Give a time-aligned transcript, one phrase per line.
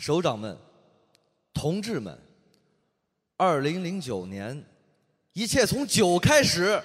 [0.00, 0.58] 首长们、
[1.52, 2.18] 同志们，
[3.36, 4.64] 二零零九年，
[5.34, 6.82] 一切从酒开始。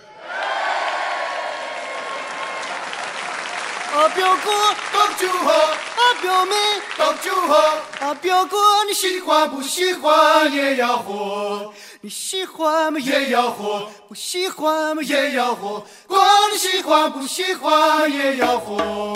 [3.94, 4.52] 啊，表哥，
[4.92, 6.56] 倒酒喝；啊，表妹，
[6.98, 7.56] 倒酒喝；
[8.02, 11.74] 啊，表哥，你喜欢不喜欢也要喝？
[12.02, 15.82] 你喜欢嘛也要喝，不喜欢嘛也要喝。
[16.06, 16.22] 管
[16.54, 19.14] 你喜欢不喜欢也要喝。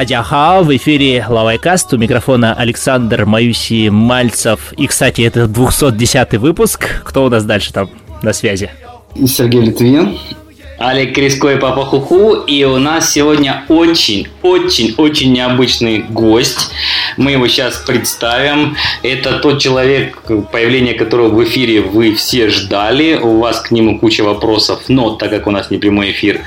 [0.00, 4.72] Тадяха, в эфире Лавайкаст, у микрофона Александр Маюси Мальцев.
[4.78, 7.02] И, кстати, это 210 выпуск.
[7.04, 7.90] Кто у нас дальше там
[8.22, 8.70] на связи?
[9.26, 10.16] Сергей Литвин,
[10.80, 12.32] Олег Криско и Папа Хуху.
[12.32, 16.70] И у нас сегодня очень-очень-очень необычный гость.
[17.18, 18.76] Мы его сейчас представим.
[19.02, 23.18] Это тот человек, появление которого в эфире вы все ждали.
[23.22, 26.40] У вас к нему куча вопросов, но так как у нас не прямой эфир,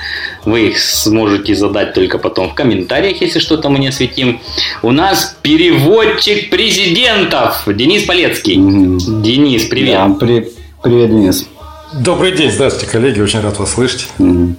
[0.45, 4.41] вы их сможете задать только потом в комментариях, если что-то мы не осветим.
[4.81, 8.57] У нас переводчик президентов Денис Полецкий.
[8.57, 9.21] Mm-hmm.
[9.21, 9.93] Денис, привет.
[9.93, 10.49] Да, при...
[10.81, 11.47] Привет, Денис.
[11.93, 14.07] Добрый день, здравствуйте, коллеги, очень рад вас слышать.
[14.17, 14.55] Mm-hmm.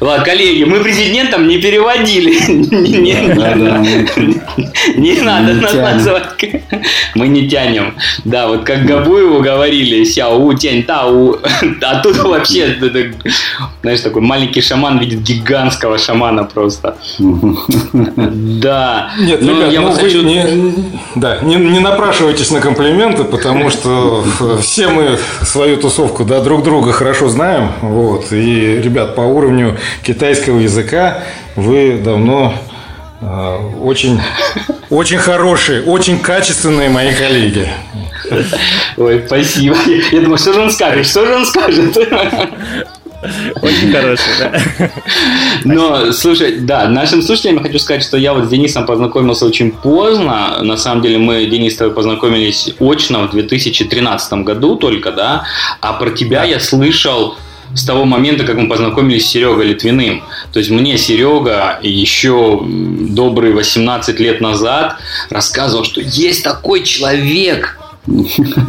[0.00, 2.38] Ладно, коллеги, мы президентом не переводили.
[4.96, 6.28] Не надо нас называть.
[7.14, 7.94] Мы не тянем.
[8.24, 11.38] Да, вот как Габуеву говорили, сяу, тянь, тау.
[11.82, 12.76] А тут вообще,
[13.82, 16.96] знаешь, такой маленький шаман видит гигантского шамана просто.
[17.18, 19.10] Да.
[19.18, 20.74] Нет, ребят, я ну вы не,
[21.14, 24.24] да, не, не напрашивайтесь на комплименты, потому что
[24.62, 27.72] все мы свою тусовку да, друг друга хорошо знаем.
[27.80, 31.22] Вот, и, ребят, по уровню китайского языка
[31.56, 32.54] вы давно
[33.20, 34.20] э, очень,
[34.90, 37.68] очень хорошие, очень качественные мои коллеги.
[38.96, 39.76] Ой, спасибо.
[40.12, 41.06] Я думаю, что же он скажет?
[41.06, 41.96] Что же он скажет?
[43.62, 44.90] Очень хороший, да.
[45.64, 49.72] Но, слушай, да, нашим слушателям я хочу сказать, что я вот с Денисом познакомился очень
[49.72, 50.62] поздно.
[50.62, 55.44] На самом деле мы, Денис, с тобой познакомились очно в 2013 году только, да.
[55.80, 57.36] А про тебя я слышал
[57.74, 60.22] с того момента, как мы познакомились с Серегой Литвиным.
[60.52, 64.96] То есть мне Серега еще добрые 18 лет назад
[65.30, 67.78] рассказывал, что есть такой человек,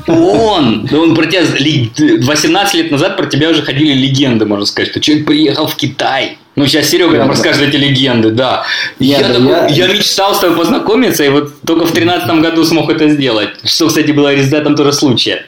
[0.08, 5.00] он, он про тебя 18 лет назад про тебя уже ходили легенды, можно сказать, что
[5.00, 6.38] человек приехал в Китай.
[6.56, 8.66] Ну, сейчас Серега нам расскажет эти легенды, да.
[9.00, 9.68] Я, я, такой, я...
[9.68, 13.50] я мечтал с тобой познакомиться, и вот только в 13 году смог это сделать.
[13.64, 15.46] Что, кстати, было результатом тоже случая.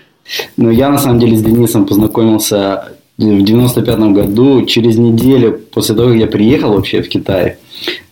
[0.55, 2.93] Ну, я на самом деле с Денисом познакомился
[3.25, 7.57] в 95 году, через неделю после того, как я приехал вообще в Китай,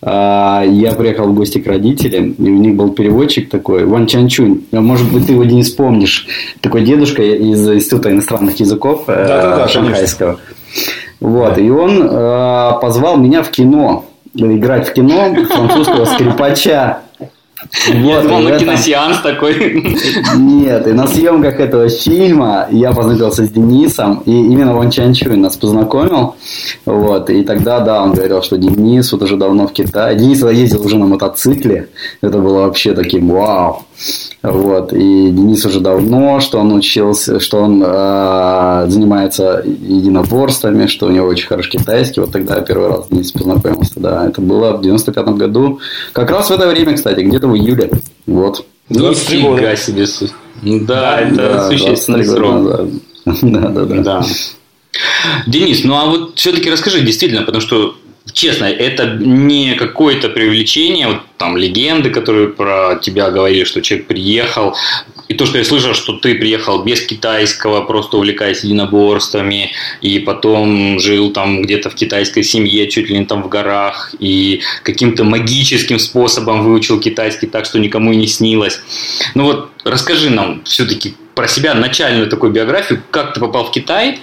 [0.02, 4.62] а, я приехал в гости к родителям, и у них был переводчик такой, Ван Чанчунь.
[4.72, 6.26] А, может быть, ты его не вспомнишь.
[6.60, 10.38] Такой дедушка из Института иностранных языков да, да, да, шанхайского.
[11.20, 17.00] Вот, и он э, позвал меня в кино, играть в кино французского скрипача.
[17.88, 19.82] Я думал, на киносеанс такой.
[20.36, 25.56] Нет, и на съемках этого фильма я познакомился с Денисом, и именно Ван Чанчуй нас
[25.56, 26.36] познакомил.
[26.86, 30.16] Вот, и тогда, да, он говорил, что Денис вот уже давно в Китае.
[30.16, 31.88] Денис ездил уже на мотоцикле.
[32.22, 33.82] Это было вообще таким вау.
[34.42, 34.92] Вот.
[34.92, 41.26] И Денис уже давно, что он учился, что он э, занимается единоборствами, что у него
[41.26, 42.20] очень хороший китайский.
[42.20, 44.00] Вот тогда я первый раз Денис познакомился.
[44.00, 45.80] Да, это было в 95 году.
[46.12, 47.90] Как раз в это время, кстати, где-то в июле.
[48.26, 48.66] Вот.
[48.88, 49.76] 23 года.
[49.76, 50.06] себе.
[50.62, 52.88] Да, да это да, существенный срок.
[53.42, 54.02] Да, да, да.
[54.02, 54.26] да.
[55.46, 57.96] Денис, ну а вот все-таки расскажи действительно, потому что
[58.32, 64.74] честно, это не какое-то привлечение, вот там легенды, которые про тебя говорили, что человек приехал,
[65.30, 69.70] и то, что я слышал, что ты приехал без китайского, просто увлекаясь единоборствами,
[70.00, 74.60] и потом жил там где-то в китайской семье, чуть ли не там в горах, и
[74.82, 78.80] каким-то магическим способом выучил китайский так, что никому и не снилось.
[79.36, 84.18] Ну вот расскажи нам все-таки про себя начальную такую биографию, как ты попал в Китай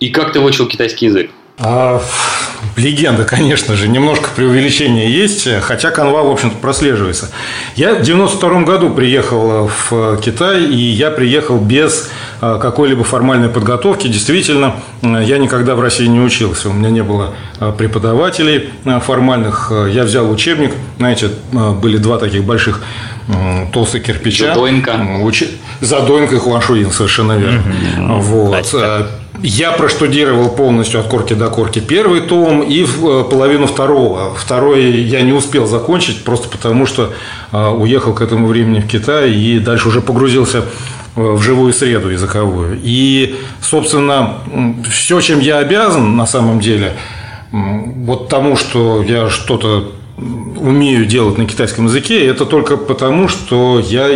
[0.00, 1.30] и как ты выучил китайский язык.
[1.58, 2.02] А,
[2.76, 7.30] легенда, конечно же, немножко преувеличения есть, хотя канва, в общем-то, прослеживается.
[7.76, 12.10] Я в 92 году приехал в Китай, и я приехал без
[12.40, 14.08] какой-либо формальной подготовки.
[14.08, 16.68] Действительно, я никогда в России не учился.
[16.68, 17.34] У меня не было
[17.78, 18.70] преподавателей
[19.02, 19.72] формальных.
[19.90, 20.72] Я взял учебник.
[20.98, 22.82] Знаете, были два таких больших
[23.72, 24.48] толстых кирпича.
[24.48, 25.00] Задойнка.
[25.22, 25.44] Уч...
[25.80, 27.62] Задойнка и Хуаншуин, совершенно верно.
[27.98, 28.20] Угу.
[28.20, 28.76] Вот.
[29.42, 34.34] Я проштудировал полностью от корки до корки первый том и э, половину второго.
[34.34, 37.12] Второй я не успел закончить, просто потому что
[37.52, 40.62] э, уехал к этому времени в Китай и дальше уже погрузился э,
[41.16, 42.78] в живую среду языковую.
[42.82, 44.38] И, собственно,
[44.90, 46.92] все, чем я обязан на самом деле,
[47.50, 54.08] вот тому, что я что-то умею делать на китайском языке, это только потому, что я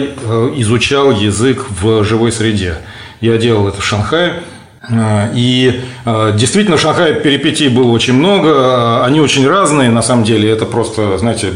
[0.57, 2.77] изучал язык в живой среде.
[3.21, 4.43] Я делал это в Шанхае,
[4.83, 10.25] а, и а, действительно в Шанхае перипетий было очень много, они очень разные, на самом
[10.25, 11.53] деле, это просто, знаете,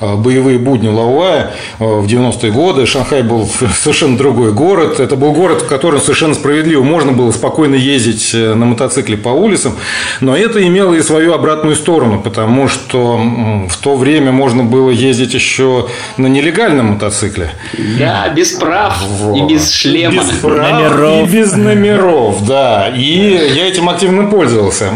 [0.00, 2.86] боевые будни Лауая в 90-е годы.
[2.86, 7.74] Шанхай был совершенно другой город, это был город, в котором совершенно справедливо можно было спокойно
[7.74, 9.76] ездить э, на мотоцикле по улицам,
[10.20, 13.20] но это имело и свою обратную сторону, потому что
[13.68, 17.50] в то время можно было ездить еще на нелегальном мотоцикле.
[17.98, 19.36] Да, без прав вот.
[19.36, 20.22] и без шлема.
[20.22, 21.28] Без прав номеров.
[21.28, 24.90] и без номеров, да, и я этим активно пользовался.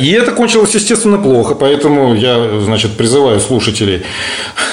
[0.00, 4.02] И это кончилось, естественно, плохо, поэтому я, значит, призываю слушателей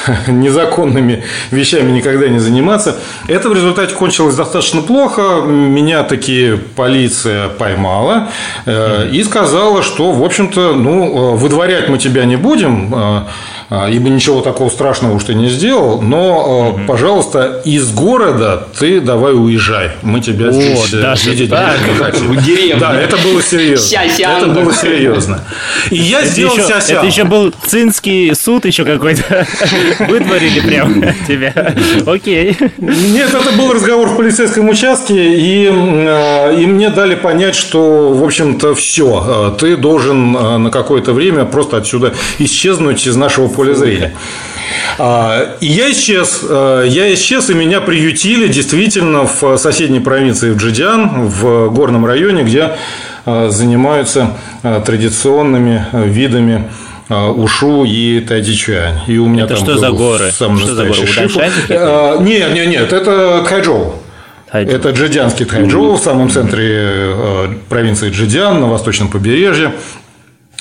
[0.28, 2.98] незаконными вещами никогда не заниматься.
[3.28, 5.42] Это в результате кончилось достаточно плохо.
[5.46, 8.30] Меня таки полиция поймала
[8.66, 13.22] э, и сказала, что, в общем-то, ну, э, выдворять мы тебя не будем, э,
[13.70, 16.82] ибо ничего такого страшного уж ты не сделал, но, угу.
[16.88, 19.92] пожалуйста, из города ты давай уезжай.
[20.04, 22.80] Мы тебя О, здесь э, даже видеть так, не хотим.
[22.80, 23.98] Да, это было серьезно.
[23.98, 25.44] Это было серьезно.
[25.90, 29.46] И я сделал ся Это еще был цинский суд еще какой-то.
[30.08, 31.76] Вытворили прям тебя.
[32.06, 32.56] Окей.
[32.78, 38.24] Нет, это был разговор в полицейском участке, и, э, и мне дали понять, что, в
[38.24, 39.52] общем-то, все.
[39.52, 44.14] Э, ты должен на какое-то время просто отсюда исчезнуть из нашего поле зрения.
[45.00, 46.42] А, и я исчез.
[46.48, 52.44] А, я исчез, и меня приютили действительно в соседней провинции в Джидиан, в горном районе,
[52.44, 52.78] где
[53.26, 56.70] а, занимаются традиционными видами
[57.10, 59.00] Ушу и Тайдичуань.
[59.08, 60.32] И у меня это там что за горы?
[60.32, 61.02] Сам что за горы?
[62.22, 63.96] Нет, нет, нет, это Тайчжоу.
[64.52, 69.74] Это джидианский Тайчжоу в самом центре провинции Джидиан на восточном побережье.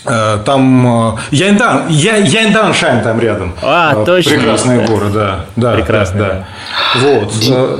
[0.04, 3.54] Э, там э, Яньдан, Яньдан Шань там рядом.
[3.62, 4.32] А, э, точно.
[4.32, 5.46] Прекрасные горы, да.
[5.56, 6.46] да Прекрасные, да.
[6.94, 7.00] да.
[7.00, 7.32] Вот.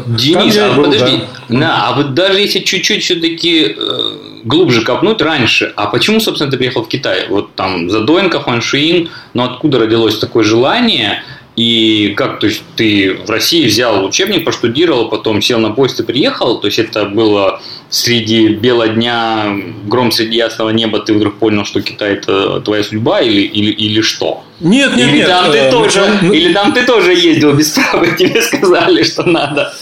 [0.06, 1.24] Денис, а был, подожди.
[1.48, 1.58] Да.
[1.58, 3.76] да, а вот даже если чуть-чуть все-таки
[4.44, 7.26] глубже копнуть раньше, а почему, собственно, ты приехал в Китай?
[7.28, 11.22] Вот там Задоинка, Хуаншиин, но откуда родилось такое желание–
[11.56, 16.02] и как, то есть ты в России взял учебник, проштудировал, потом сел на поезд и
[16.02, 19.56] приехал, то есть это было среди бела дня,
[19.86, 24.02] гром среди ясного неба, ты вдруг понял, что Китай это твоя судьба или, или, или
[24.02, 24.44] что?
[24.60, 25.28] Нет, нет, или нет.
[25.28, 29.22] Там ты э, тоже, ну, или там ты тоже ездил без права, тебе сказали, что
[29.22, 29.72] надо.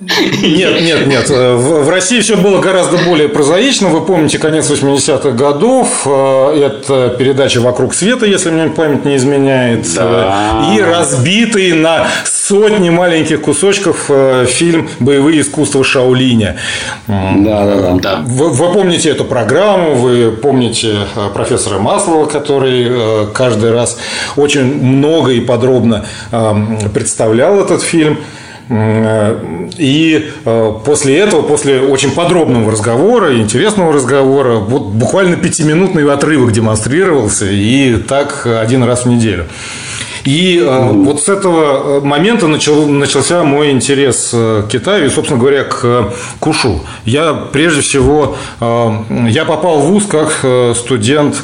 [0.00, 1.28] Нет, нет, нет.
[1.28, 3.88] В, в России все было гораздо более прозаично.
[3.88, 6.02] Вы помните конец 80-х годов.
[6.06, 9.92] Э, это передача «Вокруг света», если мне память не изменяет.
[9.96, 10.72] Да.
[10.72, 16.56] И разбитый на сотни маленьких кусочков э, фильм «Боевые искусства Шаолиня».
[17.08, 18.16] Да, да, да.
[18.24, 23.98] Вы, вы помните эту программу, вы помните э, профессора Маслова, который каждый раз
[24.36, 26.04] очень много и подробно
[26.94, 28.18] представлял этот фильм.
[28.70, 37.46] И э, после этого, после очень подробного разговора, интересного разговора, вот буквально пятиминутный отрывок демонстрировался,
[37.46, 39.46] и так один раз в неделю.
[40.24, 45.64] И э, вот с этого момента начал, начался мой интерес к Китаю и, собственно говоря,
[45.64, 46.80] к Кушу.
[47.06, 48.90] Я прежде всего, э,
[49.30, 50.44] я попал в ВУЗ как
[50.76, 51.36] студент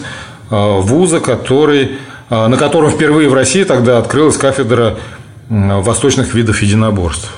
[0.51, 1.93] вуза, который,
[2.29, 4.99] на котором впервые в России тогда открылась кафедра
[5.49, 7.31] восточных видов единоборств.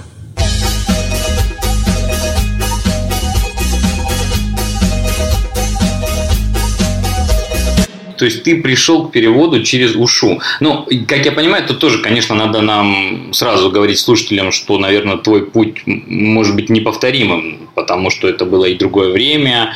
[8.17, 10.41] То есть ты пришел к переводу через ушу.
[10.61, 15.45] Ну, как я понимаю, то тоже, конечно, надо нам сразу говорить слушателям, что, наверное, твой
[15.45, 19.75] путь может быть неповторимым, потому что это было и другое время,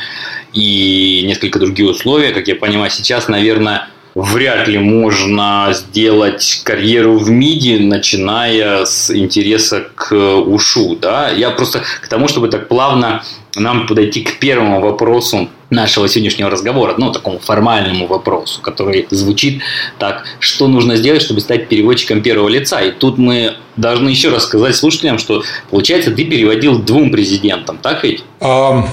[0.53, 2.31] и несколько другие условия.
[2.31, 9.87] Как я понимаю, сейчас, наверное, вряд ли можно сделать карьеру в МИДи, начиная с интереса
[9.95, 10.95] к ушу.
[10.95, 11.29] Да?
[11.29, 13.23] Я просто к тому, чтобы так плавно
[13.55, 19.61] нам подойти к первому вопросу нашего сегодняшнего разговора, ну, такому формальному вопросу, который звучит
[19.99, 22.81] так, что нужно сделать, чтобы стать переводчиком первого лица.
[22.81, 28.03] И тут мы должны еще раз сказать слушателям, что, получается, ты переводил двум президентам, так
[28.03, 28.23] ведь?
[28.39, 28.85] А,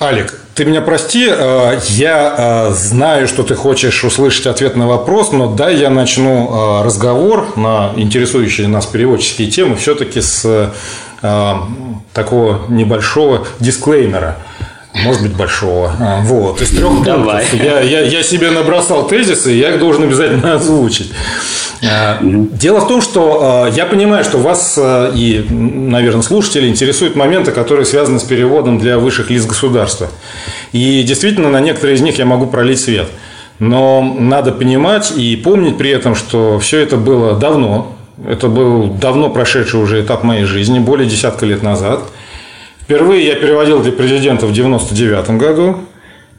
[0.00, 5.32] Алик, ты меня прости, а, я а, знаю, что ты хочешь услышать ответ на вопрос,
[5.32, 10.72] но дай я начну а, разговор на интересующие нас переводческие темы все-таки с
[12.12, 14.36] такого небольшого дисклеймера–
[14.94, 15.92] может быть, большого.
[15.98, 17.52] А, вот, из трех пунктов.
[17.52, 21.12] Я, я, я себе набросал тезисы, и я их должен обязательно озвучить.
[21.82, 27.50] А, дело в том, что а, я понимаю, что вас и, наверное, слушатели интересуют моменты,
[27.50, 30.08] которые связаны с переводом для высших лиц государства.
[30.72, 33.08] И действительно, на некоторые из них я могу пролить свет.
[33.58, 37.96] Но надо понимать и помнить при этом, что все это было давно.
[38.28, 42.00] Это был давно прошедший уже этап моей жизни, более десятка лет назад–
[42.84, 45.76] Впервые я переводил для президента в 1999 году,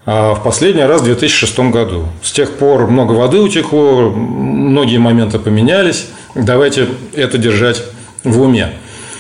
[0.06, 2.06] а в последний раз в 2006 году.
[2.22, 6.08] С тех пор много воды утекло, многие моменты поменялись.
[6.36, 7.84] Давайте это держать
[8.24, 8.74] в уме.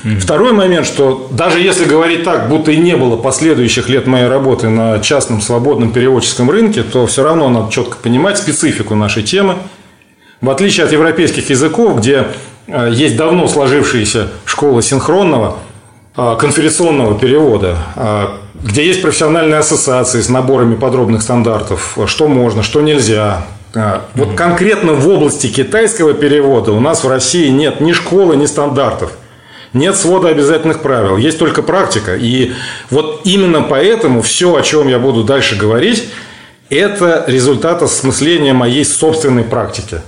[0.04, 0.20] Mm-hmm.
[0.20, 4.70] Второй момент, что даже если говорить так, будто и не было последующих лет моей работы
[4.70, 9.56] на частном свободном переводческом рынке, то все равно надо четко понимать специфику нашей темы.
[10.42, 12.28] В отличие от европейских языков, где
[12.68, 15.58] э, есть давно сложившаяся школа синхронного,
[16.16, 23.46] конференционного перевода, а, где есть профессиональные ассоциации с наборами подробных стандартов, что можно, что нельзя.
[23.76, 28.46] А, вот конкретно в области китайского перевода у нас в России нет ни школы, ни
[28.46, 29.12] стандартов.
[29.74, 32.16] Нет свода обязательных правил, есть только практика.
[32.16, 32.54] И
[32.90, 36.08] вот именно поэтому все, о чем я буду дальше говорить,
[36.70, 40.00] это результат осмысления моей собственной практики.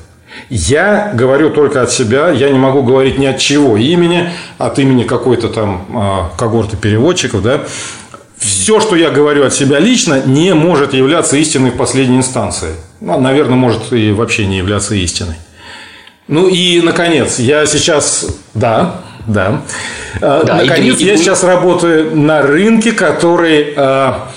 [0.50, 5.04] Я говорю только от себя, я не могу говорить ни от чего имени, от имени
[5.04, 7.62] какой-то там а, когорты переводчиков, да.
[8.38, 12.76] Все, что я говорю от себя лично, не может являться истиной в последней инстанции.
[13.02, 15.36] Ну, наверное, может и вообще не являться истиной.
[16.30, 19.64] Ну и, наконец, я сейчас, да, да,
[20.22, 24.30] а, да наконец, я сейчас работаю на рынке, который а,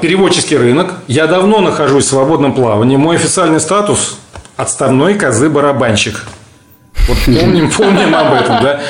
[0.00, 0.94] переводческий рынок.
[1.08, 2.96] Я давно нахожусь в свободном плавании.
[2.96, 4.18] Мой официальный статус
[4.58, 6.24] отставной козы-барабанщик.
[7.06, 8.80] Вот помним, помним об этом, да?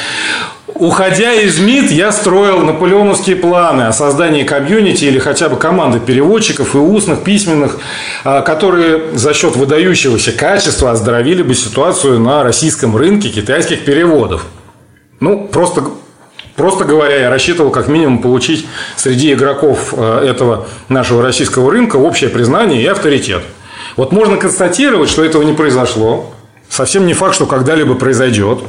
[0.75, 6.75] Уходя из МИД, я строил наполеоновские планы о создании комьюнити или хотя бы команды переводчиков
[6.75, 7.79] и устных, письменных,
[8.25, 14.47] а, которые за счет выдающегося качества оздоровили бы ситуацию на российском рынке китайских переводов.
[15.21, 15.85] Ну, просто,
[16.57, 22.31] просто говоря, я рассчитывал как минимум получить среди игроков а, этого нашего российского рынка общее
[22.31, 23.43] признание и авторитет–
[23.99, 26.33] вот можно констатировать, что этого не произошло.
[26.71, 28.61] Совсем не факт, что когда-либо произойдет.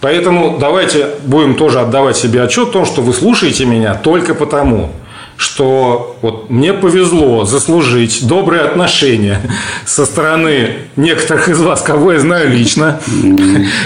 [0.00, 4.92] Поэтому давайте будем тоже отдавать себе отчет о том, что вы слушаете меня только потому,
[5.36, 9.40] что вот мне повезло заслужить добрые отношения
[9.86, 13.00] со стороны некоторых из вас, кого я знаю лично.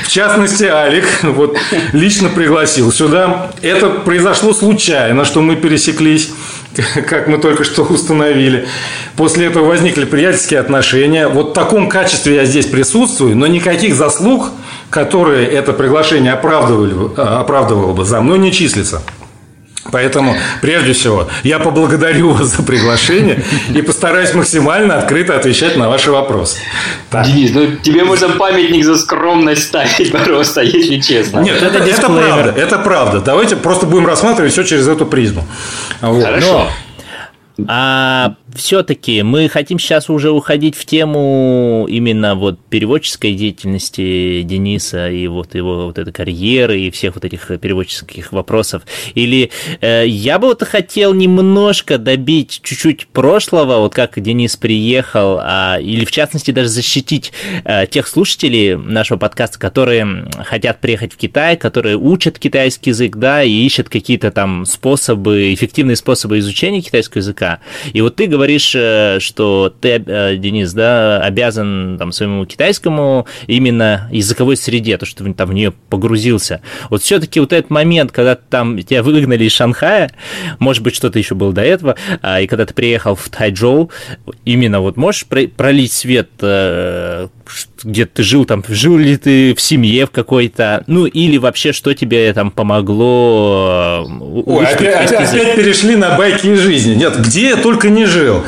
[0.04, 1.56] В частности, Алик вот,
[1.92, 3.52] лично пригласил сюда.
[3.62, 6.30] Это произошло случайно, что мы пересеклись,
[7.08, 8.66] как мы только что установили.
[9.16, 11.28] После этого возникли приятельские отношения.
[11.28, 14.50] Вот в таком качестве я здесь присутствую, но никаких заслуг,
[14.90, 19.02] которые это приглашение оправдывали, оправдывало бы, за мной не числится.
[19.90, 23.42] Поэтому, прежде всего, я поблагодарю вас за приглашение
[23.74, 26.58] и постараюсь максимально открыто отвечать на ваши вопросы.
[27.10, 27.26] Так.
[27.26, 31.40] Денис, ну тебе можно памятник за скромность ставить просто, если честно.
[31.40, 33.20] Нет, это, это, это правда, это правда.
[33.20, 35.44] Давайте просто будем рассматривать все через эту призму.
[36.00, 36.24] Вот.
[36.24, 36.68] Хорошо.
[37.56, 45.10] Но, а все-таки мы хотим сейчас уже уходить в тему именно вот переводческой деятельности Дениса
[45.10, 48.82] и вот его вот этой карьеры и всех вот этих переводческих вопросов.
[49.14, 55.78] Или э, я бы вот хотел немножко добить чуть-чуть прошлого, вот как Денис приехал, а,
[55.80, 57.32] или в частности даже защитить
[57.64, 63.42] э, тех слушателей нашего подкаста, которые хотят приехать в Китай, которые учат китайский язык, да,
[63.42, 67.60] и ищут какие-то там способы, эффективные способы изучения китайского языка.
[67.92, 73.26] И вот ты говоришь говоришь, э, что ты, э, Денис, да, обязан там, своему китайскому
[73.46, 76.60] именно языковой среде, то, что ты там в нее погрузился.
[76.90, 80.10] Вот все-таки вот этот момент, когда там тебя выгнали из Шанхая,
[80.58, 83.90] может быть, что-то еще было до этого, а, и когда ты приехал в Тайчжоу,
[84.44, 87.28] именно вот можешь пролить свет, э,
[87.82, 91.94] где ты жил, там, жил ли ты в семье в какой-то, ну, или вообще, что
[91.94, 94.06] тебе там помогло?
[94.46, 96.94] Ой, опять, опять перешли на байки из жизни.
[96.94, 98.42] Нет, где я только не жил?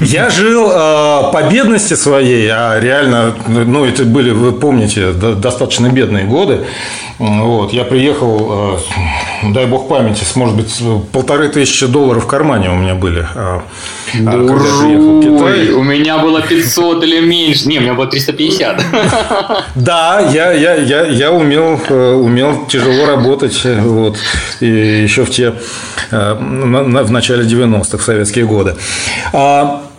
[0.00, 6.24] Я жил э, по бедности своей, а реально, ну, это были, вы помните, достаточно бедные
[6.24, 6.60] годы.
[7.18, 12.74] Вот, я приехал э, дай бог памяти, может быть, полторы тысячи долларов в кармане у
[12.74, 13.24] меня были.
[13.34, 13.62] А,
[14.14, 15.70] а когда приехал в Китай.
[15.70, 17.68] У меня было 500 или меньше.
[17.68, 18.71] Не, у меня было 350.
[19.74, 24.16] Да, я, я, я, я умел, э, умел тяжело работать вот,
[24.60, 25.54] и еще в те
[26.10, 28.76] э, в начале 90-х, в советские годы.
[29.32, 29.91] А, Э,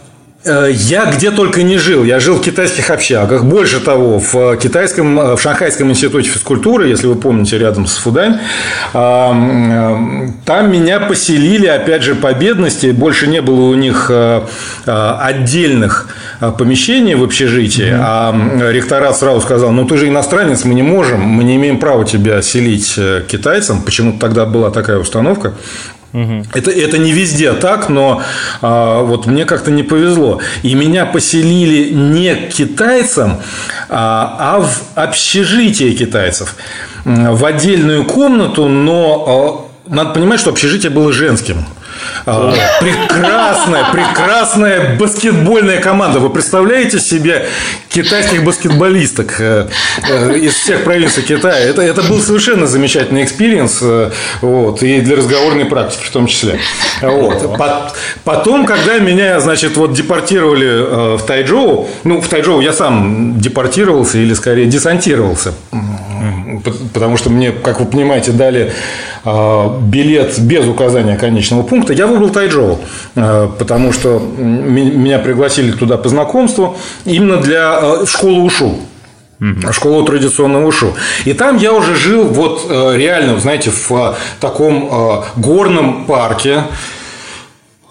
[0.45, 2.03] я где только не жил.
[2.03, 3.45] Я жил в китайских общагах.
[3.45, 8.39] Больше того, в китайском, э, в Шанхайском институте физкультуры, если вы помните, рядом с Фудань,
[8.91, 12.87] там меня поселили, опять же, по бедности.
[12.87, 14.41] Больше не было у них э,
[14.85, 16.09] отдельных
[16.57, 17.85] помещений в общежитии.
[17.85, 18.01] Mm-hmm.
[18.01, 22.03] А ректорат сразу сказал, ну ты же иностранец, мы не можем, мы не имеем права
[22.03, 23.81] тебя селить китайцам.
[23.81, 25.53] Почему-то тогда была такая установка.
[26.13, 26.45] Угу.
[26.53, 28.21] Это, это не везде так, но
[28.61, 30.41] а, вот мне как-то не повезло.
[30.61, 33.41] И меня поселили не к китайцам,
[33.89, 36.55] а, а в общежитие китайцев.
[37.03, 41.65] В отдельную комнату, но а, надо понимать, что общежитие было женским.
[42.25, 46.19] А, прекрасная, прекрасная баскетбольная команда.
[46.19, 47.47] Вы представляете себе
[47.89, 49.67] китайских баскетболисток э,
[50.09, 51.59] э, из всех провинций Китая?
[51.59, 53.79] Это, это был совершенно замечательный experience.
[53.81, 56.59] Э, вот, и для разговорной практики в том числе.
[57.01, 57.57] Вот.
[58.23, 64.33] Потом, когда меня, значит, вот депортировали в Тайчжоу, ну, в Тайчжоу я сам депортировался или,
[64.33, 65.53] скорее, десантировался.
[66.93, 68.73] Потому что мне, как вы понимаете, дали
[69.25, 72.79] билет без указания конечного пункта я выбрал Тайчжоу,
[73.15, 78.75] э, потому что меня пригласили туда по знакомству именно для э, школы УШУ.
[79.71, 80.93] Школу традиционного ушу.
[81.25, 86.63] И там я уже жил вот реально, знаете, в таком горном парке,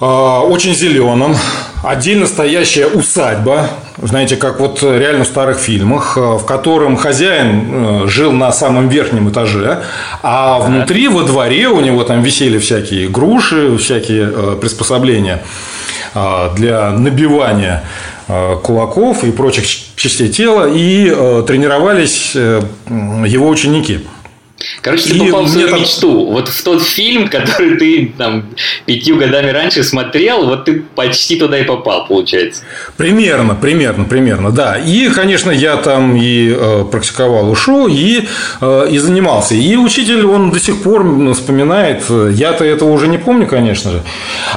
[0.01, 1.37] очень зеленом,
[1.85, 3.69] отдельно стоящая усадьба,
[3.99, 8.89] знаете, как вот реально в старых фильмах, э, в котором хозяин э, жил на самом
[8.89, 9.83] верхнем этаже,
[10.23, 15.43] а внутри во дворе у него там висели всякие груши, всякие э, приспособления
[16.57, 17.85] для набивания
[18.27, 19.65] кулаков и прочих
[19.97, 21.07] частей тела, и
[21.47, 24.01] тренировались его ученики.
[24.81, 25.81] Короче, ты попал в свою там...
[25.81, 26.27] мечту.
[26.27, 28.47] Вот в тот фильм, который ты там
[28.87, 32.63] пятью годами раньше смотрел, вот ты почти туда и попал, получается.
[32.97, 34.79] Примерно, примерно, примерно, да.
[34.79, 38.29] И, конечно, я там и э, практиковал ушу, и,
[38.61, 39.55] э, и занимался.
[39.55, 41.05] И учитель, он до сих пор
[41.35, 44.03] вспоминает, я-то этого уже не помню, конечно же,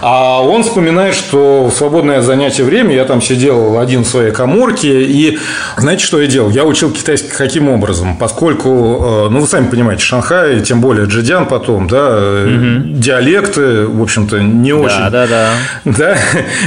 [0.02, 5.04] а он вспоминает, что в свободное занятие время я там сидел один в своей коморке,
[5.04, 5.40] и
[5.78, 6.50] знаете, что я делал?
[6.50, 8.18] Я учил китайский каким образом?
[8.18, 12.98] Поскольку, э, ну, вы сами понимаете, понимаете, Шанхай, тем более Джидян потом, да, угу.
[12.98, 14.98] диалекты, в общем-то, не очень...
[14.98, 15.50] Да, да, да.
[15.86, 16.18] да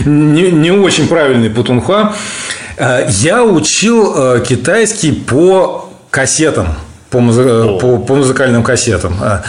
[0.04, 2.14] не, не очень правильный путунхуа.
[2.76, 6.68] Э, я учил э, китайский по кассетам
[7.10, 7.78] по, музы...
[7.80, 9.16] по, по музыкальным кассетам.
[9.20, 9.42] А,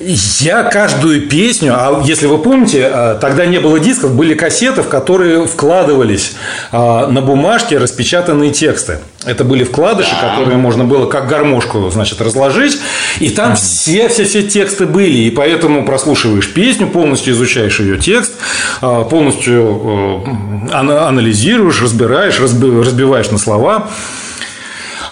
[0.00, 4.88] я каждую песню, а если вы помните, а, тогда не было дисков, были кассеты, в
[4.88, 6.32] которые вкладывались
[6.72, 8.98] а, на бумажке распечатанные тексты.
[9.24, 12.78] Это были вкладыши, которые можно было как гармошку, значит, разложить,
[13.20, 18.32] и там все, все, все тексты были, и поэтому прослушиваешь песню, полностью изучаешь ее текст,
[18.80, 20.22] полностью
[20.70, 23.88] э, анализируешь, разбираешь, разбиваешь на слова.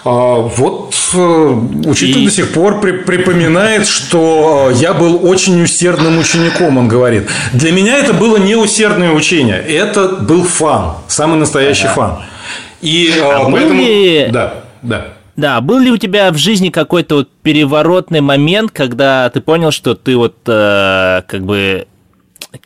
[0.03, 0.82] Вот э,
[1.15, 2.25] учитель и...
[2.25, 7.29] до сих пор при, припоминает, что э, я был очень усердным учеником, он говорит.
[7.53, 11.93] Для меня это было не усердное учение, это был фан, самый настоящий ага.
[11.93, 12.19] фан.
[12.81, 13.81] И э, а поэтому...
[13.81, 14.27] Ли...
[14.31, 15.07] Да, да.
[15.35, 19.95] Да, был ли у тебя в жизни какой-то вот переворотный момент, когда ты понял, что
[19.95, 21.87] ты вот э, как бы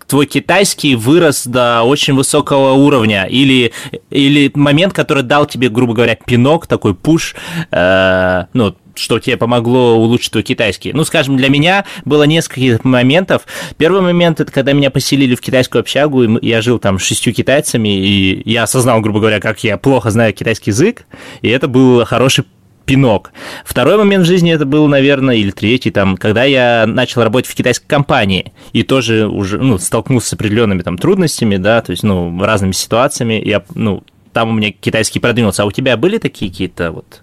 [0.08, 3.72] твой китайский вырос до очень высокого уровня, или,
[4.10, 7.36] или момент, который дал тебе, грубо говоря, пинок, такой пуш,
[7.72, 10.94] э, ну, что тебе помогло улучшить твой китайский.
[10.94, 13.44] Ну, скажем, для меня было несколько моментов.
[13.78, 17.34] Первый момент– это когда меня поселили в китайскую общагу, и я жил там с шестью
[17.34, 21.06] китайцами, и я осознал, грубо говоря, как я плохо знаю китайский язык,
[21.42, 22.46] и это был хороший
[22.88, 23.32] пинок.
[23.66, 27.54] Второй момент в жизни это был, наверное, или третий, там, когда я начал работать в
[27.54, 32.42] китайской компании и тоже уже ну, столкнулся с определенными там трудностями, да, то есть, ну,
[32.42, 33.42] разными ситуациями.
[33.46, 35.64] Я, ну, там у меня китайский продвинулся.
[35.64, 37.22] А у тебя были такие какие-то вот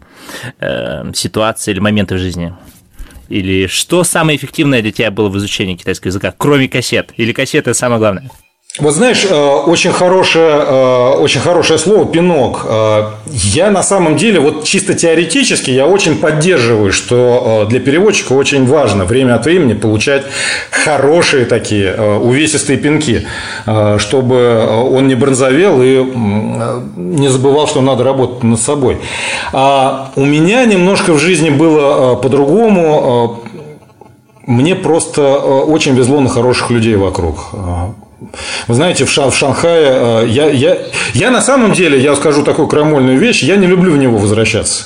[0.61, 2.55] э, ситуации или моменты в жизни?
[3.29, 7.12] Или что самое эффективное для тебя было в изучении китайского языка, кроме кассет?
[7.16, 8.31] Или кассеты самое главное?
[8.80, 12.66] Вот знаешь, э, очень хорошее, э, очень хорошее слово «пинок».
[12.68, 18.66] Э, я на самом деле, вот чисто теоретически, я очень поддерживаю, что для переводчика очень
[18.66, 20.24] важно время от времени получать
[20.72, 23.28] хорошие такие увесистые пинки,
[23.98, 26.04] чтобы он не бронзовел и
[26.96, 28.98] не забывал, что надо работать над собой.
[29.52, 33.40] А у меня немножко в жизни было по-другому
[34.46, 37.54] мне просто очень везло на хороших людей вокруг.
[38.68, 40.78] Вы знаете, в, Шан, в Шанхае я, я,
[41.14, 44.84] я на самом деле, я скажу такую крамольную вещь, я не люблю в него возвращаться.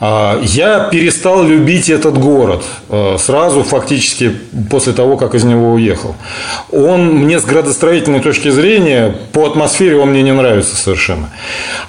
[0.00, 4.32] А, я перестал любить этот город а, сразу, фактически,
[4.70, 6.14] после того, как из него уехал.
[6.70, 11.30] Он мне с градостроительной точки зрения, по атмосфере он мне не нравится совершенно.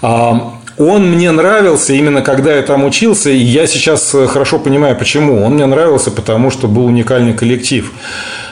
[0.01, 5.43] А, он мне нравился именно когда я там учился, и я сейчас хорошо понимаю, почему.
[5.43, 7.91] Он мне нравился, потому что был уникальный коллектив.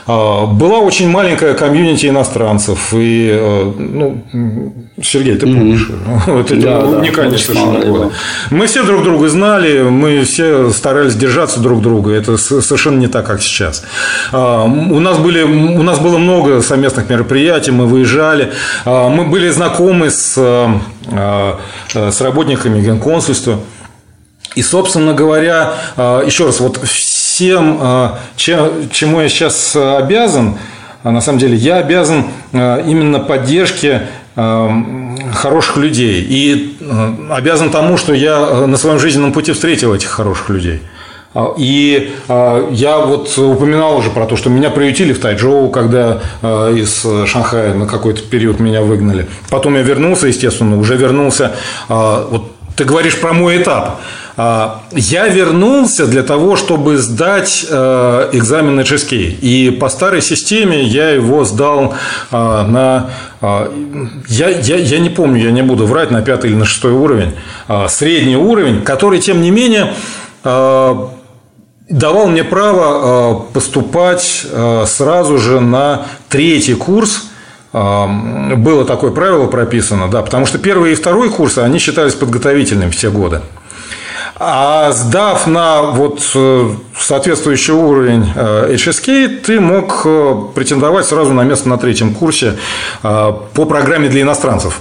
[0.06, 2.94] А, была очень маленькая комьюнити иностранцев.
[2.94, 4.24] И, э, ну,
[5.02, 5.89] Сергей, ты помнишь?
[5.89, 6.42] Mm-hmm.
[6.42, 8.12] Это да, уникальный да, совершенно годы.
[8.50, 12.12] Мы все друг друга знали, мы все старались держаться друг друга.
[12.12, 13.84] Это совершенно не так, как сейчас.
[14.32, 18.52] А, у нас, были, у нас было много совместных мероприятий, мы выезжали.
[18.86, 20.38] А, мы были знакомы с,
[21.94, 23.60] с работниками генконсульства.
[24.56, 26.80] И, собственно говоря, еще раз, вот
[27.34, 30.56] всем, а, чему я сейчас а, обязан,
[31.02, 34.04] а на самом деле я обязан именно поддержке
[34.36, 36.26] хороших людей.
[36.30, 36.78] И
[37.30, 40.82] обязан тому, что я на своем жизненном пути встретил этих хороших людей.
[41.58, 47.74] И я вот упоминал уже про то, что меня приютили в Тайчжоу, когда из Шанхая
[47.74, 49.28] на какой-то период меня выгнали.
[49.50, 51.52] Потом я вернулся, естественно, уже вернулся.
[51.89, 54.00] Вот ты говоришь про мой этап.
[54.36, 59.39] А, я вернулся для того, чтобы сдать э, экзамен HSK.
[59.41, 61.93] И по старой системе я его сдал
[62.32, 63.12] а, на...
[63.41, 63.72] А,
[64.28, 67.34] я, я, я не помню, я не буду врать, на пятый или на шестой уровень.
[67.88, 69.93] Средний уровень, который, тем не менее,
[70.43, 74.46] давал мне право поступать
[74.86, 77.28] сразу же на третий курс
[77.72, 82.96] было такое правило прописано, да, потому что первый и второй курсы, они считались подготовительными в
[82.96, 83.41] те годы.
[84.36, 91.43] А сдав на вот э, соответствующий уровень HSK, э, ты мог э, претендовать сразу на
[91.43, 92.58] место на третьем курсе
[93.02, 94.80] по программе для иностранцев.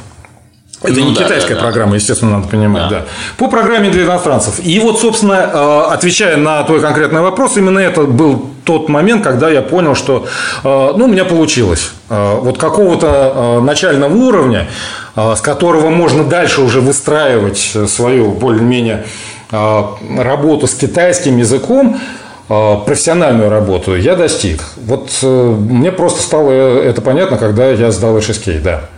[0.83, 1.97] Это ну, не да, китайская да, программа, да.
[1.97, 3.01] естественно, надо понимать, да.
[3.01, 3.07] да.
[3.37, 4.55] По программе для иностранцев.
[4.65, 9.63] И вот, собственно, отвечая на твой конкретный вопрос, именно это был тот момент, когда я
[9.63, 10.27] понял, что
[10.65, 11.93] ну, у меня получилось.
[12.09, 14.67] Вот какого-то начального уровня,
[15.15, 19.05] с которого можно дальше уже выстраивать свою более-менее
[19.53, 22.01] работу с китайским языком,
[22.49, 24.63] а, профессиональную работу я достиг.
[24.77, 28.89] Вот э, мне просто стало это понятно, когда я сдал HSK, да.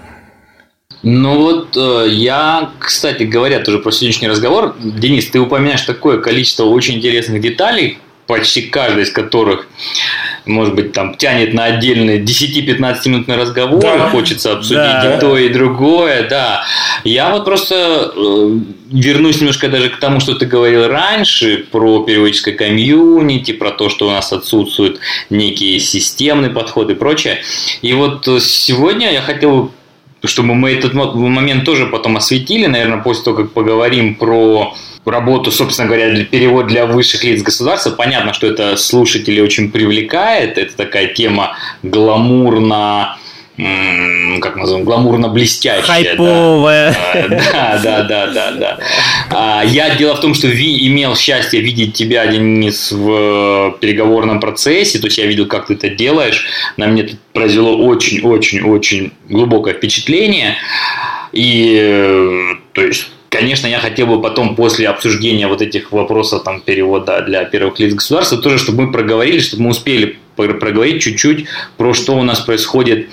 [1.04, 6.64] Ну вот э, я, кстати говоря, тоже про сегодняшний разговор, Денис, ты упоминаешь такое количество
[6.64, 9.68] очень интересных деталей, почти каждый из которых
[10.46, 14.08] может быть, там тянет на отдельный 10-15 минутный разговор, да.
[14.10, 15.16] хочется обсудить да.
[15.16, 16.64] и то, и другое, да.
[17.04, 18.58] Я вот просто э,
[18.90, 24.08] вернусь немножко даже к тому, что ты говорил раньше про переводческое комьюнити, про то, что
[24.08, 27.40] у нас отсутствуют некие системные подходы и прочее.
[27.82, 29.72] И вот сегодня я хотел
[30.26, 34.74] чтобы мы этот момент тоже потом осветили, наверное, после того, как поговорим про
[35.10, 37.90] работу, собственно говоря, перевод для высших лиц государства.
[37.90, 40.58] Понятно, что это слушателей очень привлекает.
[40.58, 43.16] Это такая тема гламурно
[43.56, 45.82] как назовем, гламурно-блестящая.
[45.82, 46.96] Хайповая.
[47.30, 48.78] Да, да, да, да, да.
[49.30, 54.98] А, я дело в том, что Ви имел счастье видеть тебя, Денис, в переговорном процессе,
[54.98, 56.46] то есть я видел, как ты это делаешь.
[56.76, 60.56] На мне это произвело очень-очень-очень глубокое впечатление.
[61.32, 66.60] И, э, то есть, Конечно, я хотел бы потом, после обсуждения вот этих вопросов там,
[66.60, 71.94] перевода для первых лиц государства, тоже, чтобы мы проговорили, чтобы мы успели проговорить чуть-чуть про
[71.94, 73.08] что у нас происходит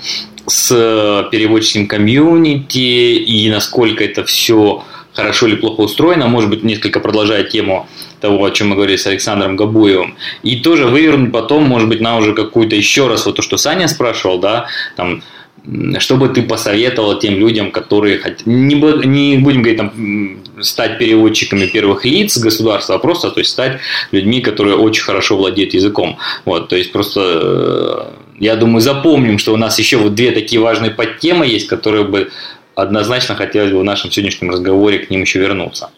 [0.46, 7.42] с переводческим комьюнити и насколько это все хорошо или плохо устроено, может быть, несколько продолжая
[7.42, 7.88] тему
[8.20, 12.16] того, о чем мы говорили с Александром Габуевым, и тоже вывернуть потом, может быть, на
[12.16, 15.24] уже какую-то еще раз, вот то, что Саня спрашивал, да, там,
[15.98, 22.04] что бы ты посоветовал тем людям, которые хотят, не, будем говорить, там, стать переводчиками первых
[22.04, 23.78] лиц государства, а просто то есть, стать
[24.10, 26.18] людьми, которые очень хорошо владеют языком.
[26.44, 30.60] Вот, то есть просто э, я думаю, запомним, что у нас еще вот две такие
[30.60, 32.30] важные подтемы есть, которые бы
[32.74, 35.90] однозначно хотелось бы в нашем сегодняшнем разговоре к ним еще вернуться.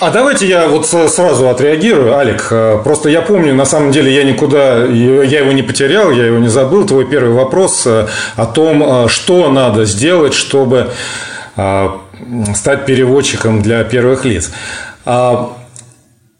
[0.00, 2.46] А давайте я вот сразу отреагирую, Алик.
[2.52, 6.38] Э, просто я помню, на самом деле я никуда, я его не потерял, я его
[6.38, 6.86] не забыл.
[6.86, 8.06] Твой первый вопрос э,
[8.36, 10.90] о том, э, что надо сделать, чтобы
[12.54, 14.52] стать переводчиком для первых лиц.
[15.04, 15.50] А,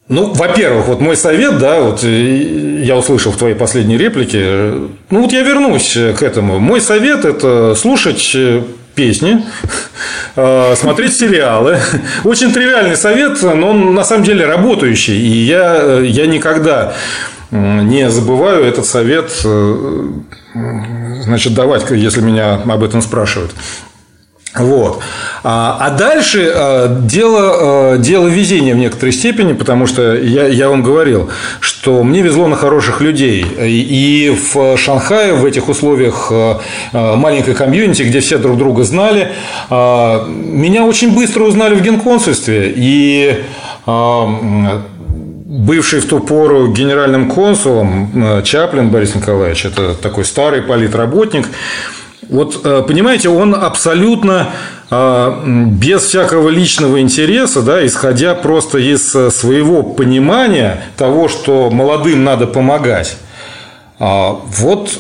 [0.07, 4.75] ну, во-первых, вот мой совет, да, вот я услышал в твоей последней реплике,
[5.11, 6.61] ну вот я вернусь к этому.
[6.61, 8.37] Мой совет– это слушать
[8.99, 9.45] песни,
[10.35, 11.79] э, смотреть сериалы.
[12.25, 15.17] Очень тривиальный совет, но он на самом деле работающий.
[15.17, 16.95] И я, я никогда
[17.53, 19.31] не забываю этот совет
[21.23, 23.53] значит, давать, если меня об этом спрашивают.
[24.55, 25.01] Вот.
[25.45, 30.69] А, а дальше э, дело, э, дело везения в некоторой степени, потому что я, я
[30.71, 31.29] вам говорил,
[31.61, 33.45] что мне везло на хороших людей.
[33.61, 36.55] И в Шанхае, в этих условиях э,
[36.93, 39.33] маленькой комьюнити, где все друг друга знали,
[39.71, 42.73] меня очень быстро узнали в генконсульстве.
[42.75, 43.45] И
[45.47, 51.47] бывший в ту пору генеральным консулом Чаплин Борис Николаевич, это такой старый политработник,
[52.29, 54.49] вот, э, понимаете, он абсолютно
[54.91, 62.25] э, без всякого личного интереса, да, исходя просто из э, своего понимания того, что молодым
[62.25, 63.17] надо помогать,
[63.99, 64.99] а, вот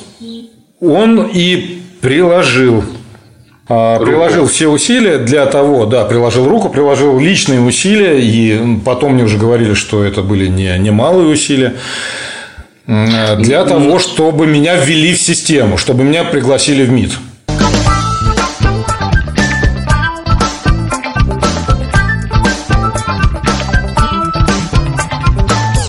[0.80, 2.82] он и приложил
[3.68, 9.24] а, приложил все усилия для того, да, приложил руку, приложил личные усилия, и потом мне
[9.24, 11.74] уже говорили, что это были не, не малые усилия,
[12.88, 17.12] для того, чтобы меня ввели в систему, чтобы меня пригласили в МИД.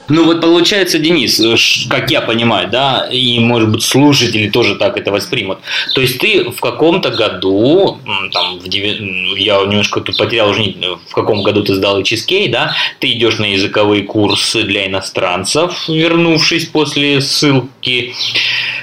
[0.09, 1.55] Ну вот получается, Денис, э,
[1.89, 5.59] как я понимаю, да, и может быть слушатели тоже так это воспримут.
[5.93, 7.99] То есть ты в каком-то году,
[8.31, 10.75] там, в 9, я немножко тут потерял уже
[11.07, 16.65] в каком году ты сдал HSK, да, ты идешь на языковые курсы для иностранцев, вернувшись
[16.65, 17.69] после ссылки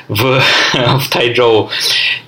[0.08, 0.40] в,
[0.74, 1.70] в Тайчжоу.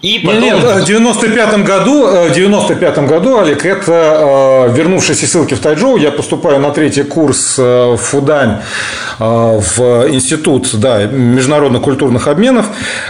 [0.03, 0.41] И потом...
[0.41, 5.61] Нет, в 95 году, э, в 95 году, Олег, это э, вернувшись из ссылки в
[5.61, 8.59] Тайчжоу, я поступаю на третий курс в Фудань
[9.19, 12.67] Э, в институт да, международных культурных обменов.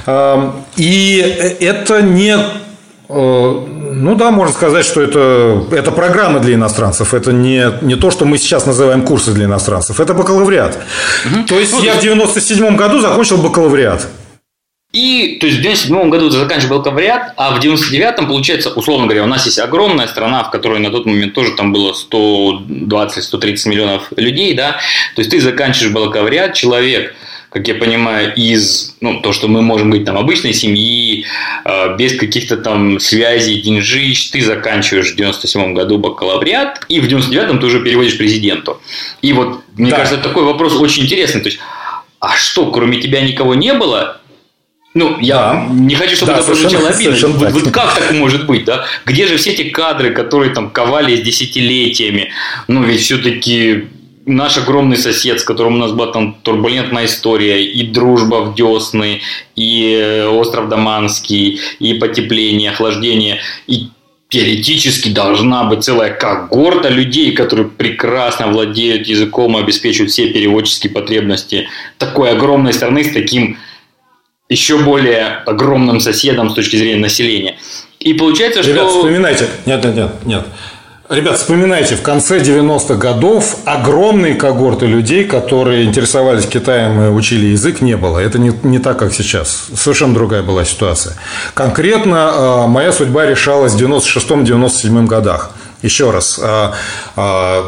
[0.07, 1.19] Э, и
[1.61, 2.37] это не
[3.09, 7.15] э, ну да, можно сказать, что это, это программа для иностранцев.
[7.15, 10.01] Это не, не то, что мы сейчас называем курсы для иностранцев.
[10.01, 10.79] Это бакалавриат.
[11.27, 11.45] Угу.
[11.45, 14.09] То есть ну, я в 97 году закончил бакалавриат.
[14.93, 19.25] И, то есть, в 97 году ты заканчивал бакалавриат, а в 99-м, получается, условно говоря,
[19.25, 24.11] у нас есть огромная страна, в которой на тот момент тоже там было 120-130 миллионов
[24.17, 24.81] людей, да,
[25.15, 27.15] то есть ты заканчиваешь бакалавриат, человек,
[27.51, 31.25] как я понимаю, из, ну, то, что мы можем говорить, там, обычной семьи,
[31.65, 37.59] э, без каких-то там связей, деньжищ, ты заканчиваешь в 97 году бакалавриат, и в 99-м
[37.59, 38.81] ты уже переводишь президенту.
[39.23, 39.97] И вот, мне да.
[39.97, 41.59] кажется, такой вопрос очень интересный, то есть,
[42.21, 44.21] а что, кроме тебя никого не было?
[44.95, 45.67] Ну, я да.
[45.71, 47.29] не хочу, чтобы да, это прозвучало обидно.
[47.29, 48.85] Вот, вот как так может быть, да?
[49.05, 52.33] Где же все эти кадры, которые там ковались десятилетиями?
[52.67, 53.87] Ну, ведь все-таки
[54.29, 59.21] наш огромный сосед, с которым у нас была там турбулентная история, и дружба в Десны,
[59.57, 63.89] и э, остров Даманский, и потепление, охлаждение, и
[64.29, 71.69] теоретически должна быть целая когорта людей, которые прекрасно владеют языком и обеспечивают все переводческие потребности
[71.97, 73.59] такой огромной страны с таким
[74.49, 77.57] еще более огромным соседом с точки зрения населения.
[78.01, 79.01] И получается, Ребят, что...
[79.01, 79.49] вспоминайте.
[79.67, 80.47] Нет, нет, нет, нет.
[81.11, 87.81] Ребят, вспоминайте, в конце 90-х годов огромные когорты людей, которые интересовались Китаем и учили язык,
[87.81, 88.19] не было.
[88.19, 89.69] Это не, не так, как сейчас.
[89.75, 91.15] Совершенно другая была ситуация.
[91.55, 95.53] Конкретно э, моя судьба решалась в 96-97 годах.
[95.81, 96.73] Еще раз, э,
[97.17, 97.63] э,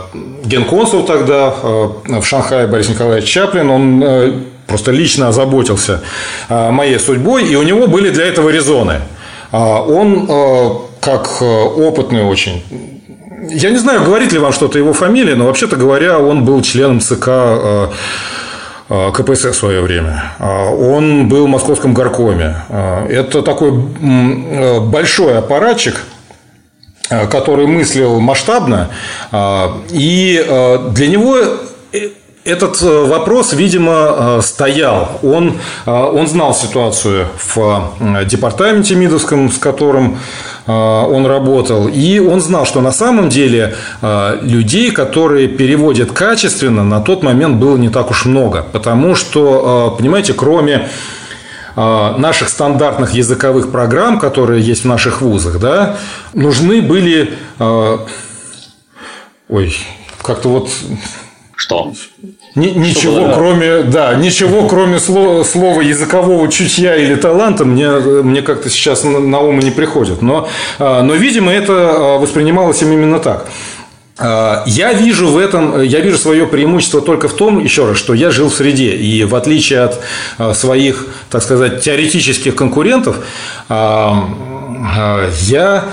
[0.45, 4.05] генконсул тогда в Шанхае Борис Николаевич Чаплин, он
[4.67, 6.03] просто лично озаботился
[6.49, 9.01] а, моей судьбой, и у него были для этого резоны.
[9.51, 13.00] А, он, а, как опытный очень
[13.49, 17.01] я не знаю, говорит ли вам что-то его фамилия, но вообще-то говоря, он был членом
[17.01, 17.91] ЦК
[18.89, 20.33] КПСС в свое время.
[20.41, 22.57] Он был в Московском горкоме.
[23.09, 23.71] Это такой
[24.81, 25.97] большой аппаратчик,
[27.09, 28.91] который мыслил масштабно,
[29.91, 30.45] и
[30.93, 31.37] для него
[32.45, 35.19] этот э, вопрос, видимо, э, стоял.
[35.23, 37.93] Он, э, он знал ситуацию в
[38.25, 40.19] департаменте МИДовском, с которым
[40.71, 43.75] он работал, и он знал, что на самом деле
[44.43, 48.65] людей, которые переводят качественно, на тот момент было не так уж много.
[48.73, 50.89] Потому что, понимаете, кроме
[51.77, 55.97] наших стандартных языковых программ, которые есть в наших вузах, да,
[56.35, 57.33] нужны были...
[59.49, 59.77] Ой,
[60.23, 60.71] как-то вот
[61.61, 61.93] что?
[62.55, 68.41] Ни, ничего, Что кроме, да, ничего, кроме слова, слова языкового чутья или таланта, мне, мне
[68.41, 70.23] как-то сейчас на ум не приходит.
[70.23, 73.47] Но, а, но, видимо, это а, воспринималось им именно так.
[74.19, 78.15] А, я вижу в этом, я вижу свое преимущество только в том, еще раз, что
[78.15, 80.01] я жил в среде, и в отличие от
[80.57, 83.19] своих, так сказать, теоретических конкурентов,
[83.69, 85.85] я,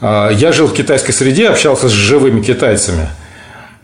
[0.00, 3.08] я жил в китайской среде, общался с живыми китайцами–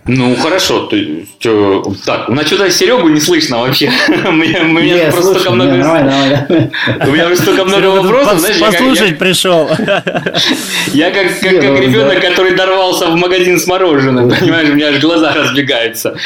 [0.06, 0.86] Ну, хорошо.
[0.86, 3.90] Ты, чё, так, у нас что-то Серегу не слышно вообще.
[4.08, 5.72] У меня, просто столько много...
[5.72, 9.68] У меня просто столько много вопросов, Послушать пришел.
[10.92, 14.74] Я как, как, Не, как ну, ребенок, который дорвался в магазин с мороженым, понимаешь, у
[14.74, 16.16] меня аж глаза разбегаются.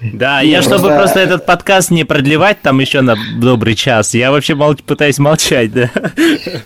[0.00, 4.30] Да, я чтобы просто- просто этот подкаст не продлевать там еще на добрый час, я
[4.30, 5.90] вообще мол- пытаюсь молчать, да.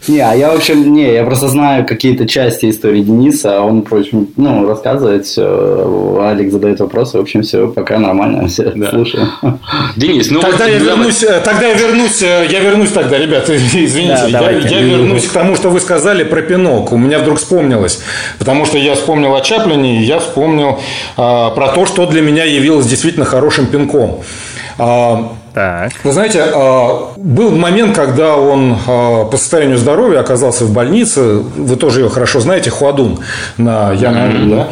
[0.08, 3.82] Не, а я, в общем, не, я просто знаю какие-то части истории Дениса, а он,
[3.84, 8.90] впрочем, ну, рассказывает все, Алекс задает вопросы, в общем, все пока нормально, все Да.
[8.90, 9.28] слушаем.
[9.96, 10.96] Денис, ну Тогда вот, я давай.
[10.96, 15.26] вернусь, э, тогда я вернусь, э, я вернусь тогда, ребята, извините, Да, я, я вернусь
[15.28, 16.90] к тому, что вы сказали про пинок.
[16.92, 18.02] У меня вдруг вспомнилось,
[18.40, 20.80] потому что я вспомнил о Чаплине, и я вспомнил
[21.16, 24.20] а, про то, что для меня явилось действительно хорошим пинком.
[24.78, 25.92] А, Так.
[26.04, 31.42] вы знаете, а, был момент, когда он а, по состоянию здоровья оказался в больнице.
[31.56, 33.18] Вы тоже ее хорошо знаете, Хуадун
[33.56, 34.68] на Янгу, да?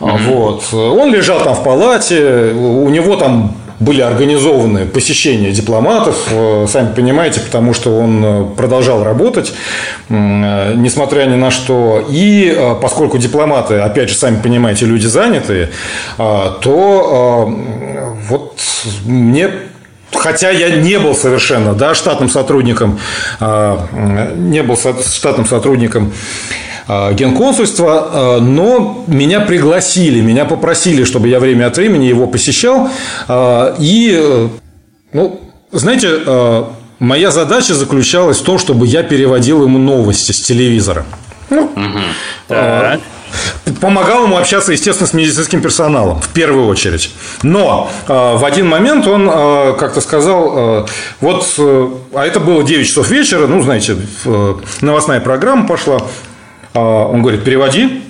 [0.00, 0.62] А, Вот.
[0.72, 7.40] Он лежал там в палате, у него там были организованы посещения дипломатов, э, сами понимаете,
[7.40, 9.52] потому что он э, продолжал работать,
[10.08, 12.04] э, несмотря ни на что.
[12.08, 15.70] И поскольку дипломаты, опять же, сами понимаете, люди занятые,
[16.18, 17.52] а, то
[18.28, 18.60] вот
[19.04, 19.50] мне
[20.12, 23.00] Хотя я не был совершенно да, штатным сотрудником,
[23.40, 26.12] не был штатным сотрудником
[26.88, 32.88] генконсульства, а, но меня пригласили, меня попросили, чтобы я время от времени его посещал.
[33.28, 34.48] а, И, э,
[35.12, 35.40] ну,
[35.72, 36.20] знаете,
[36.98, 41.04] моя задача заключалась в том, чтобы я переводил ему новости с телевизора.
[41.50, 41.70] Ну,
[42.48, 43.00] Так.
[43.80, 47.10] Помогал ему общаться, естественно, с медицинским персоналом в первую очередь.
[47.42, 50.86] Но э, в один момент он э, как-то сказал, э,
[51.20, 55.98] вот, э, а это было 9 часов вечера, ну, знаете, э, новостная программа пошла.
[56.74, 58.02] Э, он говорит, переводи.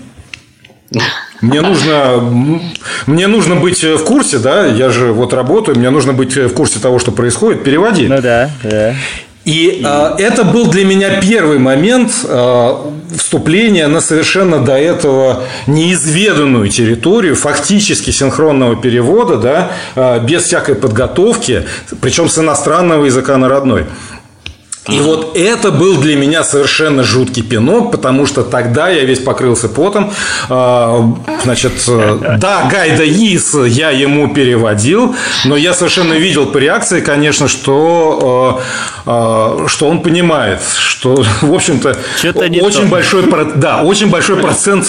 [1.40, 2.20] Мне нужно,
[3.07, 6.79] мне нужно быть в курсе, да, я же вот работаю, мне нужно быть в курсе
[6.79, 8.09] того, что происходит, переводи.
[8.09, 8.94] Ну да, да.
[9.44, 12.74] И э, это был для меня первый момент э,
[13.18, 21.64] вступления на совершенно до этого неизведанную территорию, фактически синхронного перевода, да, э, без всякой подготовки,
[22.00, 23.85] причем с иностранного языка на родной.
[24.88, 29.68] И вот это был для меня совершенно жуткий пинок, потому что тогда я весь покрылся
[29.68, 30.12] потом.
[30.51, 31.73] А, Значит,
[32.38, 38.61] да, Гайда Ис я ему переводил, но я совершенно видел по реакции, конечно, что,
[39.07, 41.97] э, э, что он понимает, что, в общем-то,
[42.62, 42.87] очень то.
[42.87, 43.25] большой,
[43.57, 44.87] да, очень большой процент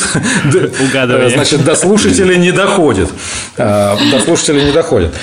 [1.29, 3.09] значит, до слушателей не доходит.
[3.57, 5.13] До слушателей не доходит.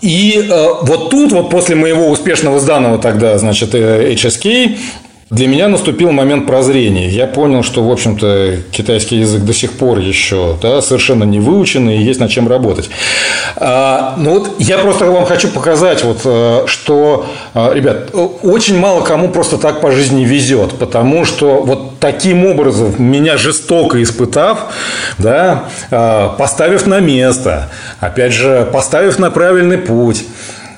[0.00, 4.78] И э, вот тут, вот после моего успешного сданного тогда, значит, э, HSK,
[5.30, 7.08] для меня наступил момент прозрения.
[7.08, 11.98] Я понял, что, в общем-то, китайский язык до сих пор еще да, совершенно не выученный,
[11.98, 12.90] и есть над чем работать.
[13.54, 19.02] А, ну вот я просто вам хочу показать, вот, э, что, э, ребят, очень мало
[19.02, 24.72] кому просто так по жизни везет, потому что вот таким образом, меня жестоко испытав,
[25.18, 30.24] да, э, поставив на место, опять же, поставив на правильный путь,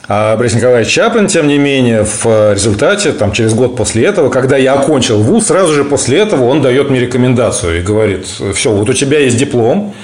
[0.08, 4.56] а Борис Николаевич Чаплин, тем не менее, в результате, там, через год после этого, когда
[4.56, 8.88] я окончил вуз, сразу же после этого он дает мне рекомендацию и говорит, все, вот
[8.88, 9.94] у тебя есть диплом,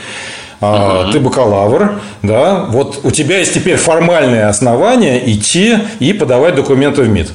[0.60, 7.02] а, ты бакалавр, да, вот у тебя есть теперь формальное основание идти и подавать документы
[7.02, 7.30] в МИД.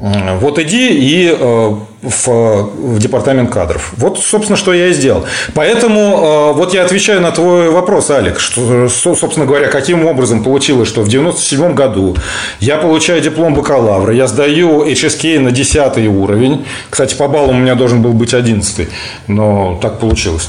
[0.00, 3.92] Вот иди и э, в, в департамент кадров.
[3.98, 5.24] Вот, собственно, что я и сделал.
[5.52, 10.42] Поэтому э, вот я отвечаю на твой вопрос, Алик, что, со- собственно говоря, каким образом
[10.42, 12.16] получилось, что в 97 году
[12.60, 16.64] я получаю диплом бакалавра, я сдаю HSK на 10 уровень.
[16.88, 18.88] Кстати, по баллам у меня должен был быть 11,
[19.26, 20.48] но так получилось.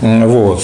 [0.00, 0.62] Вот.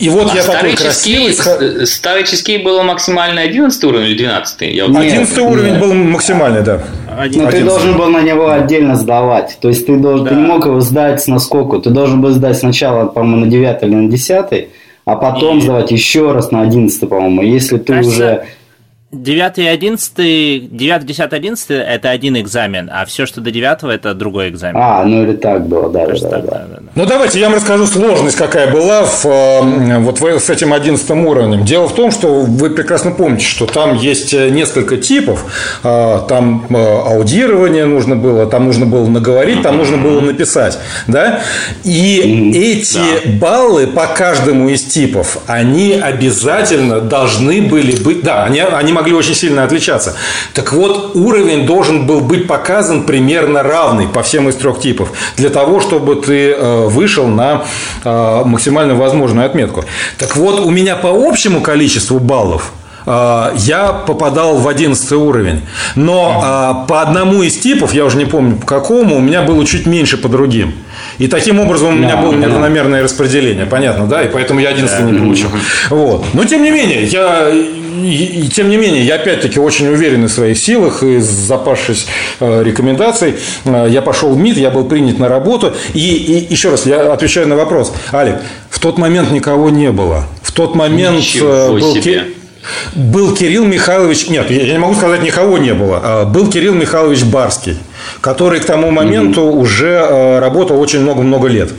[0.00, 1.82] И вот я такой Старый красивый.
[1.82, 4.62] э, Старый чизкейк было максимально 11 уровень или 12?
[4.74, 5.12] Я вот Нет.
[5.12, 6.80] 11 уровень был максимальный, да.
[7.06, 7.64] Но ты 11.
[7.66, 9.58] должен был на него отдельно сдавать.
[9.60, 11.78] То есть ты, должен, ты не мог его сдать с наскоку.
[11.80, 14.68] Ты должен был сдать сначала, по-моему, на 9 или на 10,
[15.04, 17.42] а потом И- сдавать еще раз на 11, по-моему.
[17.42, 18.44] Если ты Кажется, уже...
[19.12, 20.14] 9 и 11,
[20.76, 24.76] 9, 10, 11 это один экзамен, а все, что до 9 это другой экзамен.
[24.80, 26.50] А, ну или так было, да, да, Кажется, да, так, да.
[26.50, 26.82] да, да, да.
[26.94, 31.10] Ну, давайте я вам расскажу сложность, какая была в, э, вот в- с этим 11
[31.26, 31.64] уровнем.
[31.64, 35.44] Дело в том, что вы прекрасно помните, что там есть э, несколько типов.
[35.82, 40.78] А, Там э, аудирование нужно было, там нужно было наговорить, там нужно было написать.
[41.08, 41.40] Да?
[41.82, 48.22] И эти баллы по каждому из типов, они обязательно должны были быть...
[48.22, 50.14] Да, они, они могли очень сильно отличаться.
[50.52, 55.48] Так вот, уровень должен был быть показан примерно равный по всем из трех типов, для
[55.48, 57.62] того, чтобы ты э, вышел на
[58.04, 59.84] э, максимально возможную отметку.
[60.18, 62.72] Так вот, у меня по общему количеству баллов
[63.06, 65.62] э, я попадал в 11 уровень.
[65.94, 69.86] Но по одному из типов, я уже не помню по какому, у меня было чуть
[69.86, 70.74] меньше по другим.
[71.16, 75.18] И таким образом у меня было неравномерное распределение, понятно, да, и поэтому я 11 не
[75.18, 75.48] получил.
[75.88, 76.26] Вот.
[76.34, 77.50] Но тем не менее, я
[78.04, 82.06] и, тем не менее, я опять-таки очень уверен в своих силах, и запавшись
[82.40, 83.34] э, рекомендаций,
[83.64, 85.74] э, я пошел в МИД, я был принят на работу.
[85.94, 87.92] И, и еще раз, я отвечаю на вопрос.
[88.12, 88.36] Алик,
[88.68, 90.26] в тот момент никого не было.
[90.42, 92.24] В тот момент Ничего э, был, себе.
[92.94, 96.00] был Кирилл Михайлович, нет, я не могу сказать, никого не было.
[96.02, 97.76] А был Кирилл Михайлович Барский
[98.20, 99.60] который к тому моменту угу.
[99.60, 101.70] уже э, работал очень много-много лет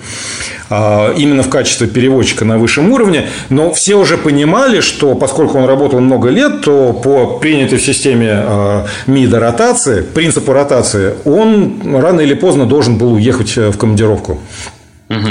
[0.72, 6.00] именно в качестве переводчика на высшем уровне, но все уже понимали, что поскольку он работал
[6.00, 12.34] много лет, то по принятой в системе э, МИДа ротации, принципу ротации, он рано или
[12.34, 14.40] поздно должен был уехать э, в командировку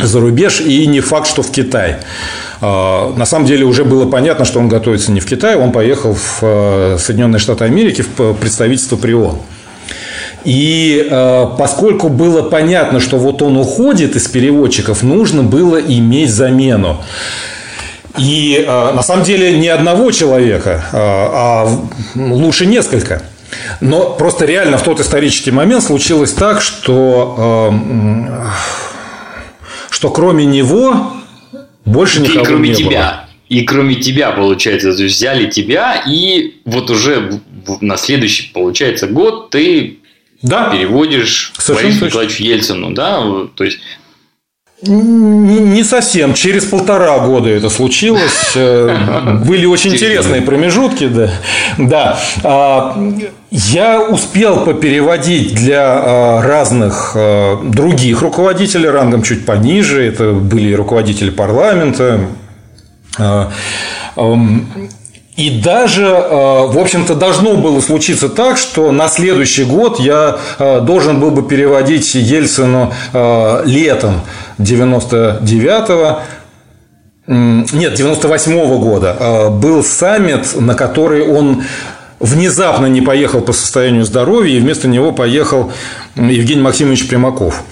[0.03, 1.97] за рубеж, и не факт, что в Китай.
[2.61, 6.15] А, на самом деле уже было понятно, что он готовится не в Китай, он поехал
[6.15, 9.39] в Соединенные Штаты Америки в представительство при ООН.
[10.45, 17.03] И э, поскольку было понятно, что вот он уходит из переводчиков, нужно было иметь замену.
[18.19, 21.69] И э, на самом деле не одного человека, э, а
[22.15, 23.23] лучше несколько.
[23.81, 28.47] Но просто реально в тот исторический момент случилось так, что, э,
[29.91, 31.13] что кроме него
[31.85, 32.89] больше никого и кроме не тебя.
[32.89, 33.25] было.
[33.49, 37.41] И кроме тебя, получается, взяли тебя, и вот уже
[37.81, 40.00] на следующий, получается, год ты
[40.43, 40.71] да.
[40.71, 42.07] переводишь Совершенно Борису.
[42.07, 43.23] Николаевичу Ельцину, да,
[43.55, 43.79] то есть
[44.83, 46.33] Не совсем.
[46.33, 48.53] Через полтора года это случилось.
[48.55, 51.09] Э, Были очень интересные промежутки.
[51.09, 51.31] Да.
[51.77, 52.19] да.
[52.43, 52.97] А,
[53.51, 60.03] Я успел попереводить для а, разных а, других руководителей рангом чуть пониже.
[60.03, 62.21] Это были руководители парламента.
[65.41, 70.81] И даже, э, в общем-то, должно было случиться так, что на следующий год я э,
[70.83, 74.21] должен был бы переводить Ельцину э, летом
[74.59, 76.21] 99-го
[77.27, 81.63] нет, 98 -го года был саммит, на который он
[82.19, 85.71] внезапно не поехал по состоянию здоровья, и вместо него поехал
[86.17, 87.63] Евгений Максимович Примаков.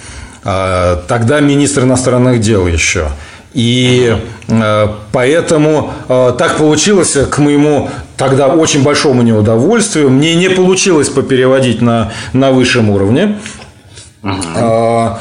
[0.44, 3.08] Тогда министр иностранных дел еще.
[3.59, 10.11] И э, поэтому э, так получилось к моему тогда очень большому неудовольствию.
[10.11, 13.40] Мне не получилось попереводить на, на высшем уровне.
[14.22, 15.18] А,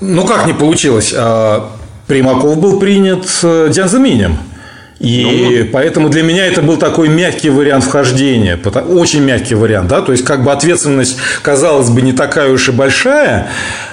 [0.00, 1.12] ну, как не получилось?
[1.14, 1.68] А,
[2.06, 4.38] Примаков был принят э, Дзянзаминем.
[5.02, 8.56] И ну, поэтому для меня это был такой мягкий вариант вхождения,
[8.88, 12.72] очень мягкий вариант, да, то есть как бы ответственность, казалось бы, не такая уж и
[12.72, 13.48] большая,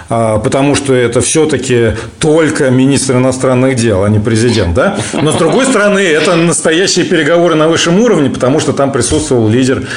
[0.07, 4.97] а, потому что это все-таки только министр иностранных дел, а не президент, да?
[5.13, 9.87] Но, с другой стороны, это настоящие переговоры на высшем уровне, потому что там присутствовал лидер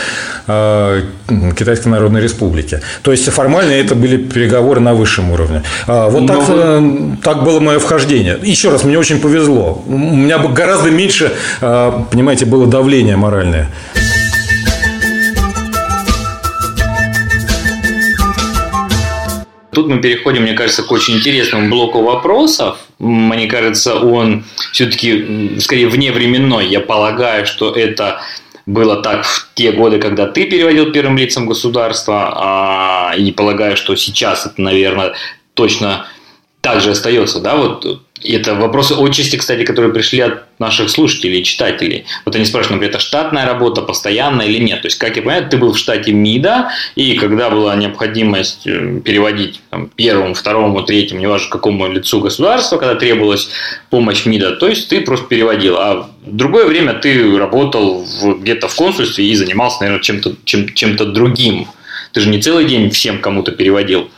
[0.46, 2.80] Китайской Народной Республики.
[3.02, 5.62] То есть, формально это были переговоры на высшем уровне.
[5.86, 6.54] А, вот так, Но...
[6.56, 8.38] Э, так было мое вхождение.
[8.42, 9.82] Еще раз, мне очень повезло.
[9.86, 13.68] У меня гораздо меньше, понимаете, было давление моральное.
[19.72, 22.76] Тут мы переходим, мне кажется, к очень интересному блоку вопросов.
[22.98, 26.68] Мне кажется, он все-таки скорее вневременной.
[26.68, 28.20] Я полагаю, что это
[28.66, 33.96] было так в те годы, когда ты переводил первым лицам государства, а, и полагаю, что
[33.96, 35.14] сейчас это, наверное,
[35.54, 36.06] точно
[36.60, 41.44] так же остается, да, вот это вопросы отчасти, кстати, которые пришли от наших слушателей и
[41.44, 42.04] читателей.
[42.24, 44.82] Вот они спрашивают, например, это штатная работа, постоянная или нет.
[44.82, 49.00] То есть, как я понимаю, ты был в штате МИДа, и когда была необходимость э,
[49.04, 53.50] переводить там, первому, второму, третьему, неважно какому лицу государства, когда требовалась
[53.90, 55.76] помощь МИДа, то есть ты просто переводил.
[55.78, 61.06] А в другое время ты работал где-то в консульстве и занимался, наверное, чем-то чем, чем-то
[61.06, 61.66] другим.
[62.12, 64.10] Ты же не целый день всем кому-то переводил.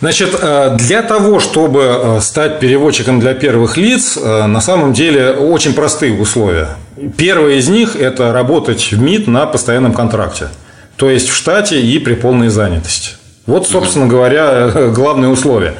[0.00, 5.30] Значит, э, для того, чтобы э, стать переводчиком для первых лиц, э, на самом деле
[5.30, 6.70] очень простые условия.
[7.16, 10.48] Первое из них– это работать в МИД на постоянном контракте,
[10.96, 13.12] то есть в штате и при полной занятости.
[13.46, 15.74] Вот, собственно говоря, главное условие.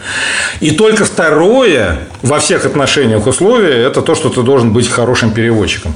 [0.60, 5.94] И только второе во всех отношениях условие– это то, что ты должен быть хорошим переводчиком.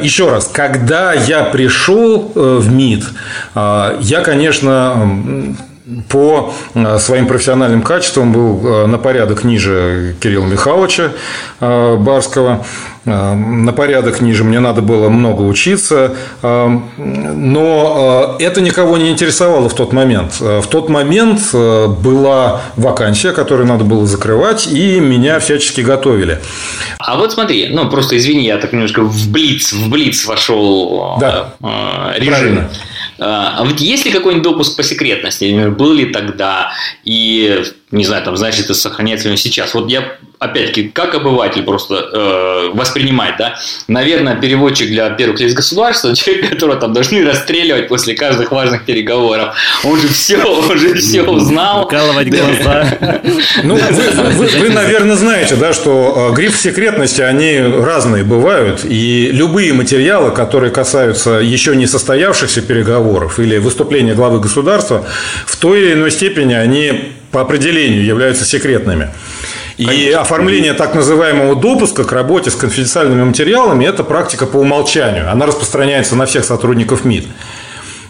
[0.00, 3.04] Еще раз, когда я пришел в МИД,
[3.54, 5.56] я, конечно,
[6.08, 11.12] по э, своим профессиональным качествам был э, на порядок ниже Кирилла Михайловича
[11.60, 12.64] э, Барского.
[13.04, 19.92] на порядок ниже, мне надо было много учиться, но это никого не интересовало в тот
[19.92, 20.38] момент.
[20.38, 26.40] В тот момент была вакансия, которую надо было закрывать, и меня всячески готовили.
[26.98, 31.54] А вот смотри, ну просто извини, я так немножко в блиц, в блиц вошел да.
[32.16, 32.32] режим.
[32.32, 32.70] Правильно.
[33.20, 35.44] А вот есть ли какой-нибудь допуск по секретности?
[35.44, 36.72] Например, был ли тогда?
[37.04, 39.74] И, не знаю, там, значит, это сохраняется ли сейчас?
[39.74, 43.56] Вот я опять-таки, как обыватель просто э, воспринимать, да,
[43.88, 49.54] наверное, переводчик для первых лиц государства, человек, которого там должны расстреливать после каждых важных переговоров,
[49.84, 51.84] он же все, он же все узнал.
[51.86, 52.98] Вкалывать глаза.
[53.62, 60.30] Ну, вы, наверное, знаете, да, что э, гриф секретности, они разные бывают, и любые материалы,
[60.30, 65.04] которые касаются еще не состоявшихся переговоров или выступления главы государства,
[65.46, 69.10] в той или иной степени они по определению являются секретными.
[69.76, 70.20] И Конечно.
[70.20, 75.30] оформление так называемого допуска к работе с конфиденциальными материалами– это практика по умолчанию.
[75.30, 77.24] Она распространяется на всех сотрудников МИД.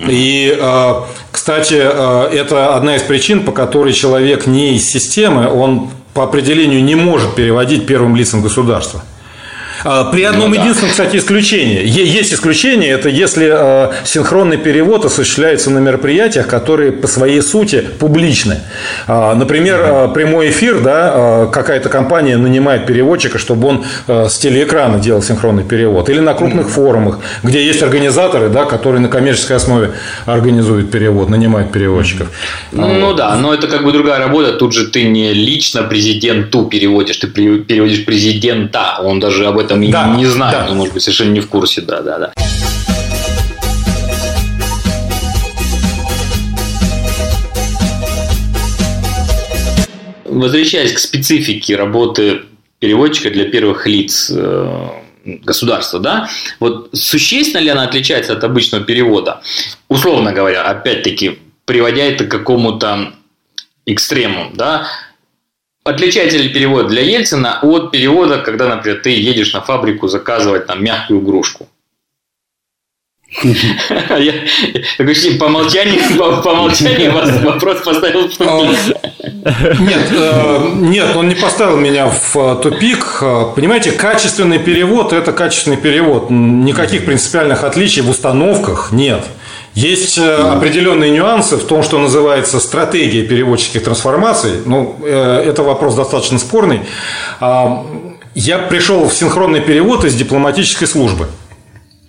[0.00, 0.94] И, э,
[1.30, 6.82] кстати, э, это одна из причин, по которой человек не из системы, он по определению
[6.82, 9.02] не может переводить первым лицам государства.
[9.84, 11.82] А, при одном ну, единственном, кстати, исключении.
[11.84, 18.58] Есть исключение, это если а, синхронный перевод осуществляется на мероприятиях, которые по своей сути публичны.
[19.06, 25.64] А, например, прямой эфир, да, какая-то компания нанимает переводчика, чтобы он с телеэкрана делал синхронный
[25.64, 26.08] перевод.
[26.10, 29.92] Или на крупных форумах, где есть организаторы, да, которые на коммерческой основе
[30.26, 32.30] организуют перевод, нанимают переводчиков.
[32.72, 34.52] Ну да, но это как бы другая работа.
[34.52, 38.98] Тут же ты не лично президенту переводишь, ты переводишь президента.
[39.02, 40.74] Он даже об этом этом да, не знаю, да.
[40.74, 42.32] может быть, совершенно не в курсе, да, да, да.
[50.24, 52.42] Возвращаясь к специфике работы
[52.78, 54.88] переводчика для первых лиц э,
[55.24, 56.28] государства, да,
[56.60, 59.42] вот существенно ли она отличается от обычного перевода?
[59.88, 63.12] Условно говоря, опять-таки, приводя это к какому-то
[63.86, 64.86] экстремуму, да,
[65.90, 70.84] Отличается ли перевод для Ельцина от перевода, когда, например, ты едешь на фабрику заказывать там
[70.84, 71.68] мягкую игрушку?
[73.42, 74.34] Я
[74.98, 78.96] такой по умолчанию, по, умолчанию вас вопрос поставил в тупик.
[79.80, 83.22] Нет, э, нет, он не поставил меня в э, тупик.
[83.56, 86.30] Понимаете, качественный перевод– это качественный перевод.
[86.30, 89.24] Никаких принципиальных отличий в установках нет.
[89.74, 94.52] Есть э, определенные нюансы в том, что называется стратегия переводческих трансформаций.
[94.64, 96.80] Ну, э, это вопрос достаточно спорный.
[97.40, 97.86] А,
[98.34, 101.28] я пришел в синхронный перевод из дипломатической службы.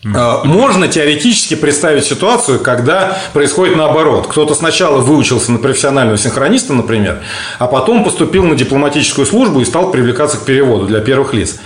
[0.03, 4.27] А, можно теоретически представить ситуацию, когда происходит наоборот.
[4.27, 7.21] Кто-то сначала выучился на профессионального синхрониста, например,
[7.59, 11.57] а потом поступил на дипломатическую службу и стал привлекаться к переводу для первых лиц.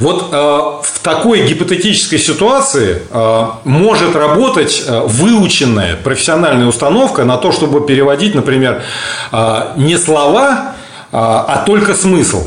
[0.00, 7.52] Вот э, в такой гипотетической ситуации э, может работать э, выученная профессиональная установка на то,
[7.52, 8.82] чтобы переводить, например,
[9.76, 10.74] не слова,
[11.12, 12.46] а только смысл.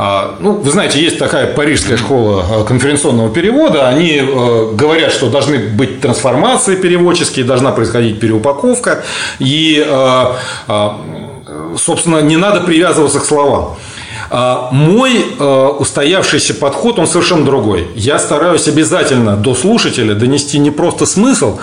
[0.00, 3.88] А, ну, вы знаете, есть такая парижская школа а, конференционного перевода.
[3.88, 9.02] Они а, говорят, что должны быть трансформации переводческие, должна происходить переупаковка.
[9.40, 9.84] И,
[11.76, 13.76] собственно, не надо привязываться к словам.
[14.70, 15.24] Мой
[15.78, 17.88] устоявшийся подход, он совершенно другой.
[17.96, 21.58] Я стараюсь обязательно до слушателя донести не просто смысл,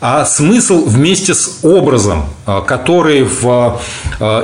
[0.00, 2.26] а смысл вместе с образом,
[2.66, 3.80] который в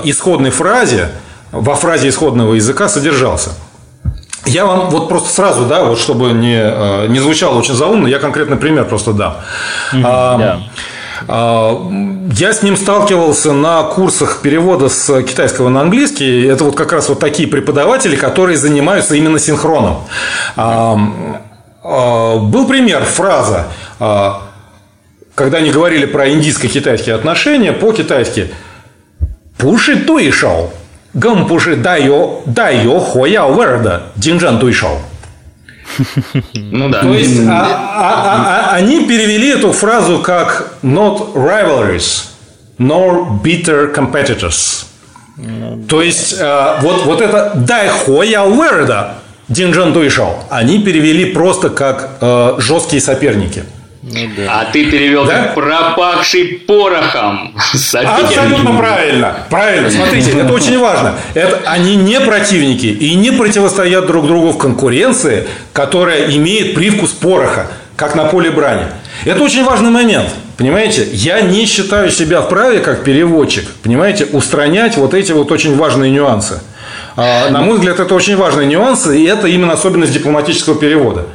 [0.05, 1.11] исходной фразе
[1.55, 3.51] во фразе исходного языка содержался.
[4.45, 8.19] Я вам вот просто сразу, да, вот чтобы не, э, не звучало очень заумно, я
[8.19, 9.37] конкретный пример просто дам.
[9.93, 10.61] Mm-hmm,
[12.37, 16.45] Я с ним сталкивался на курсах перевода с китайского на английский.
[16.45, 20.03] Это вот как раз вот такие преподаватели, которые занимаются именно синхроном.
[21.83, 23.69] Был пример, фраза,
[25.35, 28.53] когда они говорили про индийско-китайские отношения, по-китайски
[29.57, 30.71] «пуши туи шоу»,
[31.20, 35.00] 更不是带有带有火药味儿的竞争对手。
[36.54, 37.02] Ну да.
[37.02, 42.26] То есть а, а, а, они перевели эту фразу как not rivalries,
[42.78, 44.86] nor bitter competitors.
[45.88, 46.38] То есть
[46.82, 49.20] вот, вот это дай хоя верда
[49.50, 53.64] Динджан Дуйшоу, они перевели просто как э, жесткие соперники.
[54.07, 54.61] Ну, да.
[54.61, 55.53] А ты перевел да?
[55.55, 57.55] пропахший порохом.
[57.75, 59.39] Абсолютно правильно.
[59.49, 59.91] Правильно.
[59.91, 61.15] Смотрите, это очень важно.
[61.33, 67.69] Это, они не противники и не противостоят друг другу в конкуренции, которая имеет привкус пороха,
[67.97, 68.85] как на поле брани.
[69.25, 70.29] Это очень важный момент.
[70.59, 76.11] Понимаете, я не считаю себя вправе, как переводчик, понимаете, устранять вот эти вот очень важные
[76.11, 76.61] нюансы.
[77.17, 81.27] А, на мой взгляд, это очень важный нюанс, и это именно особенность дипломатического перевода.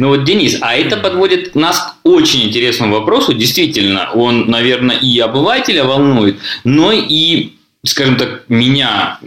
[0.00, 3.34] Ну вот, Денис, а это подводит нас к очень интересному вопросу.
[3.34, 7.50] Действительно, он, наверное, и обывателя волнует, но и
[7.86, 9.18] скажем так, меня,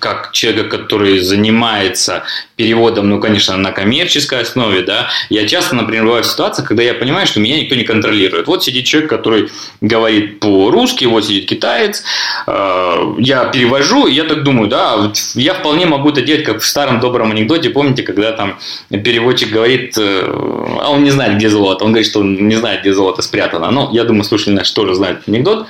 [0.00, 2.24] как человека, который занимается
[2.56, 6.94] переводом, ну, конечно, на коммерческой основе, да, я часто, например, бываю в ситуациях, когда я
[6.94, 8.48] понимаю, что меня никто не контролирует.
[8.48, 9.48] Вот сидит человек, который
[9.80, 12.02] говорит по-русски, вот сидит китаец,
[12.48, 16.66] э, я перевожу, и я так думаю, да, я вполне могу это делать, как в
[16.66, 18.58] старом добром анекдоте, помните, когда там
[18.88, 22.80] переводчик говорит, э, а он не знает, где золото, он говорит, что он не знает,
[22.80, 23.70] где золото спрятано.
[23.70, 25.68] Ну, я думаю, слушатели наши тоже знают анекдот.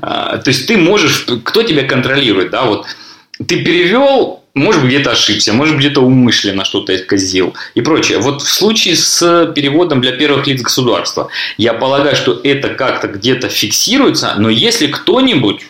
[0.00, 2.86] А, то есть ты можешь, кто тебя контролирует, да, вот.
[3.38, 8.18] Ты перевел, может быть, где-то ошибся, может быть, где-то умышленно что-то исказил и прочее.
[8.18, 13.48] Вот в случае с переводом для первых лиц государства, я полагаю, что это как-то где-то
[13.48, 15.60] фиксируется, но если кто-нибудь,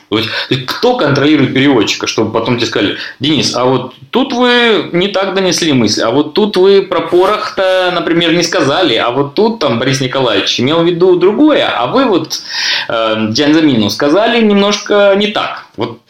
[0.67, 5.73] кто контролирует переводчика, чтобы потом тебе сказали, Денис, а вот тут вы не так донесли
[5.73, 10.01] мысль, а вот тут вы про порох-то, например, не сказали, а вот тут там Борис
[10.01, 12.41] Николаевич имел в виду другое, а вы вот
[12.89, 15.67] э, Дзянзамину сказали немножко не так.
[15.77, 16.01] Вот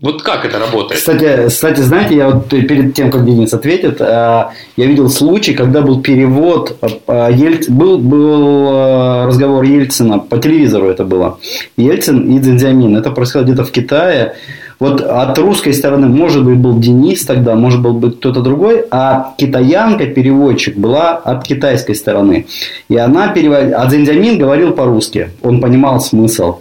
[0.00, 0.98] вот как это работает?
[0.98, 5.82] Кстати, кстати, знаете, я вот перед тем, как Денис ответит, э, я видел случай, когда
[5.82, 11.38] был перевод, э, был, был э, разговор Ельцина, по телевизору это было,
[11.76, 12.96] Ельцин и Дзинзямин.
[12.96, 14.36] Это происходило где-то в Китае.
[14.80, 20.06] Вот от русской стороны, может быть, был Денис тогда, может быть, кто-то другой, а китаянка,
[20.06, 22.46] переводчик, была от китайской стороны.
[22.88, 26.60] И она переводила, а Дзендямин говорил по-русски, он понимал смысл.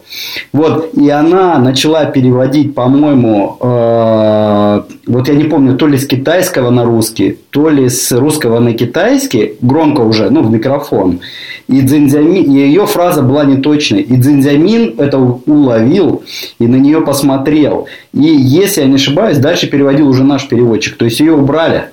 [0.51, 6.71] Вот, и она начала переводить, по-моему, э, вот я не помню, то ли с китайского
[6.71, 11.21] на русский, то ли с русского на китайский, громко уже, ну, в микрофон.
[11.69, 14.01] И, Дзинзямин, и ее фраза была неточной.
[14.01, 16.23] И Дзинзямин это уловил
[16.57, 17.87] и на нее посмотрел.
[18.11, 20.97] И, если я не ошибаюсь, дальше переводил уже наш переводчик.
[20.97, 21.89] То есть, ее убрали.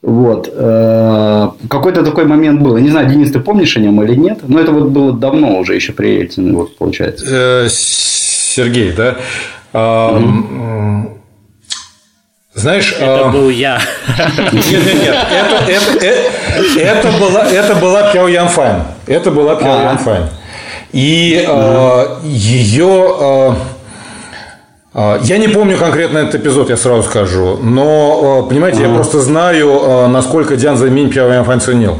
[0.00, 0.48] Вот.
[0.52, 2.76] Э, какой-то такой момент был.
[2.76, 4.40] Я не знаю, Денис, ты помнишь о нем или нет?
[4.46, 7.24] Но это вот было давно уже, еще при Ельцине, вот, получается.
[7.28, 9.16] Э, Сергей, да?
[12.54, 13.28] Знаешь, это а...
[13.30, 13.80] был я.
[14.52, 15.16] Нет, нет, нет.
[15.68, 18.84] Это, это, это, это была, это была Пяо Янфань.
[19.06, 20.28] Это была Пяо Янфань.
[20.92, 23.56] И э, ее...
[24.94, 27.58] Э, я не помню конкретно этот эпизод, я сразу скажу.
[27.60, 31.98] Но, понимаете, я просто знаю, насколько Диан Заминь Пяо Янфань ценил.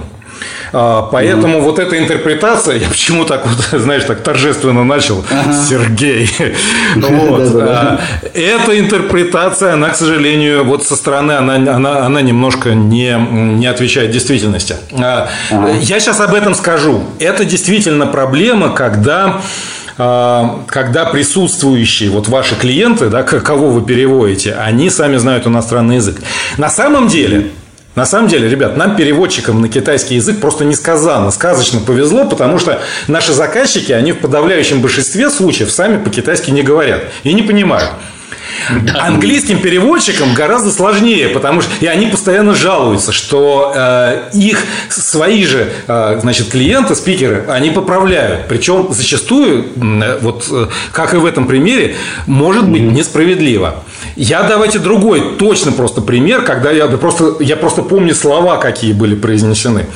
[0.77, 1.62] А, поэтому mm-hmm.
[1.62, 5.53] вот эта интерпретация, я почему так вот, знаешь, так торжественно начал, ага.
[5.53, 6.29] Сергей.
[6.97, 7.55] вот.
[7.61, 8.01] А,
[8.35, 13.16] эта интерпретация, она, к сожалению, вот со стороны, она, она, она немножко не,
[13.57, 14.75] не отвечает действительности.
[14.93, 15.29] А.
[15.81, 17.05] Я сейчас об этом скажу.
[17.20, 19.41] Это действительно проблема, когда
[19.97, 26.16] когда присутствующие, вот ваши клиенты, да, кого вы переводите, они сами знают иностранный язык.
[26.57, 27.51] На самом деле,
[27.95, 32.80] на самом деле, ребят, нам, переводчикам на китайский язык, просто несказанно, сказочно повезло, потому что
[33.07, 37.90] наши заказчики, они в подавляющем большинстве случаев сами по-китайски не говорят и не понимают.
[38.82, 39.07] Да.
[39.07, 45.72] Английским переводчикам гораздо сложнее, потому что и они постоянно жалуются, что э, их свои же
[45.86, 48.48] э, значит, клиенты, спикеры, они поправляют.
[48.48, 51.96] Причем зачастую, э, вот э, как и в этом примере,
[52.26, 53.82] может быть несправедливо.
[54.16, 59.14] Я давайте другой, точно просто пример, когда я просто, я просто помню слова, какие были
[59.14, 59.86] произнесены.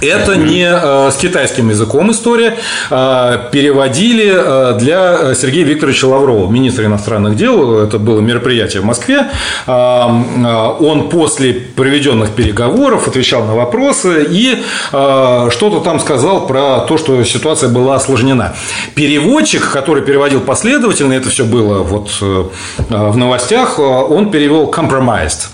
[0.00, 2.56] Это не э, с китайским языком история.
[2.90, 7.78] Э, переводили э, для Сергея Викторовича Лаврова, министра иностранных дел.
[7.80, 9.28] Это было мероприятие в Москве.
[9.66, 17.68] Он после проведенных переговоров отвечал на вопросы и что-то там сказал про то, что ситуация
[17.68, 18.54] была осложнена.
[18.94, 25.48] Переводчик, который переводил последовательно, это все было вот в новостях, он перевел compromised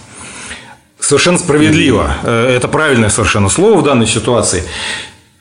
[1.07, 2.17] Совершенно справедливо.
[2.25, 4.65] Э, это правильное совершенно слово в данной ситуации.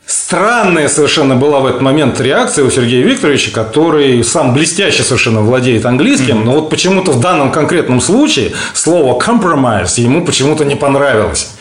[0.06, 5.88] Странная совершенно была в этот момент реакция у Сергея Викторовича, который сам блестяще совершенно владеет
[5.88, 11.56] английским, но вот почему-то в данном конкретном случае слово compromise ему почему-то не понравилось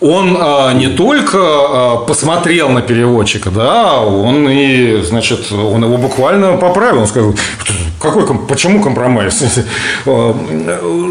[0.00, 6.56] он а, не только а, посмотрел на переводчика, да, он и, значит, он его буквально
[6.56, 7.00] поправил.
[7.00, 7.34] Он сказал,
[8.00, 9.42] какой, почему компромисс?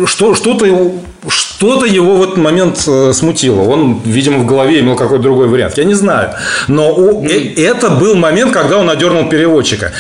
[0.06, 0.66] Что, что-то,
[1.28, 3.62] что-то его в этот момент э, смутило.
[3.62, 5.78] Он, видимо, в голове имел какой-то другой вариант.
[5.78, 6.34] Я не знаю.
[6.68, 9.92] Но э, это был момент, когда он одернул переводчика.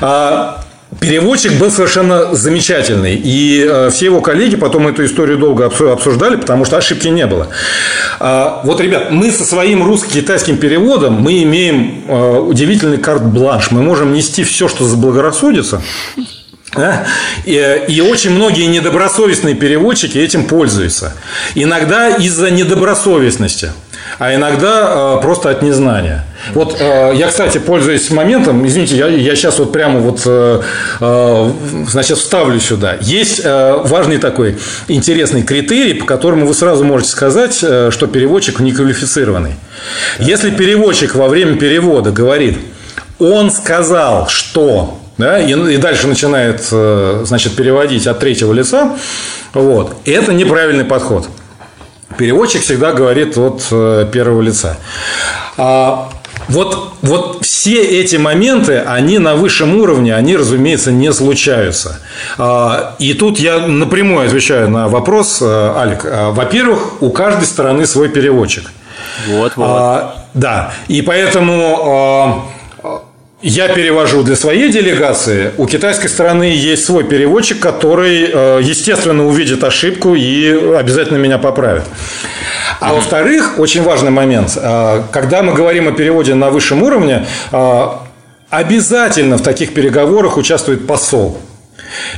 [0.00, 0.61] А,
[1.00, 3.14] Переводчик был совершенно замечательный.
[3.16, 7.48] И э, все его коллеги потом эту историю долго обсуждали, потому что ошибки не было.
[8.20, 13.70] А, вот, ребят, мы со своим русско-китайским переводом мы имеем э, удивительный карт-бланш.
[13.70, 15.80] Мы можем нести все, что заблагорассудится.
[16.74, 17.04] А?
[17.44, 21.14] И, и очень многие недобросовестные переводчики этим пользуются.
[21.54, 23.72] Иногда из-за недобросовестности
[24.18, 26.24] а иногда э, просто от незнания.
[26.54, 30.60] Вот э, я, кстати, пользуясь моментом, извините, я, я сейчас вот прямо вот, э,
[31.88, 32.96] значит, вставлю сюда.
[33.00, 34.58] Есть важный такой
[34.88, 39.54] интересный критерий, по которому вы сразу можете сказать, что переводчик неквалифицированный.
[40.18, 42.58] Если переводчик во время перевода говорит,
[43.18, 48.96] он сказал, что да, и, и дальше начинает значит, переводить от третьего лица,
[49.52, 51.28] вот, это неправильный подход.
[52.22, 54.76] Переводчик всегда говорит от э, первого лица.
[55.56, 56.08] А
[56.46, 61.98] вот, вот все эти моменты, они на высшем уровне, они, разумеется, не случаются.
[62.38, 66.04] А, и тут я напрямую отвечаю на вопрос, э, Алик.
[66.04, 68.70] А, во-первых, у каждой стороны свой переводчик.
[69.26, 69.66] Вот, вот.
[69.68, 72.46] А, да, и поэтому
[73.42, 75.50] я перевожу для своей делегации.
[75.58, 81.82] У китайской стороны есть свой переводчик, который, э, естественно, увидит ошибку и обязательно меня поправит.
[82.80, 84.56] А во-вторых, очень важный момент.
[84.56, 87.86] Э, когда мы говорим о переводе на высшем уровне, э,
[88.48, 91.38] обязательно в таких переговорах участвует посол.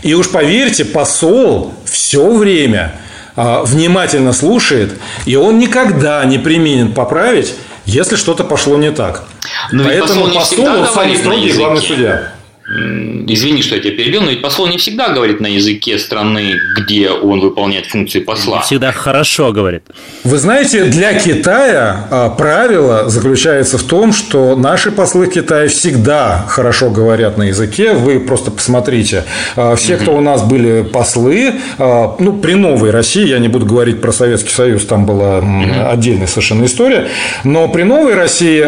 [0.02, 2.92] И уж поверьте, посол все время
[3.36, 4.92] внимательно слушает,
[5.26, 7.54] и он никогда не применен поправить,
[7.84, 9.24] если что-то пошло не так.
[9.72, 12.33] Но Поэтому посол, посол он самый строгий главный судья.
[12.66, 17.10] Извини, что я тебя перебил, но ведь посол не всегда говорит на языке страны, где
[17.10, 18.58] он выполняет функции посла.
[18.58, 19.82] Не всегда хорошо говорит.
[20.24, 26.46] Вы знаете, для Китая а, правило заключается в том, что наши послы в Китае всегда
[26.48, 27.92] хорошо говорят на языке.
[27.92, 29.24] Вы просто посмотрите.
[29.56, 33.66] А, все, кто у нас были послы, а, ну, при новой России, я не буду
[33.66, 35.42] говорить про Советский Союз, там была
[35.90, 37.08] отдельная совершенно история,
[37.44, 38.58] но при новой России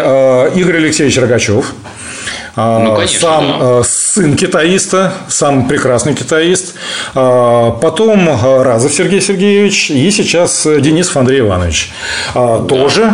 [0.58, 1.72] Игорь Алексеевич Рогачев,
[2.56, 3.56] ну, конечно, сам да.
[3.60, 6.74] Э, сын китаиста, сам прекрасный китаист.
[7.14, 11.92] А, потом э, Разов Сергей Сергеевич и сейчас Денис Андрей Иванович.
[12.34, 12.66] А, да.
[12.66, 13.12] Тоже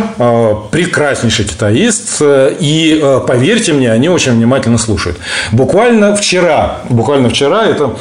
[0.71, 2.21] прекраснейший китаист.
[2.21, 5.17] И поверьте мне, они очень внимательно слушают.
[5.51, 7.95] Буквально вчера, буквально вчера это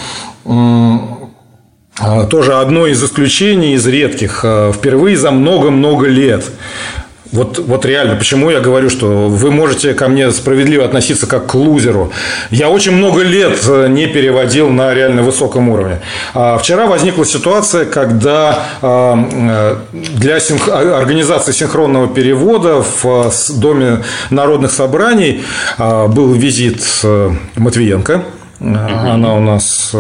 [2.31, 6.45] тоже одно из исключений, из редких, впервые за много-много лет
[7.33, 11.55] вот, вот реально, почему я говорю, что вы можете ко мне справедливо относиться как к
[11.55, 12.13] лузеру.
[12.51, 16.01] Я очень много лет э, не переводил на реально высоком уровне.
[16.35, 20.37] А вчера возникла ситуация, когда э, для
[20.99, 25.43] организации синхронного перевода в Доме народных собраний
[25.79, 26.83] э, был визит
[27.57, 28.25] Матвиенко.
[28.61, 29.95] Она у нас